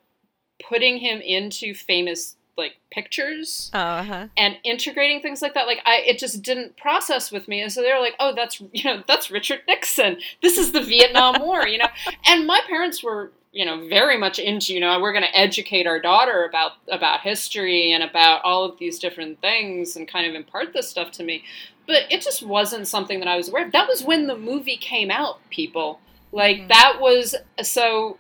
[0.68, 4.28] putting him into famous like pictures oh, uh-huh.
[4.38, 7.82] and integrating things like that like i it just didn't process with me and so
[7.82, 11.68] they were like oh that's you know that's richard nixon this is the vietnam war
[11.68, 11.88] you know
[12.26, 15.88] and my parents were you know very much into you know we're going to educate
[15.88, 20.36] our daughter about about history and about all of these different things and kind of
[20.36, 21.44] impart this stuff to me.
[21.88, 23.72] But it just wasn't something that i was aware of.
[23.72, 26.02] That was when the movie came out people.
[26.32, 26.68] Like mm-hmm.
[26.68, 27.34] that was
[27.64, 28.18] so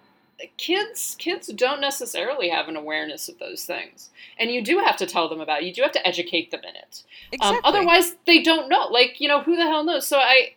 [0.57, 4.11] kids kids don't necessarily have an awareness of those things.
[4.39, 5.65] And you do have to tell them about it.
[5.65, 7.03] you do have to educate them in it.
[7.03, 7.57] Um, exactly.
[7.57, 8.87] um, otherwise they don't know.
[8.87, 10.07] Like you know who the hell knows?
[10.07, 10.53] So i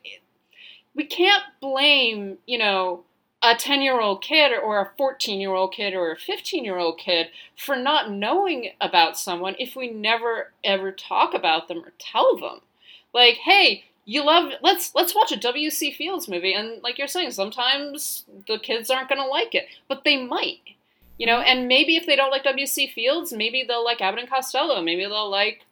[0.94, 3.02] we can't blame you know
[3.43, 6.78] a 10 year old kid or a 14 year old kid or a 15 year
[6.78, 11.93] old kid for not knowing about someone if we never ever talk about them or
[11.99, 12.61] tell them
[13.14, 15.93] like hey you love let's let's watch a W.C.
[15.93, 20.03] Fields movie, and like you're saying, sometimes the kids aren't going to like it, but
[20.05, 20.61] they might,
[21.18, 21.41] you know.
[21.41, 22.86] And maybe if they don't like W.C.
[22.86, 24.80] Fields, maybe they'll like Abbott and Costello.
[24.80, 25.66] Maybe they'll like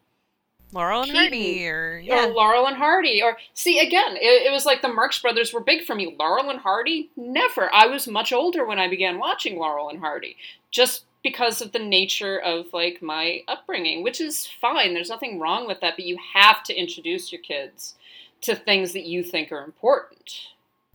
[0.76, 4.66] Laurel and Hardy, or yeah, or Laurel and Hardy, or see again, it, it, was
[4.66, 6.14] like the Marx Brothers were big for me.
[6.18, 7.72] Laurel and Hardy, never.
[7.72, 10.36] I was much older when I began watching Laurel and Hardy,
[10.70, 14.92] just because of the nature of like my upbringing, which is fine.
[14.92, 17.94] There's nothing wrong with that, but you have to introduce your kids
[18.42, 20.30] to things that you think are important.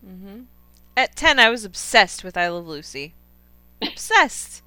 [0.06, 0.42] Mm-hmm.
[0.96, 3.16] At 10, I was obsessed with I Love Lucy.
[3.82, 4.62] obsessed.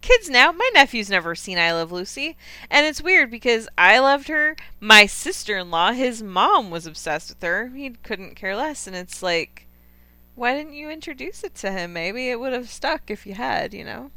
[0.00, 2.36] Kids now, my nephew's never seen I Love Lucy.
[2.70, 4.56] And it's weird because I loved her.
[4.80, 7.68] My sister in law, his mom was obsessed with her.
[7.68, 8.86] He couldn't care less.
[8.86, 9.66] And it's like,
[10.34, 11.92] why didn't you introduce it to him?
[11.92, 14.10] Maybe it would have stuck if you had, you know?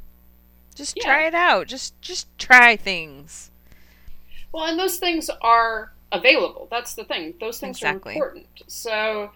[0.76, 1.04] Just yeah.
[1.04, 1.68] try it out.
[1.68, 3.52] Just just try things.
[4.52, 6.68] Well, and those things are available.
[6.70, 7.34] That's the thing.
[7.40, 8.14] Those things exactly.
[8.14, 8.48] are important.
[8.68, 9.32] So,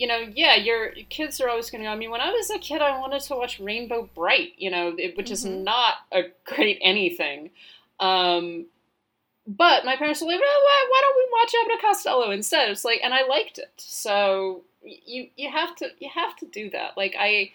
[0.00, 1.92] you know, yeah, your, kids are always going to go.
[1.92, 4.94] I mean, when I was a kid, I wanted to watch Rainbow Brite, you know,
[4.96, 5.34] it, which mm-hmm.
[5.34, 7.50] is not a great anything.
[8.00, 8.64] Um,
[9.46, 12.70] but my parents were like, well, why, why don't we watch Abbott Costello instead?
[12.70, 13.72] It's like, and I liked it.
[13.76, 16.96] So you you have to you have to do that.
[16.96, 17.52] Like I.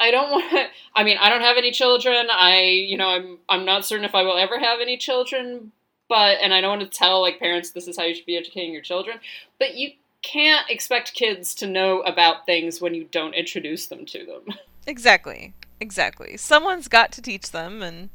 [0.00, 0.66] I don't want to.
[0.94, 2.28] I mean, I don't have any children.
[2.30, 5.72] I, you know, I'm I'm not certain if I will ever have any children
[6.08, 8.36] but and I don't want to tell like parents this is how you should be
[8.36, 9.18] educating your children,
[9.58, 9.90] but you
[10.22, 14.54] can't expect kids to know about things when you don't introduce them to them.
[14.86, 15.52] Exactly.
[15.80, 16.38] Exactly.
[16.38, 18.08] Someone's got to teach them and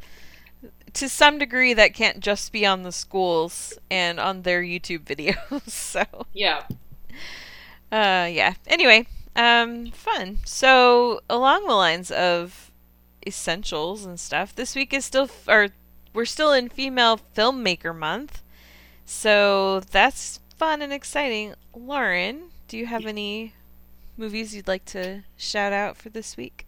[0.94, 5.70] to some degree that can't just be on the schools and on their YouTube videos.
[5.70, 6.64] so Yeah.
[7.92, 8.56] Uh yeah.
[8.66, 10.40] Anyway, um fun.
[10.46, 12.72] So along the lines of
[13.28, 15.68] essentials and stuff, this week is still f- or
[16.14, 18.42] we're still in Female Filmmaker Month,
[19.06, 21.54] so that's fun and exciting.
[21.76, 23.54] Lauren, do you have any
[24.16, 26.66] movies you'd like to shout out for this week?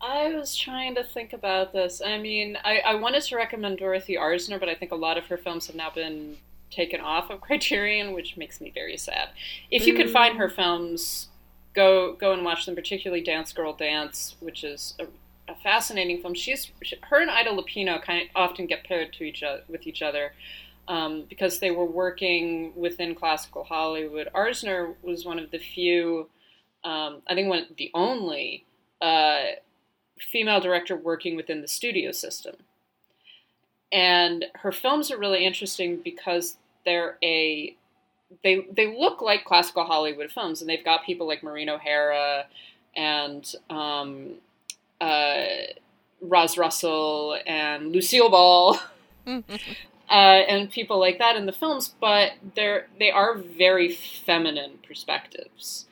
[0.00, 2.02] I was trying to think about this.
[2.04, 5.26] I mean, I, I wanted to recommend Dorothy Arzner, but I think a lot of
[5.26, 6.38] her films have now been
[6.72, 9.28] taken off of Criterion, which makes me very sad.
[9.70, 11.28] If you can find her films,
[11.74, 15.04] go go and watch them, particularly Dance Girl Dance, which is a,
[15.48, 16.34] a fascinating film.
[16.34, 19.86] She's she, her and Ida Lupino kind of often get paired to each other with
[19.86, 20.32] each other.
[20.88, 24.26] Um, because they were working within classical Hollywood.
[24.34, 26.30] Arzner was one of the few,
[26.82, 28.64] um, I think one the only
[29.02, 29.42] uh,
[30.18, 32.56] female director working within the studio system.
[33.92, 37.76] And her films are really interesting because they're a
[38.42, 42.44] they they look like classical Hollywood films, and they've got people like Maureen O'Hara
[42.94, 44.34] and um,
[45.00, 45.44] uh,
[46.20, 48.78] Roz Russell and Lucille Ball.
[50.10, 55.86] Uh, and people like that in the films, but they're they are very feminine perspectives,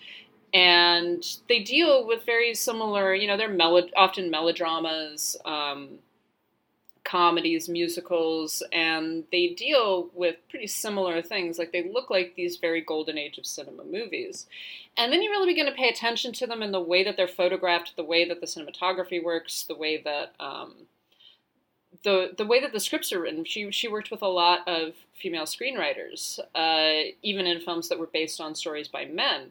[0.54, 3.14] and they deal with very similar.
[3.14, 5.98] You know, they're melo- often melodramas, um,
[7.04, 11.58] comedies, musicals, and they deal with pretty similar things.
[11.58, 14.46] Like they look like these very golden age of cinema movies,
[14.96, 17.28] and then you really begin to pay attention to them in the way that they're
[17.28, 20.86] photographed, the way that the cinematography works, the way that um,
[22.06, 24.94] the the way that the scripts are written, she she worked with a lot of
[25.20, 29.50] female screenwriters, uh, even in films that were based on stories by men.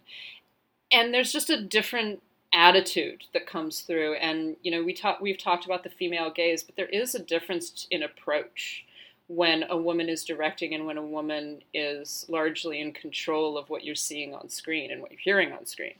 [0.89, 2.21] And there's just a different
[2.53, 4.15] attitude that comes through.
[4.15, 7.19] And you know, we talk we've talked about the female gaze, but there is a
[7.19, 8.85] difference in approach
[9.27, 13.83] when a woman is directing and when a woman is largely in control of what
[13.83, 15.95] you're seeing on screen and what you're hearing on screen.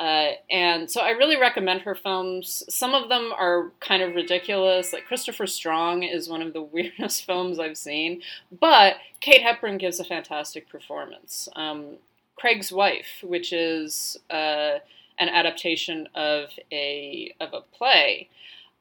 [0.00, 2.62] Uh, and so I really recommend her films.
[2.70, 4.94] Some of them are kind of ridiculous.
[4.94, 10.00] Like Christopher Strong is one of the weirdest films I've seen, but Kate Hepburn gives
[10.00, 11.50] a fantastic performance.
[11.54, 11.98] Um,
[12.36, 14.78] Craig's Wife, which is uh,
[15.18, 18.30] an adaptation of a of a play,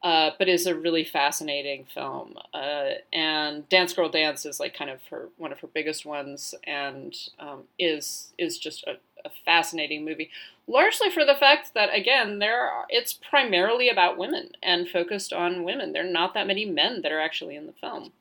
[0.01, 2.35] uh, but is a really fascinating film.
[2.53, 6.55] Uh, and Dance Girl Dance is like kind of her one of her biggest ones,
[6.65, 8.95] and um, is is just a,
[9.25, 10.29] a fascinating movie
[10.67, 15.63] largely for the fact that again there are, it's primarily about women and focused on
[15.63, 18.11] women there are not that many men that are actually in the film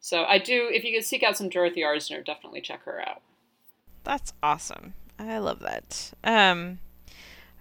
[0.00, 3.22] so i do if you could seek out some dorothy arzner definitely check her out
[4.04, 4.94] That's awesome.
[5.18, 6.12] I love that.
[6.24, 6.78] Um,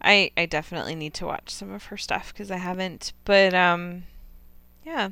[0.02, 3.14] I I definitely need to watch some of her stuff because I haven't.
[3.26, 4.04] But um,
[4.84, 5.10] yeah,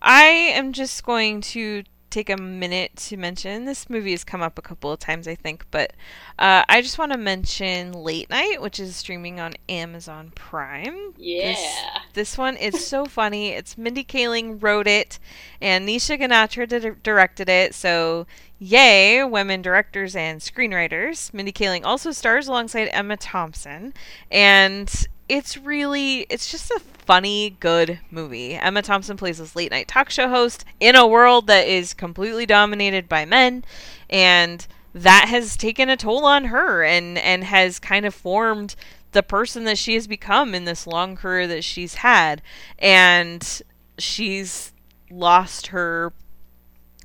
[0.00, 4.58] I am just going to take a minute to mention this movie has come up
[4.58, 5.92] a couple of times I think, but
[6.38, 11.14] uh, I just want to mention Late Night, which is streaming on Amazon Prime.
[11.16, 11.76] yeah This,
[12.14, 13.50] this one is so funny.
[13.50, 15.18] It's Mindy Kaling wrote it,
[15.60, 17.74] and Nisha Ganatra di- directed it.
[17.74, 18.26] So,
[18.58, 21.32] yay, women directors and screenwriters.
[21.32, 23.94] Mindy Kaling also stars alongside Emma Thompson,
[24.30, 28.54] and it's really it's just a funny, good movie.
[28.54, 32.46] Emma Thompson plays this late night talk show host in a world that is completely
[32.46, 33.64] dominated by men,
[34.10, 38.74] and that has taken a toll on her and and has kind of formed
[39.12, 42.42] the person that she has become in this long career that she's had
[42.78, 43.62] and
[43.98, 44.72] she's
[45.10, 46.12] lost her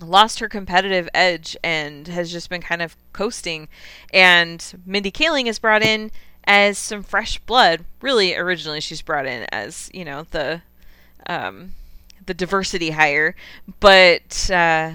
[0.01, 3.67] lost her competitive edge and has just been kind of coasting
[4.11, 6.11] and Mindy Kaling is brought in
[6.45, 10.61] as some fresh blood really originally she's brought in as you know the
[11.27, 11.73] um
[12.25, 13.35] the diversity hire
[13.79, 14.93] but uh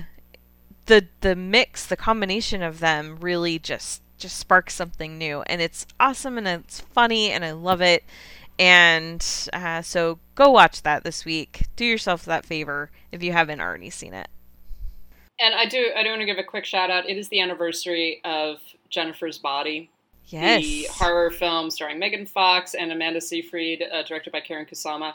[0.87, 5.87] the the mix, the combination of them really just just sparks something new, and it's
[6.01, 8.05] awesome and it's funny and I love it.
[8.59, 11.67] And uh, so go watch that this week.
[11.77, 14.29] Do yourself that favor if you haven't already seen it.
[15.39, 17.41] and i do i do want to give a quick shout out it is the
[17.41, 19.91] anniversary of jennifer's body
[20.31, 20.63] Yes.
[20.63, 25.15] the horror film starring megan fox and amanda seyfried uh, directed by karyn kusama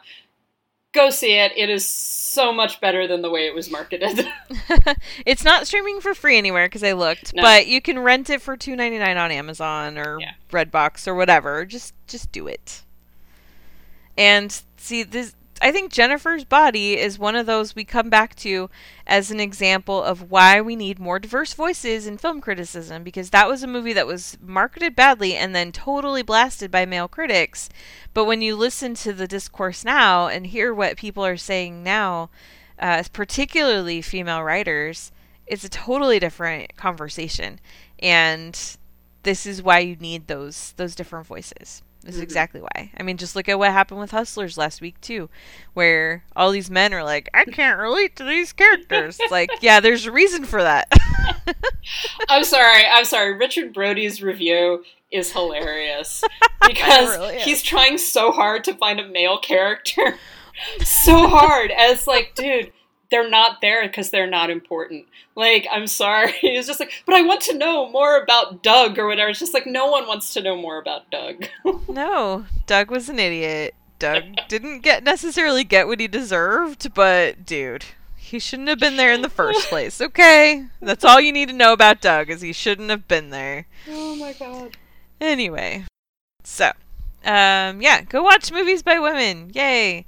[0.93, 4.27] go see it it is so much better than the way it was marketed
[5.25, 7.41] it's not streaming for free anywhere because I looked, No.
[7.41, 10.31] but you can rent it for two ninety nine on Amazon or Yeah.
[10.51, 11.65] Redbox or whatever.
[11.65, 12.81] Just just do it.
[14.17, 18.69] And see this I think Jennifer's Body is one of those we come back to
[19.07, 23.47] as an example of why we need more diverse voices in film criticism because that
[23.47, 27.69] was a movie that was marketed badly and then totally blasted by male critics.
[28.13, 32.29] But when you listen to the discourse now and hear what people are saying now,
[32.77, 35.13] uh, particularly female writers,
[35.47, 37.59] it's a totally different conversation.
[37.99, 38.59] And
[39.23, 41.81] this is why you need those those different voices.
[42.05, 42.23] This is mm-hmm.
[42.23, 42.91] exactly why.
[42.97, 45.29] I mean, just look at what happened with Hustlers last week too,
[45.73, 50.05] where all these men are like, "I can't relate to these characters." Like, yeah, there's
[50.05, 50.87] a reason for that.
[52.29, 56.23] i'm sorry i'm sorry richard brody's review is hilarious
[56.67, 60.15] because really he's trying so hard to find a male character
[60.83, 62.71] so hard as like dude
[63.11, 65.05] they're not there because they're not important.
[65.35, 66.33] Like, I'm sorry.
[66.43, 69.29] It's just like, but I want to know more about Doug or whatever.
[69.29, 71.45] It's just like no one wants to know more about Doug.
[71.87, 73.73] No, Doug was an idiot.
[73.99, 77.85] Doug didn't get necessarily get what he deserved, but dude,
[78.17, 80.01] he shouldn't have been there in the first place.
[80.01, 83.67] Okay, that's all you need to know about Doug is he shouldn't have been there.
[83.89, 84.75] oh my god.
[85.21, 85.85] Anyway,
[86.43, 86.71] so
[87.23, 89.51] um, yeah, go watch movies by women.
[89.53, 90.05] Yay!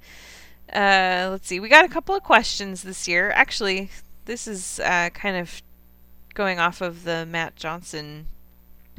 [0.73, 3.31] Uh, let's see, we got a couple of questions this year.
[3.31, 3.89] Actually,
[4.25, 5.61] this is uh, kind of
[6.33, 8.27] going off of the Matt Johnson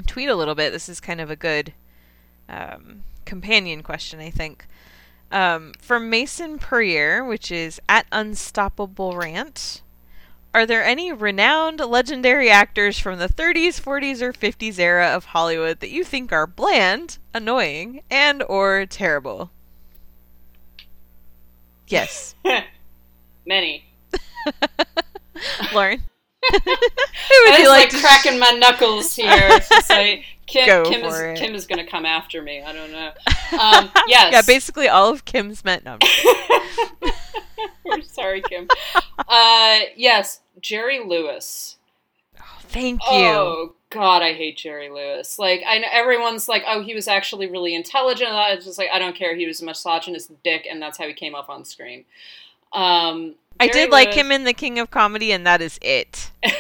[0.07, 0.73] tweet a little bit.
[0.73, 1.75] This is kind of a good
[2.49, 4.67] um, companion question, I think.
[5.31, 9.83] Um, from Mason Perrier, which is at Unstoppable Rant.
[10.55, 15.81] Are there any renowned legendary actors from the 30s, 40s, or 50s era of Hollywood
[15.81, 19.51] that you think are bland, annoying, and or terrible?
[21.89, 22.35] Yes.
[23.47, 23.85] Many.
[25.73, 25.99] Lauren.
[26.53, 26.73] Who would
[27.53, 29.61] I you was like like to sh- cracking my knuckles here.
[29.91, 31.43] Like Kim, Go Kim for is it.
[31.43, 32.63] Kim is gonna come after me.
[32.63, 33.11] I don't know.
[33.59, 34.33] Um, yes.
[34.33, 35.85] Yeah, basically all of Kim's met.
[35.85, 35.99] No,
[37.85, 38.69] We're sorry, Kim.
[39.27, 41.77] Uh, yes, Jerry Lewis.
[42.69, 43.17] Thank you.
[43.17, 45.39] Oh God, I hate Jerry Lewis.
[45.39, 48.31] Like, I know everyone's like, oh, he was actually really intelligent.
[48.31, 49.35] I was just like, I don't care.
[49.35, 52.05] He was a misogynist dick, and that's how he came up on screen.
[52.73, 56.31] Um, I did like him in The King of Comedy, and that is it.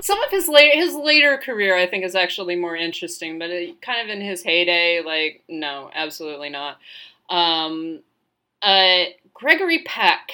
[0.00, 3.38] Some of his later his later career, I think, is actually more interesting.
[3.38, 6.78] But it, kind of in his heyday, like, no, absolutely not.
[7.28, 8.00] Um,
[8.62, 9.04] uh,
[9.34, 10.30] Gregory Peck.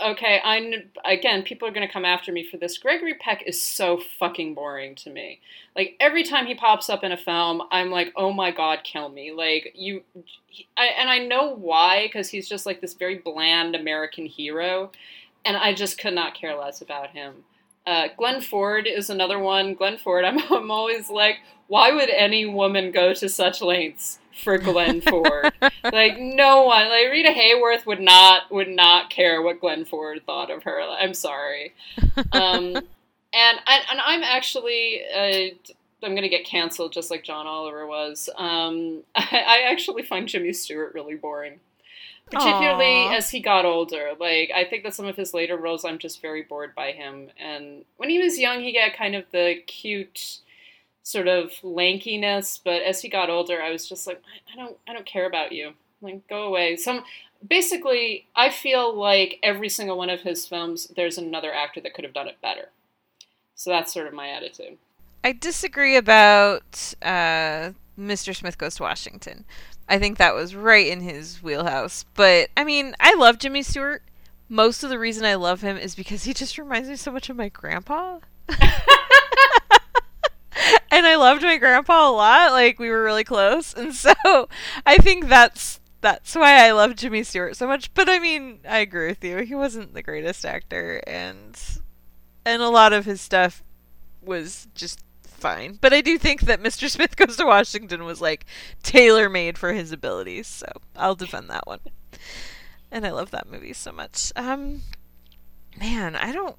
[0.00, 2.78] Okay, I again, people are gonna come after me for this.
[2.78, 5.40] Gregory Peck is so fucking boring to me.
[5.76, 9.08] Like every time he pops up in a film, I'm like, oh my god, kill
[9.10, 9.32] me!
[9.32, 10.02] Like you,
[10.46, 14.90] he, I, and I know why because he's just like this very bland American hero,
[15.44, 17.44] and I just could not care less about him.
[17.86, 19.74] Uh, Glenn Ford is another one.
[19.74, 24.58] Glenn Ford, I'm, I'm always like, why would any woman go to such lengths for
[24.58, 25.52] Glenn Ford?
[25.84, 30.50] like no one, like Rita Hayworth would not would not care what Glenn Ford thought
[30.50, 30.80] of her.
[30.80, 31.74] I'm sorry.
[32.32, 35.72] Um, and I, and I'm actually uh,
[36.04, 38.28] I'm gonna get canceled just like John Oliver was.
[38.36, 41.60] Um, I, I actually find Jimmy Stewart really boring
[42.32, 43.16] particularly Aw.
[43.16, 44.12] as he got older.
[44.18, 47.30] Like I think that some of his later roles, I'm just very bored by him.
[47.38, 50.38] And when he was young, he got kind of the cute
[51.02, 54.76] sort of lankiness, but as he got older, I was just like, I I don't,
[54.88, 55.72] I don't care about you.
[56.00, 56.76] Like go away.
[56.76, 57.04] Some
[57.46, 62.04] basically, I feel like every single one of his films, there's another actor that could
[62.04, 62.68] have done it better.
[63.54, 64.78] So that's sort of my attitude.
[65.24, 68.34] I disagree about uh, Mr.
[68.34, 69.44] Smith Goes to Washington.
[69.88, 72.04] I think that was right in his wheelhouse.
[72.14, 74.02] But, I mean, I love Jimmy Stewart.
[74.48, 77.30] Most of the reason I love him is because he just reminds me so much
[77.30, 78.18] of my grandpa.
[78.48, 78.58] and
[81.06, 82.52] I loved my grandpa a lot.
[82.52, 83.74] Like, we were really close.
[83.74, 84.12] And so
[84.86, 85.80] I think that's.
[86.00, 87.94] That's why I love Jimmy Stewart so much.
[87.94, 89.38] But I mean, I agree with you.
[89.38, 91.56] He wasn't the greatest actor, and
[92.44, 93.62] and a lot of his stuff
[94.20, 94.98] was just
[95.42, 95.78] fine.
[95.80, 96.88] But I do think that Mr.
[96.90, 98.46] Smith Goes to Washington was like
[98.82, 100.66] tailor made for his abilities, so
[100.96, 101.80] I'll defend that one.
[102.90, 104.32] And I love that movie so much.
[104.36, 104.82] Um
[105.78, 106.56] man, I don't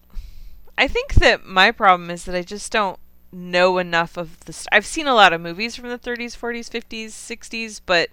[0.78, 3.00] I think that my problem is that I just don't
[3.32, 6.70] know enough of the st- I've seen a lot of movies from the 30s, 40s,
[6.70, 8.10] 50s, 60s, but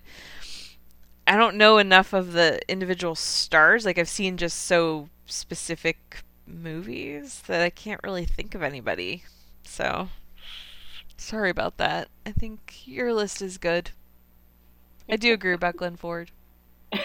[1.26, 3.84] I don't know enough of the individual stars.
[3.84, 9.24] Like I've seen just so specific movies that I can't really think of anybody.
[9.64, 10.08] So
[11.20, 12.08] sorry about that.
[12.26, 13.90] I think your list is good.
[15.08, 16.30] I do agree about Glenn Ford.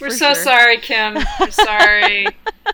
[0.00, 0.34] We're so sure.
[0.34, 1.18] sorry, Kim.
[1.38, 2.26] We're sorry.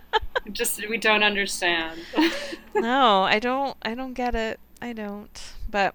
[0.53, 2.01] Just we don't understand.
[2.75, 4.61] no, I don't I don't get it.
[4.81, 5.53] I don't.
[5.69, 5.95] But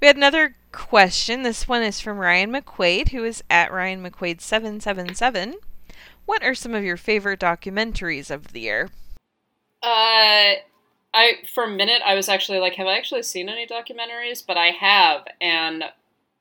[0.00, 1.42] we had another question.
[1.42, 5.56] This one is from Ryan McQuaid, who is at Ryan McQuaid seven seven seven.
[6.24, 8.90] What are some of your favorite documentaries of the year?
[9.82, 10.54] Uh,
[11.12, 14.44] I for a minute I was actually like, have I actually seen any documentaries?
[14.46, 15.84] But I have, and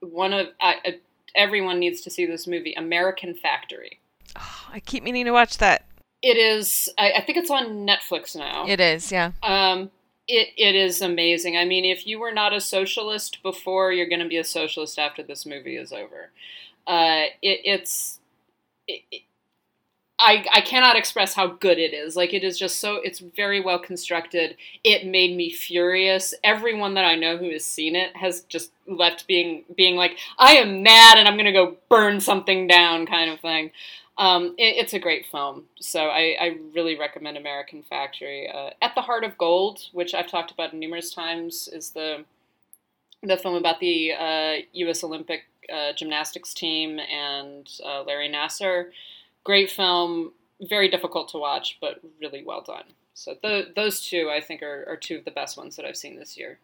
[0.02, 0.91] one of I, uh,
[1.36, 4.00] everyone needs to see this movie, American Factory.
[4.38, 5.86] Oh, I keep meaning to watch that.
[6.22, 6.90] It is.
[6.98, 8.68] I, I think it's on Netflix now.
[8.68, 9.32] It is, yeah.
[9.41, 9.90] Um,
[10.28, 11.58] it it is amazing.
[11.58, 15.00] I mean, if you were not a socialist before, you're going to be a socialist
[15.00, 16.30] after this movie is over.
[16.86, 18.20] Uh, it, it's.
[18.88, 19.22] It, it-
[20.20, 22.18] I, I cannot express how good it is.
[22.18, 24.58] Like it is just so it's very well constructed.
[24.84, 26.34] It made me furious.
[26.44, 30.56] Everyone that I know who has seen it has just left being being like, I
[30.56, 33.72] am mad and I'm gonna go burn something down kind of thing.
[34.18, 38.50] Um, it, it's a great film, so I, I really recommend American Factory.
[38.50, 42.26] Uh, At the Heart of Gold, which I've talked about numerous times, is the
[43.24, 45.06] the film about the uh, U.S.
[45.06, 45.44] Olympic
[45.74, 48.88] uh, gymnastics team and uh, Larry Nassar.
[49.44, 52.84] Great film, very difficult to watch, but really well done.
[53.14, 55.98] So th- those two, I think, are, are two of the best ones that I've
[55.98, 56.60] seen this year.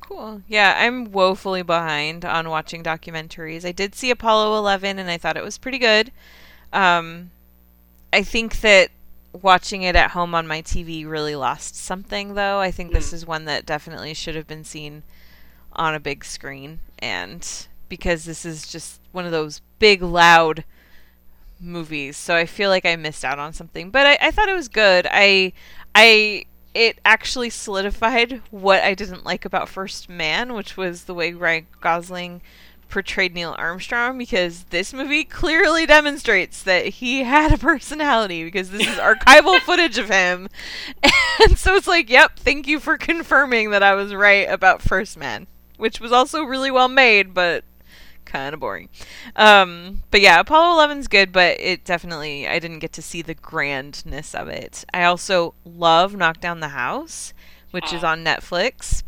[0.00, 0.42] Cool.
[0.46, 3.64] Yeah, I'm woefully behind on watching documentaries.
[3.64, 6.12] I did see Apollo 11 and I thought it was pretty good.
[6.72, 7.30] Um,
[8.12, 8.90] I think that
[9.32, 12.58] watching it at home on my TV really lost something, though.
[12.60, 15.02] I think this is one that definitely should have been seen
[15.72, 16.80] on a big screen.
[16.98, 20.64] And because this is just one of those big, loud
[21.60, 23.90] movies, so I feel like I missed out on something.
[23.90, 25.06] But I, I thought it was good.
[25.10, 25.52] I,
[25.94, 31.32] I, it actually solidified what I didn't like about First Man, which was the way
[31.32, 32.42] Ryan Gosling
[32.88, 38.86] portrayed Neil Armstrong because this movie clearly demonstrates that he had a personality because this
[38.86, 40.48] is archival footage of him.
[41.42, 45.18] And so it's like, yep, thank you for confirming that I was right about First
[45.18, 45.46] Man,
[45.76, 47.64] which was also really well made, but
[48.26, 48.88] kind of boring.
[49.34, 53.34] Um, but yeah, Apollo 11's good, but it definitely, I didn't get to see the
[53.34, 54.84] grandness of it.
[54.92, 57.32] I also love Knock Down the House,
[57.70, 59.02] which is on Netflix.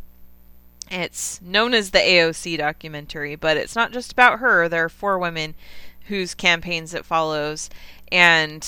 [0.90, 4.68] It's known as the AOC documentary, but it's not just about her.
[4.68, 5.54] There are four women
[6.06, 7.68] whose campaigns it follows.
[8.10, 8.66] And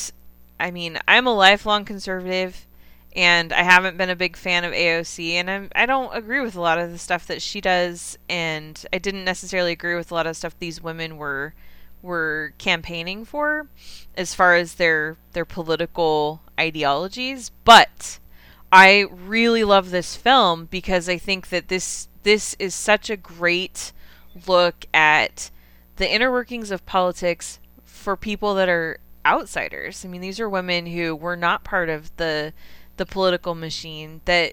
[0.58, 2.66] I mean, I'm a lifelong conservative
[3.14, 6.56] and I haven't been a big fan of AOC and I'm I don't agree with
[6.56, 10.14] a lot of the stuff that she does and I didn't necessarily agree with a
[10.14, 11.54] lot of stuff these women were
[12.02, 13.68] were campaigning for
[14.16, 18.18] as far as their their political ideologies, but
[18.72, 23.92] I really love this film because I think that this this is such a great
[24.46, 25.50] look at
[25.96, 30.04] the inner workings of politics for people that are outsiders.
[30.04, 32.52] I mean, these are women who were not part of the
[33.00, 34.52] the political machine that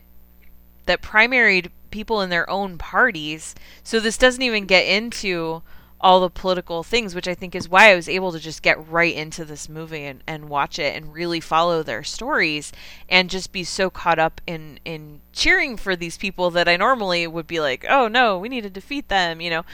[0.85, 3.53] that primaried people in their own parties.
[3.83, 5.63] So this doesn't even get into
[5.99, 8.89] all the political things, which I think is why I was able to just get
[8.89, 12.71] right into this movie and, and watch it and really follow their stories
[13.09, 17.27] and just be so caught up in, in cheering for these people that I normally
[17.27, 19.65] would be like, oh no, we need to defeat them, you know.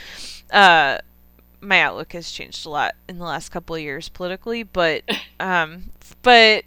[0.50, 0.98] Uh,
[1.60, 5.04] my outlook has changed a lot in the last couple of years politically, but
[5.38, 5.92] um,
[6.22, 6.64] but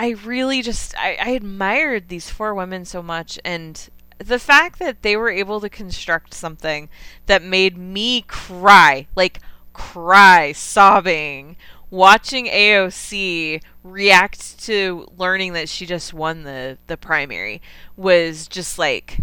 [0.00, 3.86] I really just I, I admired these four women so much and
[4.16, 6.88] the fact that they were able to construct something
[7.26, 9.40] that made me cry, like
[9.74, 11.58] cry, sobbing,
[11.90, 17.60] watching AOC react to learning that she just won the the primary
[17.94, 19.18] was just like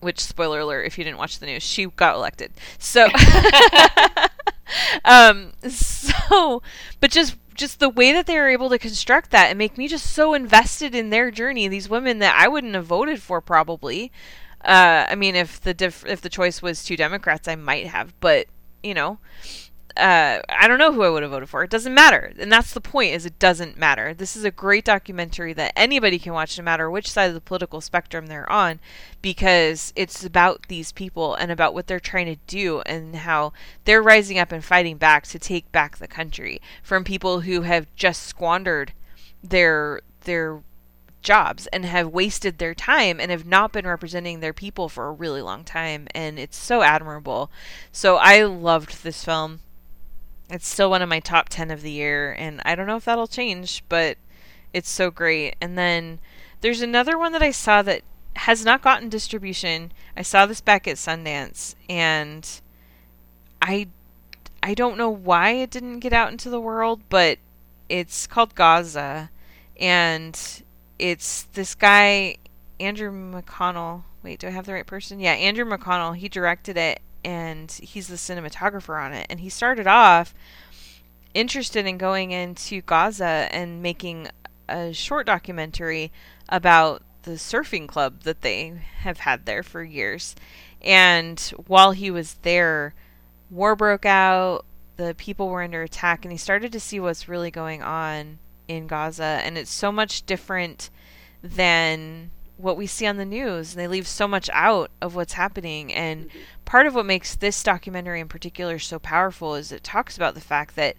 [0.00, 2.52] which spoiler alert if you didn't watch the news, she got elected.
[2.78, 3.06] So
[5.04, 6.62] um so
[7.00, 9.88] but just just the way that they were able to construct that and make me
[9.88, 11.68] just so invested in their journey.
[11.68, 14.12] These women that I wouldn't have voted for probably.
[14.64, 18.18] Uh, I mean, if the diff- if the choice was two Democrats, I might have,
[18.20, 18.46] but
[18.82, 19.18] you know,
[19.96, 21.62] uh, I don't know who I would have voted for.
[21.62, 23.14] It doesn't matter, and that's the point.
[23.14, 24.12] Is it doesn't matter.
[24.12, 27.40] This is a great documentary that anybody can watch, no matter which side of the
[27.40, 28.78] political spectrum they're on,
[29.22, 33.52] because it's about these people and about what they're trying to do and how
[33.84, 37.86] they're rising up and fighting back to take back the country from people who have
[37.96, 38.92] just squandered
[39.42, 40.62] their their
[41.22, 45.12] jobs and have wasted their time and have not been representing their people for a
[45.12, 47.50] really long time and it's so admirable.
[47.90, 49.60] So I loved this film
[50.50, 53.04] it's still one of my top 10 of the year, and I don't know if
[53.04, 54.16] that'll change, but
[54.72, 55.56] it's so great.
[55.60, 56.20] And then
[56.60, 58.02] there's another one that I saw that
[58.36, 59.92] has not gotten distribution.
[60.16, 62.48] I saw this back at Sundance, and
[63.60, 63.88] I
[64.62, 67.38] I don't know why it didn't get out into the world, but
[67.88, 69.30] it's called Gaza,
[69.78, 70.38] and
[70.98, 72.36] it's this guy
[72.80, 74.02] Andrew McConnell.
[74.22, 75.20] Wait, do I have the right person?
[75.20, 76.16] Yeah, Andrew McConnell.
[76.16, 79.26] He directed it, and he's the cinematographer on it.
[79.28, 80.32] And he started off
[81.34, 84.28] interested in going into Gaza and making
[84.68, 86.12] a short documentary
[86.48, 90.36] about the surfing club that they have had there for years.
[90.80, 92.94] And while he was there,
[93.50, 94.64] war broke out,
[94.96, 98.38] the people were under attack, and he started to see what's really going on
[98.68, 99.40] in Gaza.
[99.42, 100.90] And it's so much different
[101.42, 105.34] than what we see on the news and they leave so much out of what's
[105.34, 105.92] happening.
[105.92, 106.28] And
[106.64, 110.40] part of what makes this documentary in particular so powerful is it talks about the
[110.40, 110.96] fact that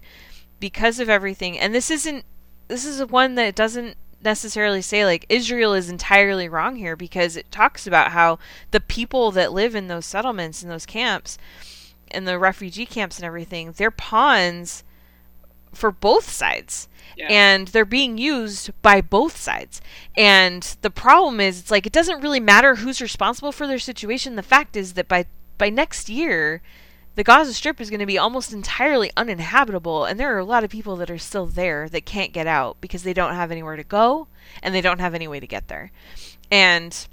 [0.60, 2.24] because of everything and this isn't
[2.66, 7.50] this is one that doesn't necessarily say like Israel is entirely wrong here because it
[7.50, 8.38] talks about how
[8.72, 11.38] the people that live in those settlements and those camps
[12.10, 14.82] and the refugee camps and everything they're pawns
[15.72, 16.88] for both sides.
[17.16, 17.28] Yeah.
[17.30, 19.80] And they're being used by both sides.
[20.16, 24.36] And the problem is it's like it doesn't really matter who's responsible for their situation.
[24.36, 25.26] The fact is that by
[25.56, 26.62] by next year
[27.16, 30.62] the Gaza Strip is going to be almost entirely uninhabitable, and there are a lot
[30.62, 33.74] of people that are still there that can't get out because they don't have anywhere
[33.74, 34.28] to go
[34.62, 35.90] and they don't have any way to get there.
[36.48, 37.08] And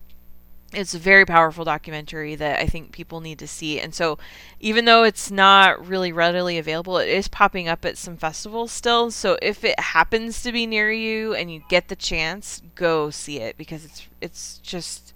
[0.74, 3.80] it's a very powerful documentary that I think people need to see.
[3.80, 4.18] And so,
[4.60, 9.12] even though it's not really readily available, it is popping up at some festivals still.
[9.12, 13.40] So, if it happens to be near you and you get the chance, go see
[13.40, 15.14] it because it's it's just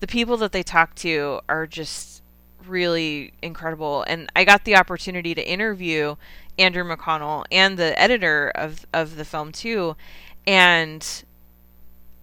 [0.00, 2.22] the people that they talk to are just
[2.66, 4.04] really incredible.
[4.06, 6.16] And I got the opportunity to interview
[6.58, 9.96] Andrew McConnell and the editor of of the film too.
[10.46, 11.24] And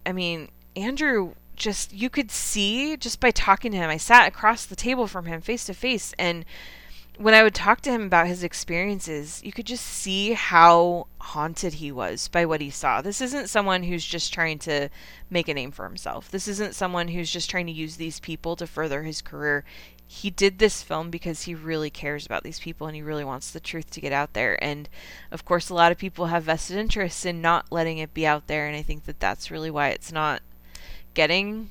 [0.06, 3.90] I mean, Andrew just you could see just by talking to him.
[3.90, 6.44] I sat across the table from him face to face and
[7.16, 11.74] when I would talk to him about his experiences, you could just see how haunted
[11.74, 13.00] he was by what he saw.
[13.00, 14.88] This isn't someone who's just trying to
[15.30, 16.30] make a name for himself.
[16.30, 19.64] This isn't someone who's just trying to use these people to further his career.
[20.06, 23.50] He did this film because he really cares about these people and he really wants
[23.50, 24.62] the truth to get out there.
[24.62, 24.88] And
[25.30, 28.48] of course, a lot of people have vested interests in not letting it be out
[28.48, 28.66] there.
[28.66, 30.42] And I think that that's really why it's not
[31.14, 31.70] getting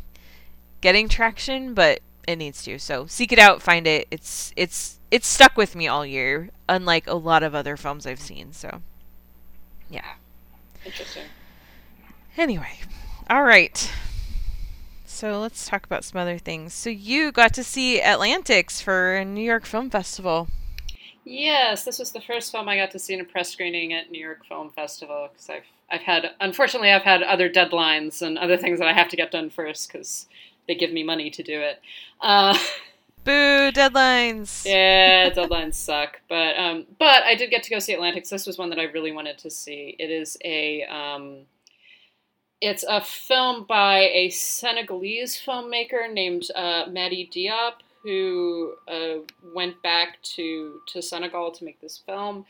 [0.82, 2.80] getting traction, but it needs to.
[2.80, 4.08] So seek it out, find it.
[4.12, 8.20] It's it's it's stuck with me all year, unlike a lot of other films I've
[8.20, 8.54] seen.
[8.54, 8.82] So
[9.90, 10.14] yeah.
[10.86, 11.24] Interesting.
[12.38, 12.80] Anyway,
[13.30, 13.92] all right.
[15.06, 16.74] So let's talk about some other things.
[16.74, 20.48] So you got to see Atlantics for New York Film Festival.
[21.24, 24.12] Yes, this was the first film I got to see in a press screening at
[24.12, 25.64] New York Film Festival because I've
[25.94, 29.30] I've had unfortunately I've had other deadlines and other things that I have to get
[29.30, 30.28] done first because
[30.68, 31.80] they give me money to do it.
[32.20, 32.58] Uh,
[33.24, 34.66] Boo deadlines.
[34.66, 36.20] yeah, deadlines suck.
[36.28, 38.30] But um, but I did get to go see Atlantics.
[38.30, 39.96] This was one that I really wanted to see.
[40.00, 41.42] It is a um,
[42.60, 49.22] it's a film by a Senegalese filmmaker named uh, Mati Diop, who uh,
[49.54, 52.46] went back to to Senegal to make this film,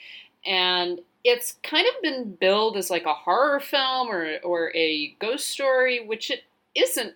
[0.45, 5.48] and it's kind of been billed as like a horror film or or a ghost
[5.48, 6.44] story, which it
[6.76, 7.14] isn't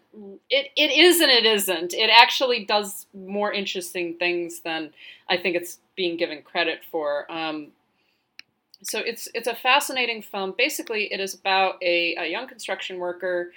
[0.50, 1.94] it, it is and it isn't.
[1.94, 4.92] It actually does more interesting things than
[5.30, 7.30] i think it's being given credit for.
[7.32, 7.70] Um,
[8.84, 10.54] so it's it's a fascinating film.
[10.58, 13.52] Basically it is about a, a young construction worker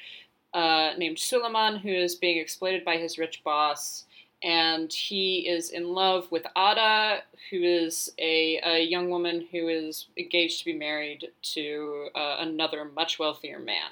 [0.52, 4.04] uh, named suleiman who is being exploited by his rich boss
[4.42, 10.06] and he is in love with Ada, who is a, a young woman who is
[10.16, 13.90] engaged to be married to uh, another much wealthier man.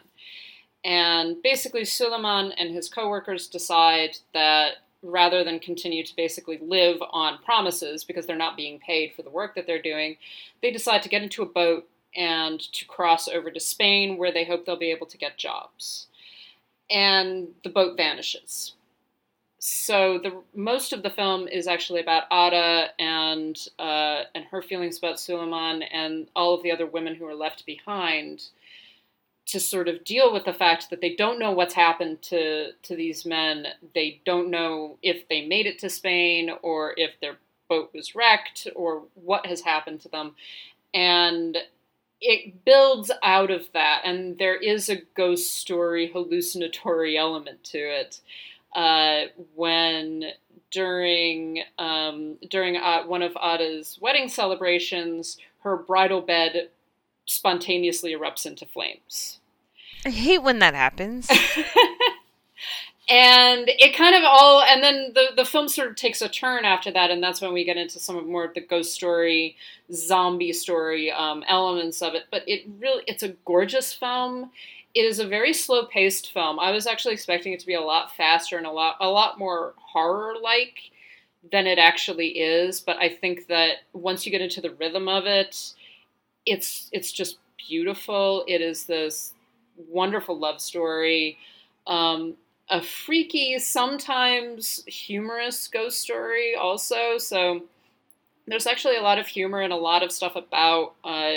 [0.85, 7.39] And basically, Suleiman and his coworkers decide that rather than continue to basically live on
[7.45, 10.17] promises because they're not being paid for the work that they're doing,
[10.63, 14.45] they decide to get into a boat and to cross over to Spain where they
[14.45, 16.07] hope they'll be able to get jobs.
[16.91, 18.75] And the boat vanishes.
[19.59, 24.99] So the most of the film is actually about Ada and uh, and her feelings
[24.99, 28.45] about Suleiman and all of the other women who are left behind
[29.47, 32.95] to sort of deal with the fact that they don't know what's happened to to
[32.95, 33.67] these men.
[33.95, 38.69] They don't know if they made it to Spain or if their boat was wrecked
[38.77, 40.37] or what has happened to them.
[40.95, 41.57] And
[42.21, 48.21] it builds out of that and there is a ghost story hallucinatory element to it.
[48.75, 49.23] Uh,
[49.55, 50.25] when
[50.71, 56.71] during um, during uh, one of Ada's wedding celebrations, her bridal bed
[57.27, 59.41] spontaneously erupts into flames.
[60.05, 61.29] I hate when that happens.
[63.09, 66.65] and it kind of all and then the, the film sort of takes a turn
[66.65, 69.57] after that and that's when we get into some of more of the ghost story
[69.93, 74.51] zombie story um, elements of it but it really it's a gorgeous film
[74.99, 76.59] it is a very slow paced film.
[76.59, 79.39] I was actually expecting it to be a lot faster and a lot a lot
[79.39, 80.91] more horror like
[81.53, 85.25] than it actually is but i think that once you get into the rhythm of
[85.25, 85.73] it
[86.47, 87.39] it's it's just
[87.69, 88.45] beautiful.
[88.49, 89.35] It is this
[89.77, 91.39] wonderful love story.
[91.87, 92.35] Um,
[92.71, 97.19] a freaky, sometimes humorous ghost story, also.
[97.19, 97.63] So
[98.47, 101.33] there's actually a lot of humor and a lot of stuff about uh,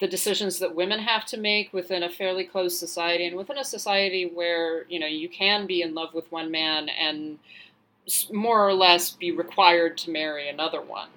[0.00, 3.64] the decisions that women have to make within a fairly closed society and within a
[3.64, 7.38] society where you know you can be in love with one man and
[8.32, 11.08] more or less be required to marry another one.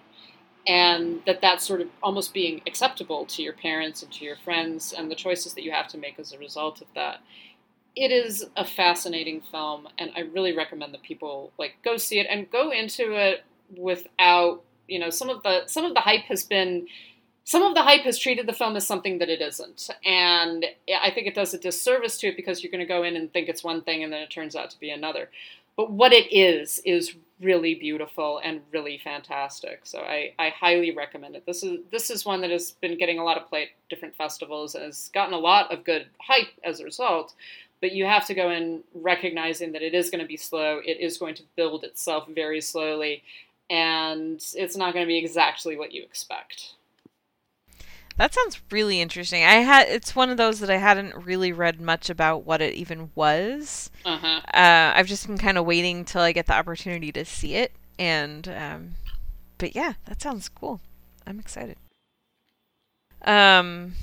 [0.68, 4.94] And that that's sort of almost being acceptable to your parents and to your friends
[4.94, 7.20] and the choices that you have to make as a result of that.
[7.96, 12.28] It is a fascinating film and i really recommend that people like go see it
[12.30, 13.44] and go into it
[13.76, 16.88] without you know some of the some of the hype has been
[17.52, 19.90] some of the hype has treated the film as something that it isn't.
[20.06, 20.66] And
[21.02, 23.30] I think it does a disservice to it because you're going to go in and
[23.30, 25.30] think it's one thing and then it turns out to be another.
[25.76, 29.82] But what it is, is really beautiful and really fantastic.
[29.84, 31.46] So I, I highly recommend it.
[31.46, 34.16] This is this is one that has been getting a lot of play at different
[34.16, 37.34] festivals and has gotten a lot of good hype as a result.
[37.82, 40.80] But you have to go in recognizing that it is going to be slow.
[40.86, 43.24] It is going to build itself very slowly,
[43.70, 46.76] and it's not going to be exactly what you expect.
[48.18, 49.44] That sounds really interesting.
[49.44, 52.76] I had it's one of those that I hadn't really read much about what it
[52.76, 53.90] even was.
[54.06, 54.42] Uh-huh.
[54.54, 57.72] Uh, I've just been kind of waiting till I get the opportunity to see it,
[57.98, 58.92] and um,
[59.58, 60.82] but yeah, that sounds cool.
[61.26, 61.78] I'm excited.
[63.24, 63.94] Um,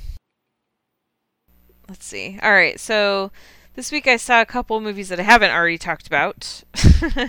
[1.88, 2.38] let's see.
[2.42, 3.30] All right, so
[3.74, 6.62] this week I saw a couple movies that I haven't already talked about.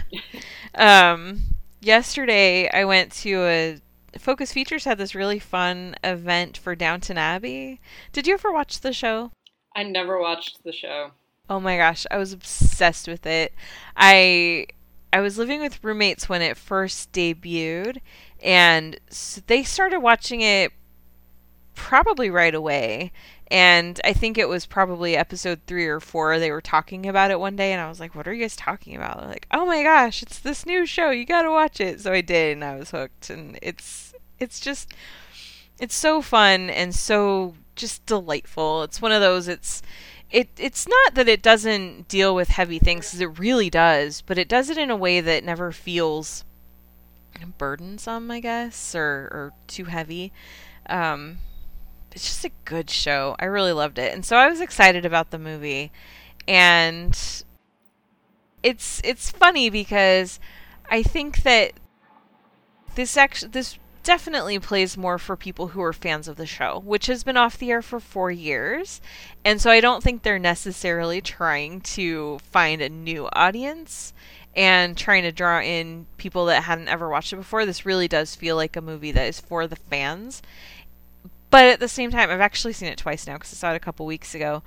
[0.75, 1.41] um,
[1.81, 3.81] yesterday I went to a
[4.17, 7.79] Focus Features had this really fun event for Downton Abbey.
[8.11, 9.31] Did you ever watch the show?
[9.75, 11.11] I never watched the show.
[11.49, 13.53] Oh my gosh, I was obsessed with it.
[13.95, 14.67] I
[15.11, 17.97] I was living with roommates when it first debuted
[18.43, 18.99] and
[19.47, 20.71] they started watching it
[21.79, 23.11] probably right away.
[23.49, 26.37] And I think it was probably episode three or four.
[26.37, 28.55] They were talking about it one day, and I was like, "What are you guys
[28.55, 31.09] talking about?" They're like, "Oh my gosh, it's this new show.
[31.09, 33.29] You gotta watch it." So I did, and I was hooked.
[33.31, 34.93] And it's it's just
[35.79, 38.83] it's so fun and so just delightful.
[38.83, 39.47] It's one of those.
[39.47, 39.81] It's
[40.29, 44.37] it it's not that it doesn't deal with heavy things, because it really does, but
[44.37, 46.43] it does it in a way that never feels
[47.57, 50.31] burdensome, I guess, or or too heavy.
[50.87, 51.39] Um,
[52.11, 53.35] it's just a good show.
[53.39, 54.13] I really loved it.
[54.13, 55.91] And so I was excited about the movie.
[56.47, 57.17] And
[58.63, 60.39] it's it's funny because
[60.89, 61.73] I think that
[62.95, 67.05] this actually this definitely plays more for people who are fans of the show, which
[67.07, 69.01] has been off the air for 4 years.
[69.45, 74.13] And so I don't think they're necessarily trying to find a new audience
[74.55, 77.65] and trying to draw in people that hadn't ever watched it before.
[77.65, 80.41] This really does feel like a movie that is for the fans
[81.49, 83.77] but at the same time, I've actually seen it twice now because I saw it
[83.77, 84.63] a couple weeks ago.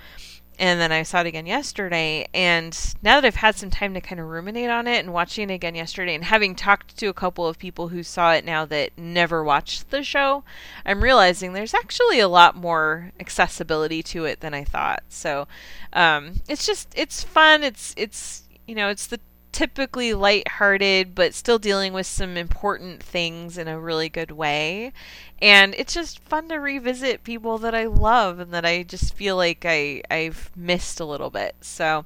[0.58, 2.28] And then I saw it again yesterday.
[2.34, 5.48] And now that I've had some time to kind of ruminate on it and watching
[5.48, 8.66] it again yesterday, and having talked to a couple of people who saw it now
[8.66, 10.44] that never watched the show,
[10.84, 15.02] I'm realizing there's actually a lot more accessibility to it than I thought.
[15.08, 15.48] So
[15.94, 17.64] um, it's just, it's fun.
[17.64, 19.20] It's, it's, you know, it's the
[19.52, 24.92] typically light-hearted but still dealing with some important things in a really good way.
[25.40, 29.36] And it's just fun to revisit people that I love and that I just feel
[29.36, 31.56] like I I've missed a little bit.
[31.60, 32.04] So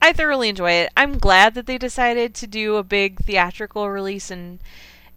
[0.00, 0.92] I thoroughly enjoy it.
[0.96, 4.60] I'm glad that they decided to do a big theatrical release and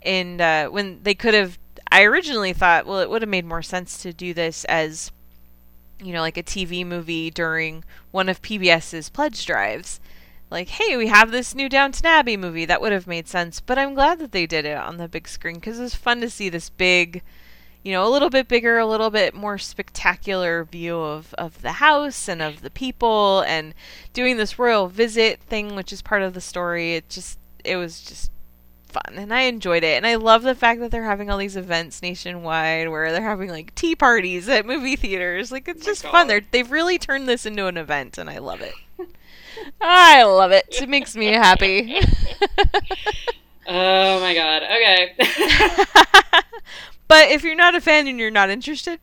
[0.02, 1.60] and uh, when they could have
[1.91, 5.12] I originally thought well it would have made more sense to do this as
[6.02, 10.00] you know like a TV movie during one of PBS's pledge drives
[10.52, 12.66] like, hey, we have this new Downton Abbey movie.
[12.66, 13.60] That would have made sense.
[13.60, 16.30] But I'm glad that they did it on the big screen because it's fun to
[16.30, 17.22] see this big,
[17.84, 21.74] you know, a little bit bigger, a little bit more spectacular view of, of the
[21.74, 23.76] house and of the people and
[24.14, 26.96] doing this royal visit thing, which is part of the story.
[26.96, 28.32] It just, it was just
[28.90, 29.98] fun and I enjoyed it.
[29.98, 33.50] And I love the fact that they're having all these events nationwide where they're having
[33.52, 35.52] like tea parties at movie theaters.
[35.52, 36.26] Like, it's oh just fun.
[36.26, 38.74] They're, they've really turned this into an event and I love it.
[39.82, 40.66] I love it.
[40.70, 42.00] It makes me happy.
[43.68, 44.64] oh my god.
[44.64, 45.16] Okay.
[47.08, 49.00] but if you're not a fan and you're not interested,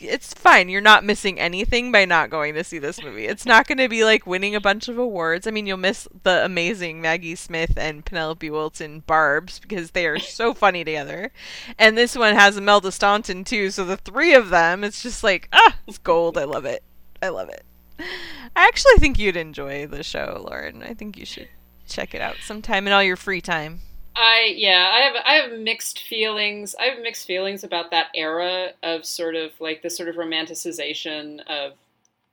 [0.00, 0.68] it's fine.
[0.68, 3.26] You're not missing anything by not going to see this movie.
[3.26, 5.46] It's not going to be like winning a bunch of awards.
[5.46, 10.18] I mean, you'll miss the amazing Maggie Smith and Penelope Wilton Barbs because they are
[10.18, 11.32] so funny together.
[11.78, 15.48] And this one has Imelda Staunton too, so the three of them, it's just like,
[15.52, 16.38] ah, it's gold.
[16.38, 16.84] I love it.
[17.20, 17.64] I love it.
[17.98, 20.82] I actually think you'd enjoy the show, Lauren.
[20.82, 21.48] I think you should
[21.86, 23.80] check it out sometime in all your free time.
[24.14, 26.74] I yeah, I have I have mixed feelings.
[26.78, 31.40] I have mixed feelings about that era of sort of like the sort of romanticization
[31.46, 31.74] of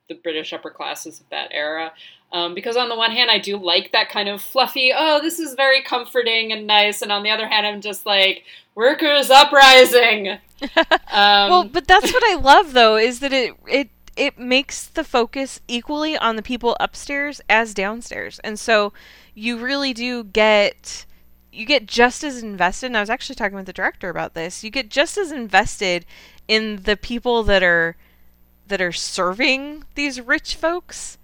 [0.09, 1.91] the British upper classes of that era.
[2.31, 5.39] Um, because on the one hand, I do like that kind of fluffy, oh, this
[5.39, 8.43] is very comforting and nice, and on the other hand, I'm just like
[8.73, 10.29] workers uprising.
[10.77, 15.03] um, well, but that's what I love though is that it it it makes the
[15.03, 18.39] focus equally on the people upstairs as downstairs.
[18.43, 18.93] And so
[19.33, 21.05] you really do get
[21.51, 24.63] you get just as invested and I was actually talking with the director about this.
[24.63, 26.05] You get just as invested
[26.47, 27.95] in the people that are
[28.67, 31.17] that are serving these rich folks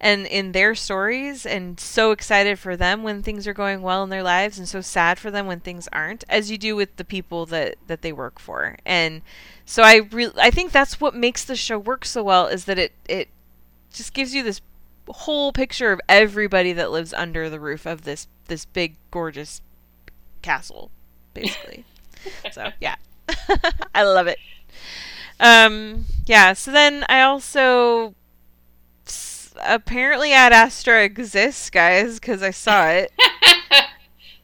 [0.00, 4.10] and in their stories and so excited for them when things are going well in
[4.10, 7.04] their lives and so sad for them when things aren't as you do with the
[7.04, 8.76] people that that they work for.
[8.84, 9.22] And
[9.64, 12.78] so i re- i think that's what makes the show work so well is that
[12.78, 13.28] it it
[13.92, 14.60] just gives you this
[15.08, 19.60] whole picture of everybody that lives under the roof of this this big gorgeous
[20.42, 20.90] castle
[21.34, 21.84] basically.
[22.52, 22.96] So yeah.
[23.94, 24.38] I love it.
[25.40, 28.14] Um yeah so then i also
[29.62, 33.12] apparently ad astra exists guys because i saw it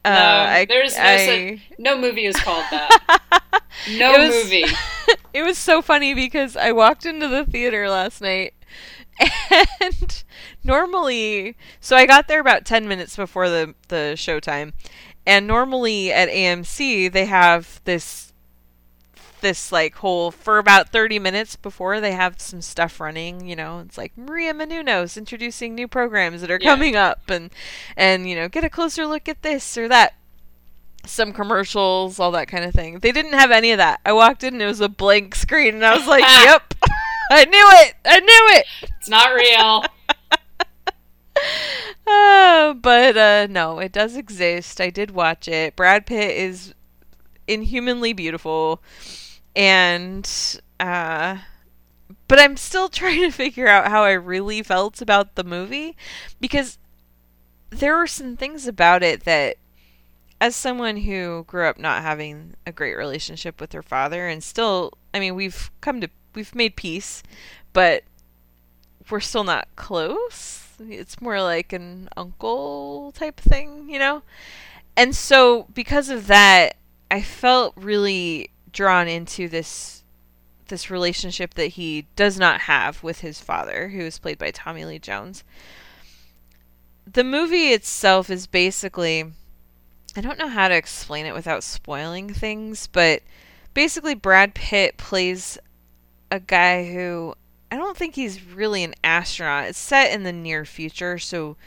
[0.05, 1.25] no, Uh, I- there's no, I-
[1.57, 3.21] such- no movie is called that.
[3.97, 4.65] No It was- movie.
[5.33, 8.53] it was so funny because I walked into the theater last night
[9.81, 10.23] and
[10.63, 14.73] normally so I got there about 10 minutes before the the showtime
[15.25, 18.24] and normally at AMC they have this
[19.45, 23.79] this like whole for about 30 minutes before they have some stuff running you know
[23.79, 26.71] it's like maria menounos introducing new programs that are Yeah.
[26.71, 27.51] coming up and
[27.95, 30.15] and you know get a closer look at this or that
[31.05, 34.43] some commercials all that kind of thing they didn't have any of that i walked
[34.43, 36.73] in and it was a blank screen and i was like yep
[37.29, 38.65] i knew it i knew it
[38.97, 39.83] It's not real.
[42.07, 44.79] uh, but uh, no, it does exist.
[44.79, 45.75] I did watch it.
[45.75, 46.73] Brad Pitt is
[47.47, 48.81] inhumanly beautiful,
[49.55, 50.29] and
[50.79, 51.37] uh,
[52.27, 55.95] but I'm still trying to figure out how I really felt about the movie
[56.39, 56.77] because
[57.69, 59.57] there were some things about it that,
[60.39, 64.93] as someone who grew up not having a great relationship with her father, and still,
[65.13, 67.23] I mean, we've come to we've made peace,
[67.73, 68.03] but
[69.09, 70.61] we're still not close.
[70.79, 74.23] It's more like an uncle type thing, you know?
[74.97, 76.75] And so because of that,
[77.09, 80.03] I felt really drawn into this
[80.67, 84.83] this relationship that he does not have with his father, who is played by Tommy
[84.83, 85.43] Lee Jones.
[87.11, 89.31] The movie itself is basically
[90.15, 93.21] I don't know how to explain it without spoiling things, but
[93.73, 95.57] basically Brad Pitt plays
[96.31, 97.35] a guy who
[97.71, 99.65] I don't think he's really an astronaut.
[99.65, 101.57] It's set in the near future, so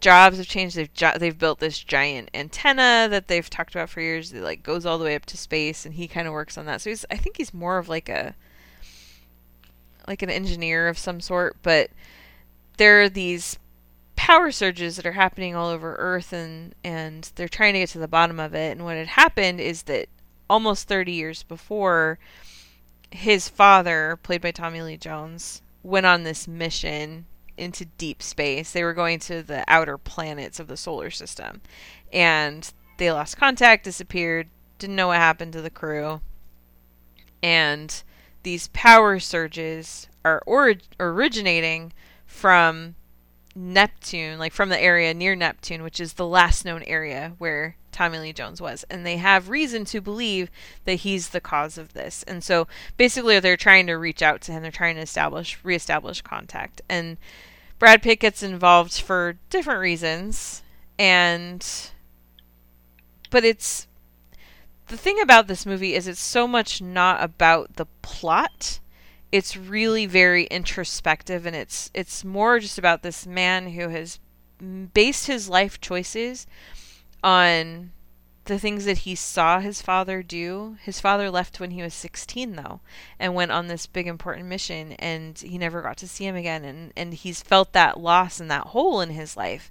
[0.00, 0.76] jobs have changed.
[0.76, 4.30] They've gi- they've built this giant antenna that they've talked about for years.
[4.30, 6.66] That like goes all the way up to space, and he kind of works on
[6.66, 6.80] that.
[6.80, 8.34] So he's I think he's more of like a
[10.08, 11.56] like an engineer of some sort.
[11.62, 11.90] But
[12.76, 13.58] there are these
[14.16, 17.98] power surges that are happening all over Earth, and and they're trying to get to
[17.98, 18.72] the bottom of it.
[18.72, 20.08] And what had happened is that
[20.48, 22.18] almost 30 years before
[23.10, 27.26] his father, played by Tommy Lee Jones, went on this mission
[27.60, 28.72] into deep space.
[28.72, 31.60] They were going to the outer planets of the solar system.
[32.12, 36.20] And they lost contact, disappeared, didn't know what happened to the crew.
[37.42, 38.02] And
[38.42, 41.92] these power surges are ori- originating
[42.26, 42.94] from
[43.54, 48.18] Neptune, like from the area near Neptune, which is the last known area where Tommy
[48.18, 48.84] Lee Jones was.
[48.88, 50.50] And they have reason to believe
[50.84, 52.22] that he's the cause of this.
[52.24, 54.62] And so basically they're trying to reach out to him.
[54.62, 56.80] They're trying to establish reestablish contact.
[56.88, 57.18] And
[57.80, 60.62] Brad Pitt gets involved for different reasons.
[61.00, 61.66] And
[63.30, 63.88] but it's
[64.86, 68.78] the thing about this movie is it's so much not about the plot
[69.32, 74.18] it's really very introspective and it's it's more just about this man who has
[74.92, 76.46] based his life choices
[77.22, 77.92] on
[78.44, 80.76] the things that he saw his father do.
[80.82, 82.80] His father left when he was 16 though
[83.18, 86.64] and went on this big important mission and he never got to see him again
[86.64, 89.70] and and he's felt that loss and that hole in his life.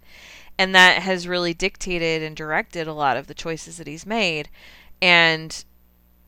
[0.57, 4.49] And that has really dictated and directed a lot of the choices that he's made
[5.01, 5.63] and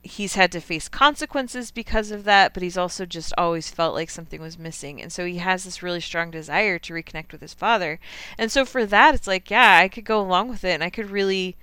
[0.04, 4.10] he's had to face consequences because of that, but he's also just always felt like
[4.10, 5.02] something was missing.
[5.02, 8.00] And so he has this really strong desire to reconnect with his father.
[8.38, 10.90] And so for that, it's like, yeah, I could go along with it and I
[10.90, 11.56] could really.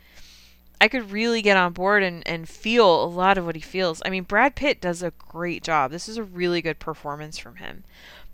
[0.80, 4.00] I could really get on board and, and feel a lot of what he feels.
[4.04, 5.90] I mean, Brad Pitt does a great job.
[5.90, 7.84] This is a really good performance from him.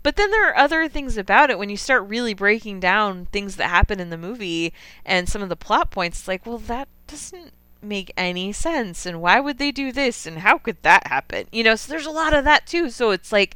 [0.03, 3.55] But then there are other things about it when you start really breaking down things
[3.55, 4.71] that happen in the movie
[5.03, 6.19] and some of the plot points.
[6.19, 10.39] It's like, well, that doesn't make any sense and why would they do this and
[10.39, 13.31] how could that happen you know so there's a lot of that too so it's
[13.31, 13.55] like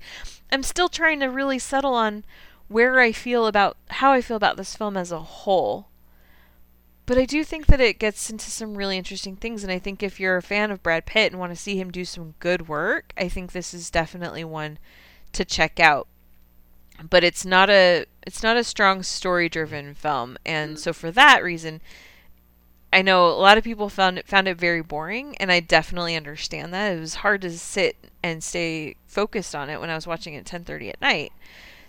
[0.51, 2.23] i'm still trying to really settle on
[2.67, 5.88] where i feel about how i feel about this film as a whole
[7.09, 10.03] but i do think that it gets into some really interesting things and i think
[10.03, 12.67] if you're a fan of brad pitt and want to see him do some good
[12.67, 14.77] work i think this is definitely one
[15.33, 16.07] to check out
[17.09, 21.43] but it's not a it's not a strong story driven film and so for that
[21.43, 21.81] reason
[22.91, 26.15] I know a lot of people found it found it very boring, and I definitely
[26.15, 26.97] understand that.
[26.97, 30.39] It was hard to sit and stay focused on it when I was watching it
[30.39, 31.31] at 10:30 at night.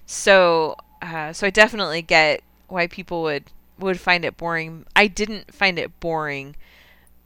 [0.04, 3.44] So uh, so I definitely get why people would
[3.80, 4.86] would find it boring.
[4.94, 6.56] I didn't find it boring,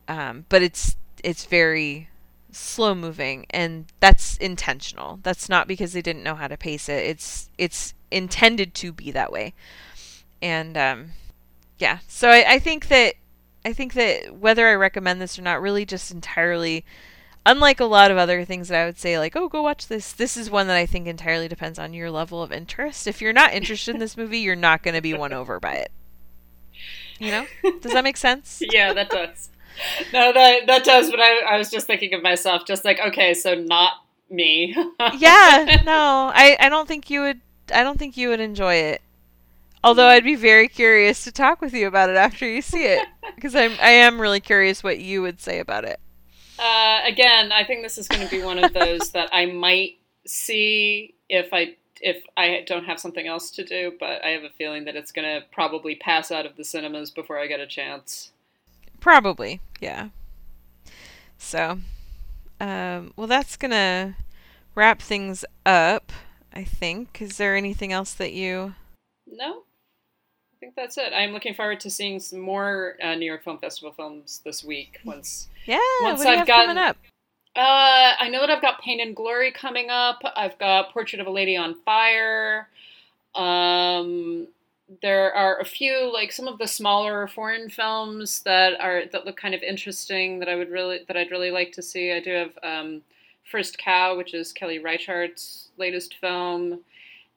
[0.09, 2.09] um, but it's it's very
[2.53, 5.21] slow moving, and that's intentional.
[5.23, 7.05] That's not because they didn't know how to pace it.
[7.05, 9.55] It's it's intended to be that way,
[10.41, 11.11] and um,
[11.79, 11.99] yeah.
[12.09, 13.15] So I, I think that
[13.65, 16.85] I think that whether I recommend this or not really just entirely
[17.47, 20.13] unlike a lot of other things that I would say like, "Oh, go watch this."
[20.13, 23.07] This is one that I think entirely depends on your level of interest.
[23.07, 25.75] If you're not interested in this movie, you're not going to be won over by
[25.75, 25.93] it.
[27.25, 27.47] You know?
[27.81, 28.63] Does that make sense?
[28.71, 29.49] yeah, that does.
[30.13, 31.11] No, that that does.
[31.11, 33.93] But I, I was just thinking of myself, just like, okay, so not
[34.31, 34.75] me.
[35.17, 37.41] yeah, no, I I don't think you would.
[37.73, 39.01] I don't think you would enjoy it.
[39.83, 43.07] Although I'd be very curious to talk with you about it after you see it,
[43.35, 45.99] because I'm I am really curious what you would say about it.
[46.59, 49.99] Uh, again, I think this is going to be one of those that I might
[50.27, 54.51] see if I if I don't have something else to do, but I have a
[54.51, 57.67] feeling that it's going to probably pass out of the cinemas before I get a
[57.67, 58.31] chance.
[59.01, 60.09] Probably, yeah.
[61.37, 61.81] So,
[62.61, 64.17] um, well, that's gonna
[64.75, 66.11] wrap things up.
[66.55, 67.21] I think.
[67.21, 68.75] Is there anything else that you?
[69.27, 71.13] No, I think that's it.
[71.13, 75.01] I'm looking forward to seeing some more uh, New York Film Festival films this week.
[75.05, 76.97] Once, yeah, once what do you I've have gotten, coming up?
[77.57, 80.21] Uh, I know that I've got Pain and Glory coming up.
[80.37, 82.69] I've got Portrait of a Lady on Fire.
[83.35, 84.49] Um,
[85.03, 89.37] there are a few like some of the smaller foreign films that are that look
[89.37, 92.13] kind of interesting that I would really that I'd really like to see.
[92.13, 93.03] I do have um,
[93.51, 96.81] First Cow, which is Kelly Reichardt's latest film,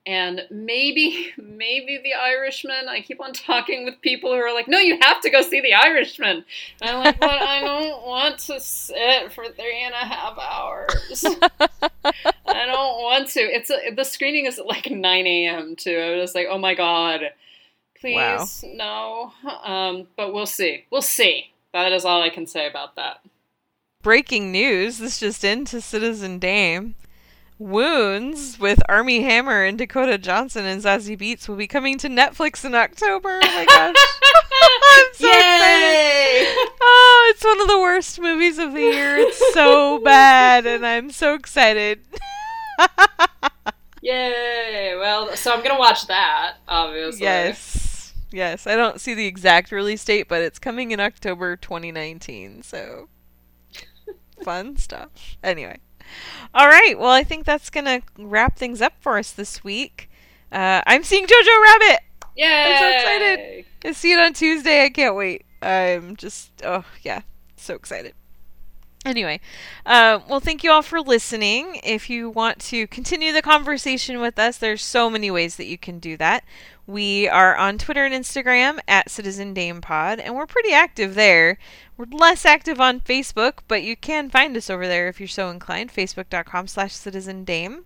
[0.08, 2.88] and maybe maybe The Irishman.
[2.90, 5.62] I keep on talking with people who are like, "No, you have to go see
[5.62, 6.46] The Irishman."
[6.82, 11.26] And I'm like, "But I don't want to sit for three and a half hours.
[12.46, 15.76] I don't want to." It's a, the screening is at like 9 a.m.
[15.76, 15.98] too.
[15.98, 17.22] I was just like, "Oh my god."
[18.00, 19.34] Please, no.
[19.64, 20.86] Um, but we'll see.
[20.92, 21.52] We'll see.
[21.74, 23.22] That is all I can say about that.
[24.04, 25.00] Breaking news!
[25.00, 26.94] This just into Citizen Dame.
[27.60, 32.64] Wounds with Armie Hammer and Dakota Johnson and Zazie Beetz will be coming to Netflix
[32.64, 33.40] in October.
[33.44, 33.96] Oh my gosh.
[34.94, 36.44] I'm so Yay!
[36.44, 36.70] excited.
[36.82, 39.18] Oh, it's one of the worst movies of the year.
[39.18, 42.02] It's so bad and I'm so excited.
[44.04, 44.96] Yay!
[44.96, 47.24] Well, so I'm gonna watch that, obviously.
[47.24, 48.14] Yes.
[48.32, 48.68] Yes.
[48.68, 52.62] I don't see the exact release date, but it's coming in October 2019.
[52.62, 53.10] So
[54.44, 55.10] fun stuff.
[55.44, 55.80] Anyway.
[56.54, 56.98] All right.
[56.98, 60.10] Well, I think that's going to wrap things up for us this week.
[60.52, 62.00] Uh, I'm seeing Jojo Rabbit.
[62.36, 62.66] Yeah.
[62.68, 63.66] I'm so excited.
[63.84, 64.86] I see it on Tuesday.
[64.86, 65.46] I can't wait.
[65.62, 67.22] I'm just, oh, yeah,
[67.56, 68.14] so excited.
[69.06, 69.40] Anyway,
[69.86, 71.80] uh, well, thank you all for listening.
[71.84, 75.78] If you want to continue the conversation with us, there's so many ways that you
[75.78, 76.44] can do that.
[76.88, 81.58] We are on Twitter and Instagram at Citizen Dame Pod, and we're pretty active there.
[81.98, 85.50] We're less active on Facebook, but you can find us over there if you're so
[85.50, 85.94] inclined.
[85.94, 87.86] Facebook.com slash Citizen Dame.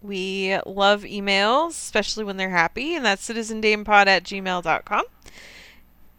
[0.00, 5.04] We love emails, especially when they're happy, and that's citizendamepod at gmail.com.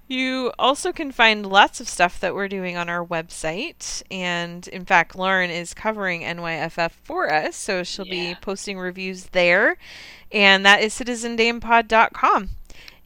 [0.09, 4.01] You also can find lots of stuff that we're doing on our website.
[4.09, 8.33] And in fact, Lauren is covering NYFF for us, so she'll Yeah.
[8.33, 9.77] be posting reviews there.
[10.31, 12.49] And that is citizendamepod.com.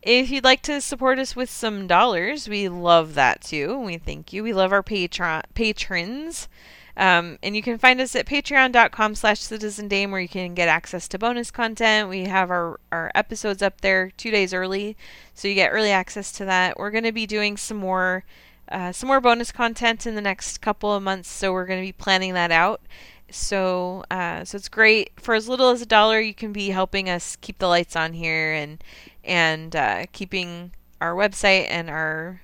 [0.01, 3.77] If you'd like to support us with some dollars, we love that too.
[3.79, 4.41] We thank you.
[4.41, 6.47] We love our patron patrons.
[6.95, 11.07] Um, and you can find us at patreon.com slash citizendame where you can get access
[11.09, 12.07] to bonus content.
[12.07, 14.95] We have our, our episodes up there two days early,
[15.33, 16.77] so you get early access to that.
[16.77, 18.23] We're going to be doing some more
[18.69, 21.85] uh, some more bonus content in the next couple of months, so we're going to
[21.85, 22.81] be planning that out.
[23.29, 26.19] So uh, so it's great for as little as a dollar.
[26.19, 28.83] You can be helping us keep the lights on here and
[29.23, 30.71] and uh, keeping
[31.01, 32.41] our website and our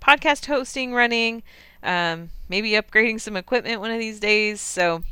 [0.00, 1.42] podcast hosting running.
[1.82, 4.60] Um, maybe upgrading some equipment one of these days.
[4.60, 5.02] So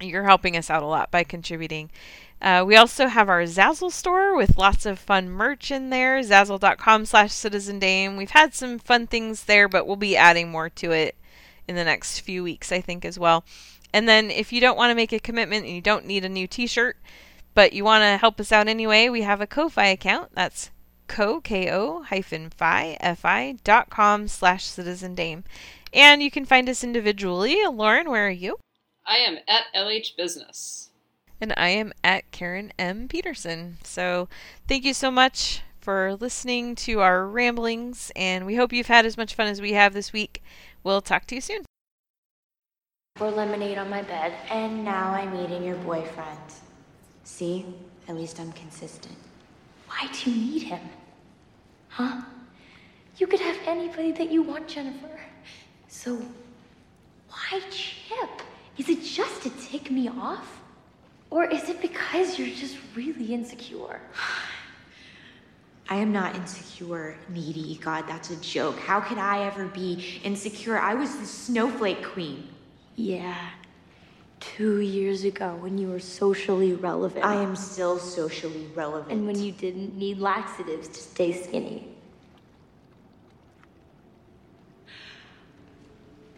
[0.00, 1.90] you're helping us out a lot by contributing.
[2.42, 6.20] Uh, we also have our Zazzle store with lots of fun merch in there.
[6.20, 8.16] Zazzle.com slash Citizen Dame.
[8.16, 11.16] We've had some fun things there, but we'll be adding more to it
[11.66, 13.44] in the next few weeks, I think, as well.
[13.94, 16.28] And then if you don't want to make a commitment and you don't need a
[16.28, 16.96] new t-shirt,
[17.54, 20.30] but you want to help us out anyway, we have a Ko-Fi account.
[20.34, 20.70] That's
[21.06, 25.44] co, K-O hyphen fi, F-I dot com slash Citizen Dame.
[25.92, 27.56] And you can find us individually.
[27.66, 28.58] Lauren, where are you?
[29.06, 30.90] I am at LH Business.
[31.40, 33.08] And I am at Karen M.
[33.08, 33.78] Peterson.
[33.82, 34.28] So
[34.66, 39.18] thank you so much for listening to our ramblings, and we hope you've had as
[39.18, 40.42] much fun as we have this week.
[40.82, 41.64] We'll talk to you soon.
[43.16, 46.38] Pour lemonade on my bed, and now I'm eating your boyfriend.
[47.24, 47.66] See?
[48.08, 49.16] At least I'm consistent.
[49.94, 50.80] Why do you need him?
[51.88, 52.22] Huh?
[53.16, 55.20] You could have anybody that you want, Jennifer.
[55.86, 56.20] So,
[57.28, 58.42] why Chip?
[58.76, 60.60] Is it just to tick me off?
[61.30, 64.00] Or is it because you're just really insecure?
[65.88, 67.78] I am not insecure, needy.
[67.80, 68.78] God, that's a joke.
[68.78, 70.78] How could I ever be insecure?
[70.78, 72.48] I was the snowflake queen.
[72.96, 73.50] Yeah.
[74.52, 77.24] Two years ago when you were socially relevant.
[77.24, 79.10] I am still socially relevant.
[79.10, 81.88] And when you didn't need laxatives to stay skinny.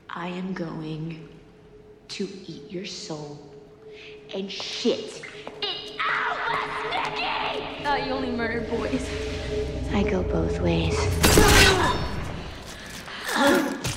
[0.08, 1.28] I am going
[2.08, 3.38] to eat your soul
[4.34, 5.22] and shit
[5.62, 7.84] it out, Needy!
[7.84, 9.06] Thought you only murdered boys.
[9.92, 10.96] I go both ways.